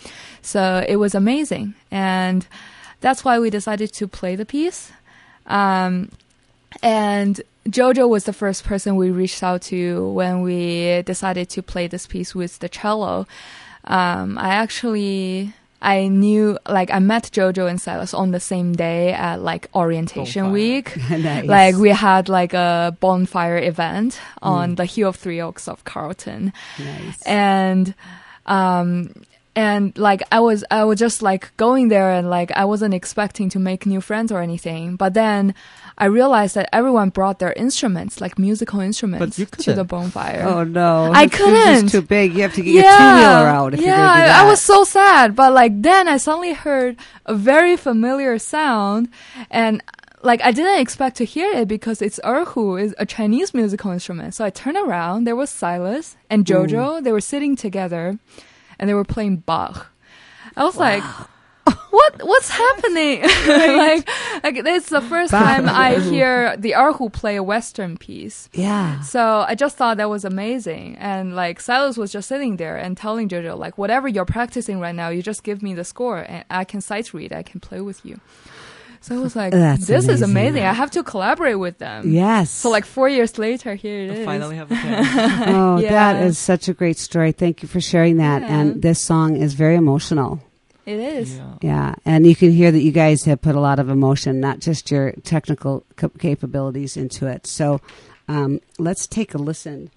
so 0.42 0.84
it 0.88 0.96
was 0.96 1.14
amazing, 1.14 1.74
and 1.90 2.46
that's 3.00 3.24
why 3.24 3.38
we 3.38 3.50
decided 3.50 3.92
to 3.94 4.08
play 4.08 4.36
the 4.36 4.46
piece. 4.46 4.90
Um, 5.46 6.10
and 6.82 7.40
Jojo 7.68 8.08
was 8.08 8.24
the 8.24 8.32
first 8.32 8.64
person 8.64 8.96
we 8.96 9.10
reached 9.10 9.42
out 9.42 9.62
to 9.62 10.08
when 10.12 10.42
we 10.42 11.02
decided 11.02 11.48
to 11.50 11.62
play 11.62 11.86
this 11.86 12.06
piece 12.06 12.34
with 12.34 12.58
the 12.60 12.68
cello. 12.68 13.26
Um, 13.84 14.38
I 14.38 14.50
actually 14.50 15.52
I 15.80 16.08
knew 16.08 16.58
like 16.68 16.90
I 16.90 16.98
met 16.98 17.24
Jojo 17.32 17.68
and 17.70 17.80
Silas 17.80 18.12
on 18.14 18.32
the 18.32 18.40
same 18.40 18.72
day 18.72 19.12
at 19.12 19.40
like 19.40 19.68
orientation 19.74 20.44
Bonfire. 20.44 20.52
week. 20.52 20.96
nice. 21.10 21.44
Like 21.46 21.76
we 21.76 21.90
had 21.90 22.28
like 22.28 22.52
a 22.54 22.96
bonfire 23.00 23.58
event 23.58 24.18
Mm. 24.42 24.46
on 24.50 24.74
the 24.76 24.84
Hill 24.86 25.08
of 25.10 25.16
Three 25.16 25.40
Oaks 25.40 25.68
of 25.68 25.84
Carleton 25.84 26.52
nice. 26.78 27.22
and 27.26 27.94
um 28.46 29.12
and 29.64 29.82
like 29.98 30.22
I 30.36 30.38
was 30.48 30.60
I 30.70 30.84
was 30.88 30.98
just 31.06 31.18
like 31.30 31.44
going 31.64 31.88
there 31.94 32.10
and 32.18 32.26
like 32.38 32.50
I 32.62 32.64
wasn't 32.72 32.94
expecting 33.00 33.48
to 33.54 33.58
make 33.58 33.80
new 33.94 34.00
friends 34.08 34.30
or 34.34 34.40
anything 34.48 34.84
but 35.02 35.12
then 35.14 35.42
I 36.04 36.06
realized 36.20 36.54
that 36.58 36.66
everyone 36.72 37.08
brought 37.18 37.38
their 37.42 37.54
instruments 37.64 38.20
like 38.24 38.34
musical 38.38 38.78
instruments 38.90 39.38
you 39.38 39.46
to 39.66 39.70
the 39.80 39.84
bonfire 39.92 40.42
Oh 40.46 40.62
no! 40.64 41.10
I 41.22 41.26
couldn't. 41.38 41.88
too 41.96 42.02
big. 42.16 42.26
You 42.34 42.42
have 42.46 42.54
to 42.54 42.62
get 42.62 42.72
your 42.78 42.84
two 42.84 43.08
wheeler 43.16 43.48
out 43.58 43.70
if 43.74 43.80
yeah, 43.80 43.86
you're 43.86 43.96
going 43.96 44.16
do 44.18 44.22
I- 44.22 44.28
that. 44.28 44.44
I 44.44 44.48
was 44.52 44.60
so 44.72 44.78
sad, 44.98 45.26
but 45.40 45.50
like 45.60 45.72
then 45.88 46.06
I 46.14 46.16
suddenly 46.18 46.54
heard 46.66 46.92
a 47.26 47.34
very 47.34 47.76
familiar 47.76 48.38
sound, 48.38 49.08
and 49.50 49.82
like 50.22 50.40
I 50.48 50.52
didn't 50.58 50.80
expect 50.86 51.16
to 51.18 51.24
hear 51.34 51.50
it 51.60 51.66
because 51.66 51.98
it's 52.06 52.20
erhu, 52.32 52.80
is 52.84 52.94
a 52.98 53.06
Chinese 53.16 53.50
musical 53.60 53.90
instrument. 53.96 54.34
So 54.34 54.44
I 54.44 54.50
turned 54.50 54.76
around, 54.84 55.24
there 55.26 55.36
was 55.42 55.50
Silas 55.50 56.16
and 56.30 56.44
Jojo. 56.50 57.02
They 57.02 57.12
were 57.12 57.26
sitting 57.34 57.54
together, 57.56 58.04
and 58.78 58.88
they 58.88 58.94
were 58.94 59.04
playing 59.04 59.36
Bach. 59.38 59.92
I 60.56 60.64
was 60.64 60.76
like. 60.76 61.02
What 61.90 62.22
what's 62.22 62.50
happening? 62.50 63.22
like, 63.46 64.08
like 64.42 64.64
this 64.64 64.84
is 64.84 64.88
the 64.90 65.00
first 65.02 65.32
Bach. 65.32 65.42
time 65.42 65.68
I 65.68 65.98
hear 65.98 66.56
the 66.56 66.72
erhu 66.72 67.10
play 67.12 67.36
a 67.36 67.42
Western 67.42 67.96
piece. 67.98 68.48
yeah. 68.52 69.00
So 69.00 69.44
I 69.46 69.54
just 69.54 69.76
thought 69.76 69.96
that 69.98 70.08
was 70.08 70.24
amazing. 70.24 70.96
And 70.96 71.34
like 71.36 71.60
Silas 71.60 71.96
was 71.96 72.10
just 72.12 72.28
sitting 72.28 72.56
there 72.56 72.76
and 72.76 72.96
telling 72.96 73.28
Jojo, 73.28 73.56
like, 73.58 73.76
whatever 73.78 74.06
you're 74.08 74.24
practicing 74.26 74.80
right 74.80 74.94
now, 74.94 75.08
you 75.08 75.22
just 75.22 75.42
give 75.42 75.62
me 75.62 75.74
the 75.74 75.84
score 75.84 76.18
and 76.18 76.44
I 76.50 76.64
can 76.64 76.80
sight 76.80 77.12
read, 77.12 77.32
I 77.32 77.42
can 77.42 77.60
play 77.60 77.80
with 77.80 78.04
you. 78.04 78.20
So 79.08 79.16
I 79.16 79.18
was 79.20 79.34
like, 79.34 79.52
That's 79.52 79.86
this 79.86 80.04
is 80.06 80.20
amazing. 80.22 80.30
amazing. 80.52 80.64
I 80.64 80.72
have 80.74 80.90
to 80.92 81.02
collaborate 81.02 81.58
with 81.58 81.78
them. 81.78 82.12
Yes. 82.12 82.50
So 82.50 82.68
like 82.70 82.84
four 82.84 83.08
years 83.08 83.38
later, 83.38 83.74
here 83.74 84.02
it 84.04 84.10
I 84.10 84.14
is. 84.16 84.24
finally 84.26 84.56
have 84.56 84.70
a 84.70 84.74
chance. 84.74 85.08
oh, 85.48 85.78
Yeah. 85.78 85.90
that 85.90 86.22
is 86.26 86.38
such 86.38 86.68
a 86.68 86.74
great 86.74 86.98
story. 86.98 87.32
Thank 87.32 87.62
you 87.62 87.68
for 87.68 87.80
sharing 87.80 88.18
that. 88.18 88.42
Yeah. 88.42 88.60
And 88.60 88.82
this 88.82 89.00
song 89.00 89.36
is 89.36 89.54
very 89.54 89.76
emotional. 89.76 90.40
It 90.84 90.98
is. 91.00 91.36
yeah. 91.36 91.54
Yeah, 91.60 91.94
and 92.06 92.26
you 92.26 92.34
can 92.34 92.50
hear 92.50 92.70
that 92.70 92.80
you 92.80 92.92
guys 92.92 93.24
have 93.24 93.42
put 93.42 93.54
a 93.54 93.60
lot 93.60 93.78
of 93.78 93.90
emotion, 93.90 94.40
not 94.40 94.60
just 94.60 94.90
your 94.90 95.12
technical 95.22 95.84
cap- 95.96 96.18
capabilities, 96.18 96.96
into 96.96 97.26
it. 97.26 97.46
So, 97.46 97.82
um, 98.26 98.60
let's 98.78 99.06
take 99.06 99.34
a 99.34 99.38
listen 99.38 99.90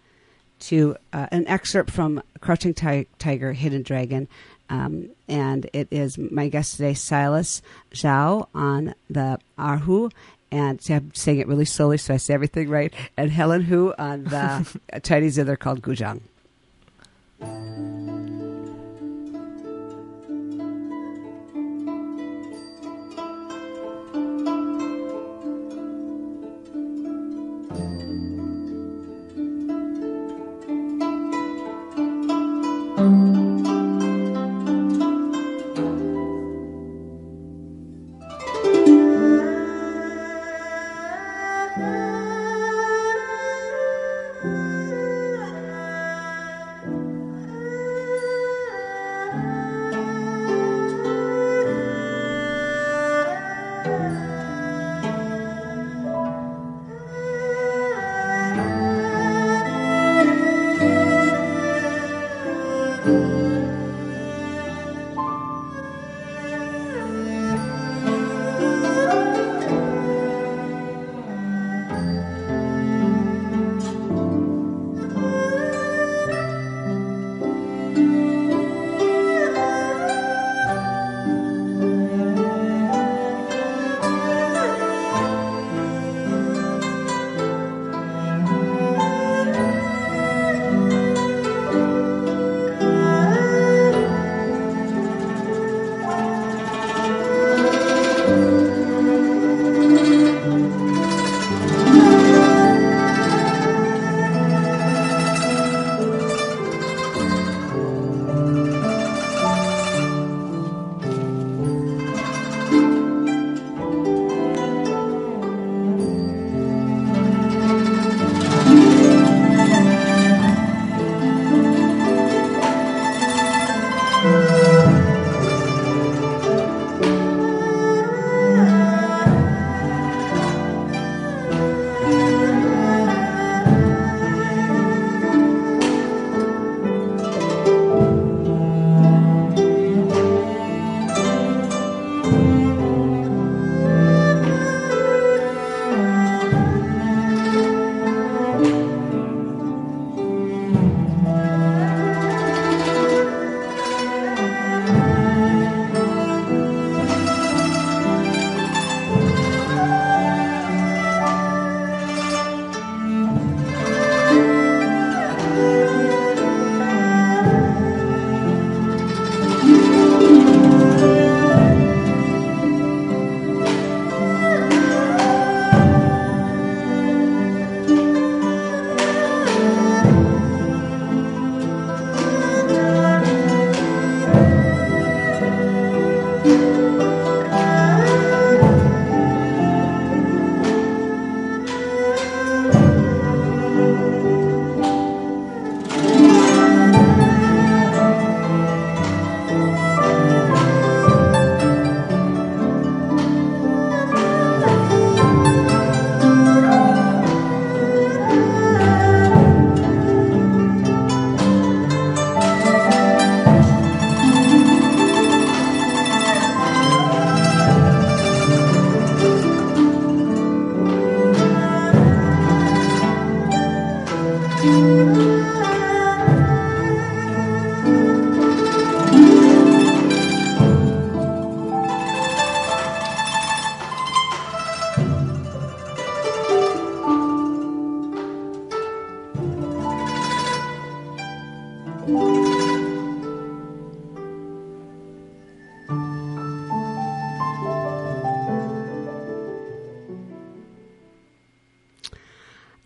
to 0.62 0.98
uh, 1.14 1.28
an 1.32 1.48
excerpt 1.48 1.92
from 1.92 2.22
Crouching 2.42 2.74
Ti- 2.74 3.08
Tiger, 3.20 3.54
Hidden 3.54 3.84
Dragon, 3.84 4.28
um, 4.72 5.10
and 5.28 5.70
it 5.74 5.90
is 5.92 6.18
my 6.18 6.48
guest 6.48 6.78
today, 6.78 6.94
Silas 6.94 7.62
Zhao, 7.94 8.48
on 8.56 8.96
the 9.10 9.38
erhu. 9.60 10.12
And 10.50 10.80
I'm 10.90 11.14
saying 11.14 11.40
it 11.40 11.48
really 11.48 11.66
slowly 11.66 11.98
so 11.98 12.14
I 12.14 12.18
say 12.18 12.34
everything 12.34 12.70
right. 12.70 12.94
And 13.18 13.32
Helen 13.32 13.64
Hu 13.64 13.94
on 13.98 14.24
the 14.24 14.80
Chinese 15.04 15.36
they're 15.36 15.58
called 15.58 15.82
Guzheng. 15.82 16.22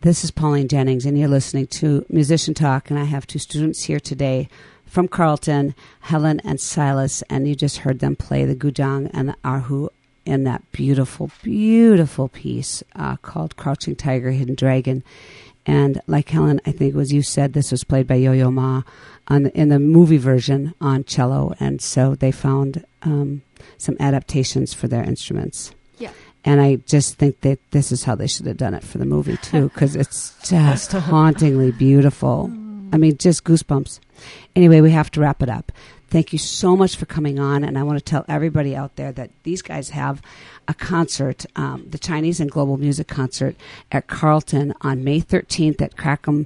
This 0.05 0.23
is 0.23 0.29
Pauline 0.29 0.67
Jennings, 0.67 1.07
and 1.07 1.17
you're 1.17 1.27
listening 1.27 1.65
to 1.81 2.05
Musician 2.09 2.53
Talk. 2.53 2.91
And 2.91 2.99
I 2.99 3.05
have 3.05 3.25
two 3.25 3.39
students 3.39 3.85
here 3.85 3.99
today 3.99 4.49
from 4.85 5.07
Carleton, 5.07 5.73
Helen 6.01 6.39
and 6.41 6.61
Silas. 6.61 7.23
And 7.23 7.47
you 7.47 7.55
just 7.55 7.77
heard 7.77 7.97
them 7.97 8.15
play 8.15 8.45
the 8.45 8.55
guzheng 8.55 9.09
and 9.15 9.29
the 9.29 9.35
erhu 9.43 9.89
in 10.23 10.43
that 10.43 10.71
beautiful, 10.71 11.31
beautiful 11.41 12.27
piece 12.27 12.83
uh, 12.95 13.15
called 13.15 13.57
Crouching 13.57 13.95
Tiger, 13.95 14.29
Hidden 14.29 14.53
Dragon. 14.53 15.03
And 15.65 15.99
like 16.05 16.29
Helen, 16.29 16.61
I 16.67 16.71
think 16.71 16.93
was 16.93 17.11
you 17.11 17.23
said, 17.23 17.53
this 17.53 17.71
was 17.71 17.83
played 17.83 18.05
by 18.05 18.13
Yo 18.13 18.31
Yo 18.31 18.51
Ma 18.51 18.83
on 19.27 19.47
in 19.47 19.69
the 19.69 19.79
movie 19.79 20.17
version 20.17 20.75
on 20.79 21.03
cello. 21.05 21.55
And 21.59 21.81
so 21.81 22.13
they 22.13 22.31
found 22.31 22.85
um, 23.01 23.41
some 23.79 23.97
adaptations 23.99 24.71
for 24.71 24.87
their 24.87 25.03
instruments. 25.03 25.71
And 26.45 26.61
I 26.61 26.75
just 26.75 27.15
think 27.15 27.41
that 27.41 27.59
this 27.71 27.91
is 27.91 28.03
how 28.03 28.15
they 28.15 28.27
should 28.27 28.45
have 28.45 28.57
done 28.57 28.75
it 28.75 28.83
for 28.83 28.99
the 28.99 29.05
movie 29.05 29.37
too, 29.37 29.69
because 29.69 29.95
it's 29.95 30.37
just 30.47 30.91
hauntingly 30.93 31.71
beautiful. 31.71 32.51
I 32.93 32.97
mean, 32.97 33.17
just 33.17 33.43
goosebumps. 33.43 33.99
Anyway, 34.55 34.79
we 34.79 34.91
have 34.91 35.11
to 35.11 35.19
wrap 35.19 35.41
it 35.41 35.49
up. 35.49 35.71
Thank 36.07 36.31
you 36.31 36.39
so 36.39 36.77
much 36.77 36.95
for 36.95 37.07
coming 37.07 37.39
on, 37.39 37.63
and 37.63 37.77
I 37.77 37.83
want 37.83 37.97
to 37.97 38.05
tell 38.05 38.25
everybody 38.29 38.75
out 38.75 38.95
there 38.95 39.11
that 39.13 39.31
these 39.43 39.63
guys 39.63 39.89
have 39.89 40.21
a 40.67 40.73
concert, 40.73 41.45
um, 41.55 41.87
the 41.89 41.97
Chinese 41.97 42.39
and 42.39 42.49
Global 42.49 42.77
Music 42.77 43.07
Concert 43.07 43.55
at 43.91 44.07
Carleton 44.07 44.73
on 44.81 45.03
May 45.03 45.19
13th 45.19 45.81
at 45.81 45.97
Kracum 45.97 46.45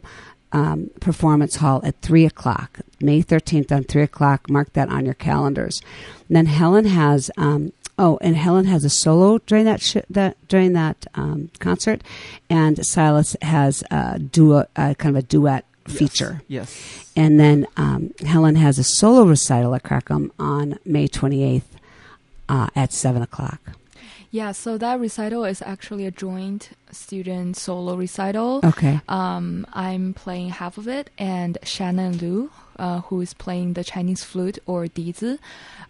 um, 0.51 0.89
Performance 0.99 1.57
Hall 1.57 1.81
at 1.83 2.01
3 2.01 2.25
o'clock. 2.25 2.79
May 3.01 3.21
13th 3.21 3.71
on 3.71 3.83
3 3.83 4.01
o'clock. 4.01 4.49
Mark 4.49 4.73
that 4.73 4.89
on 4.89 5.05
your 5.05 5.13
calendars. 5.13 5.81
And 6.27 6.35
then 6.35 6.45
Helen 6.47 6.85
has 6.85 7.29
um, 7.37 7.71
Oh, 8.01 8.17
and 8.21 8.37
Helen 8.37 8.63
has 8.65 8.85
a 8.85 8.89
solo 8.89 9.39
during 9.39 9.65
that 9.65 9.81
sh- 9.81 10.07
that 10.09 10.37
during 10.47 10.71
that 10.71 11.05
um, 11.15 11.51
concert, 11.59 12.01
and 12.49 12.83
Silas 12.85 13.35
has 13.41 13.83
a 13.91 14.17
duo, 14.17 14.65
uh, 14.77 14.93
kind 14.93 15.17
of 15.17 15.23
a 15.23 15.27
duet 15.27 15.65
feature. 15.85 16.41
Yes. 16.47 17.11
And 17.17 17.37
then 17.37 17.67
um, 17.75 18.13
Helen 18.25 18.55
has 18.55 18.79
a 18.79 18.85
solo 18.85 19.25
recital 19.25 19.75
at 19.75 19.83
Kracum 19.83 20.31
on 20.39 20.79
May 20.85 21.07
twenty 21.07 21.43
eighth 21.43 21.75
uh, 22.47 22.69
at 22.73 22.93
seven 22.93 23.21
o'clock. 23.21 23.59
Yeah, 24.31 24.51
so 24.51 24.77
that 24.77 24.99
recital 24.99 25.43
is 25.43 25.61
actually 25.63 26.05
a 26.05 26.11
joint 26.11 26.69
student 26.91 27.57
solo 27.57 27.95
recital. 27.95 28.61
Okay. 28.63 29.01
Um, 29.09 29.65
I'm 29.73 30.13
playing 30.13 30.49
half 30.49 30.77
of 30.77 30.87
it, 30.87 31.09
and 31.17 31.57
Shannon 31.63 32.17
Liu, 32.19 32.51
uh, 32.77 33.01
who 33.01 33.21
is 33.21 33.33
playing 33.33 33.73
the 33.73 33.83
Chinese 33.83 34.23
flute 34.23 34.59
or 34.67 34.85
dizi, 34.85 35.39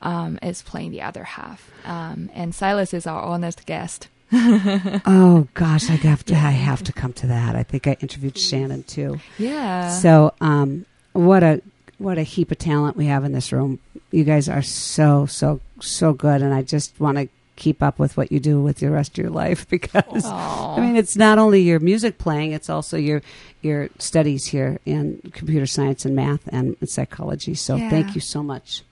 um, 0.01 0.39
is 0.41 0.61
playing 0.61 0.91
the 0.91 1.01
other 1.01 1.25
half. 1.25 1.69
Um, 1.83 2.29
and 2.33 2.55
Silas 2.55 2.93
is 2.93 3.05
our 3.05 3.21
honest 3.21 3.65
guest. 3.65 4.07
oh 4.31 5.47
gosh, 5.53 5.89
I 5.89 5.95
have 5.95 6.23
to. 6.25 6.35
I 6.35 6.51
have 6.51 6.83
to 6.83 6.93
come 6.93 7.13
to 7.13 7.27
that. 7.27 7.55
I 7.55 7.63
think 7.63 7.87
I 7.87 7.97
interviewed 7.99 8.37
Shannon 8.37 8.83
too. 8.83 9.19
Yeah. 9.39 9.89
So, 9.89 10.33
um, 10.39 10.85
what 11.13 11.41
a 11.43 11.61
what 11.97 12.19
a 12.19 12.23
heap 12.23 12.51
of 12.51 12.59
talent 12.59 12.95
we 12.95 13.07
have 13.07 13.23
in 13.23 13.31
this 13.33 13.51
room. 13.51 13.79
You 14.11 14.23
guys 14.23 14.47
are 14.47 14.61
so 14.61 15.25
so 15.25 15.61
so 15.81 16.13
good, 16.13 16.43
and 16.43 16.53
I 16.53 16.61
just 16.61 16.99
want 16.99 17.17
to 17.17 17.27
keep 17.60 17.84
up 17.84 17.99
with 17.99 18.18
what 18.18 18.32
you 18.32 18.39
do 18.39 18.60
with 18.62 18.78
the 18.78 18.89
rest 18.89 19.12
of 19.12 19.18
your 19.24 19.30
life 19.32 19.68
because 19.76 20.26
Aw. 20.26 20.76
I 20.76 20.80
mean 20.80 20.95
it's 20.95 21.16
not 21.16 21.38
only 21.38 21.62
your 21.62 21.80
music 21.80 22.18
playing, 22.18 22.53
it's 22.53 22.70
also 22.70 22.97
your 22.97 23.22
your 23.62 23.89
studies 23.99 24.45
here 24.47 24.80
in 24.86 25.20
computer 25.34 25.66
science 25.68 26.05
and 26.05 26.16
math 26.16 26.47
and 26.51 26.76
psychology. 26.86 27.53
So 27.53 27.76
Yeah. 27.76 27.89
thank 27.89 28.16
you 28.16 28.22
so 28.22 28.41
much 28.41 28.84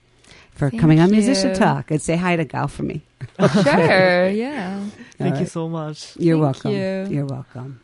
for 0.52 0.70
Thank 0.70 0.80
coming 0.80 1.00
on 1.00 1.10
Musician 1.10 1.50
you. 1.50 1.56
Talk 1.56 1.90
and 1.90 2.00
say 2.02 2.16
hi 2.16 2.36
to 2.36 2.44
Gao 2.44 2.66
for 2.68 2.82
me. 2.84 3.02
sure. 3.40 4.28
Yeah. 4.44 4.84
Thank 5.18 5.34
All 5.34 5.40
you 5.40 5.46
so 5.46 5.68
much. 5.68 6.16
You're 6.16 6.36
Thank 6.36 6.42
welcome. 6.64 6.70
you. 6.72 7.16
You're 7.16 7.26
welcome. 7.26 7.80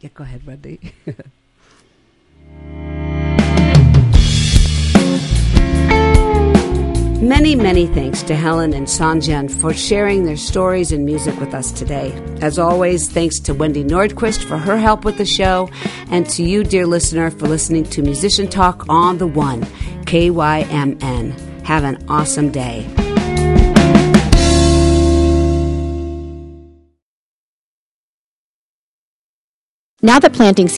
Yeah, 0.00 0.10
go 0.12 0.24
ahead, 0.24 0.44
Wendy. 0.46 0.92
Many, 7.20 7.54
many 7.54 7.86
thanks 7.86 8.22
to 8.24 8.34
Helen 8.34 8.74
and 8.74 8.86
Songyan 8.86 9.50
for 9.50 9.72
sharing 9.72 10.24
their 10.24 10.36
stories 10.36 10.92
and 10.92 11.06
music 11.06 11.38
with 11.40 11.54
us 11.54 11.72
today. 11.72 12.12
As 12.42 12.58
always, 12.58 13.08
thanks 13.08 13.40
to 13.40 13.54
Wendy 13.54 13.82
Nordquist 13.82 14.44
for 14.44 14.58
her 14.58 14.76
help 14.76 15.04
with 15.04 15.16
the 15.16 15.24
show, 15.24 15.70
and 16.10 16.28
to 16.30 16.42
you, 16.42 16.64
dear 16.64 16.86
listener, 16.86 17.30
for 17.30 17.46
listening 17.46 17.84
to 17.84 18.02
Musician 18.02 18.46
Talk 18.46 18.88
on 18.88 19.18
the 19.18 19.26
One, 19.26 19.62
KYMN. 20.04 21.64
Have 21.64 21.84
an 21.84 22.04
awesome 22.08 22.50
day. 22.50 22.86
Now 30.02 30.18
that 30.18 30.34
planting 30.34 30.68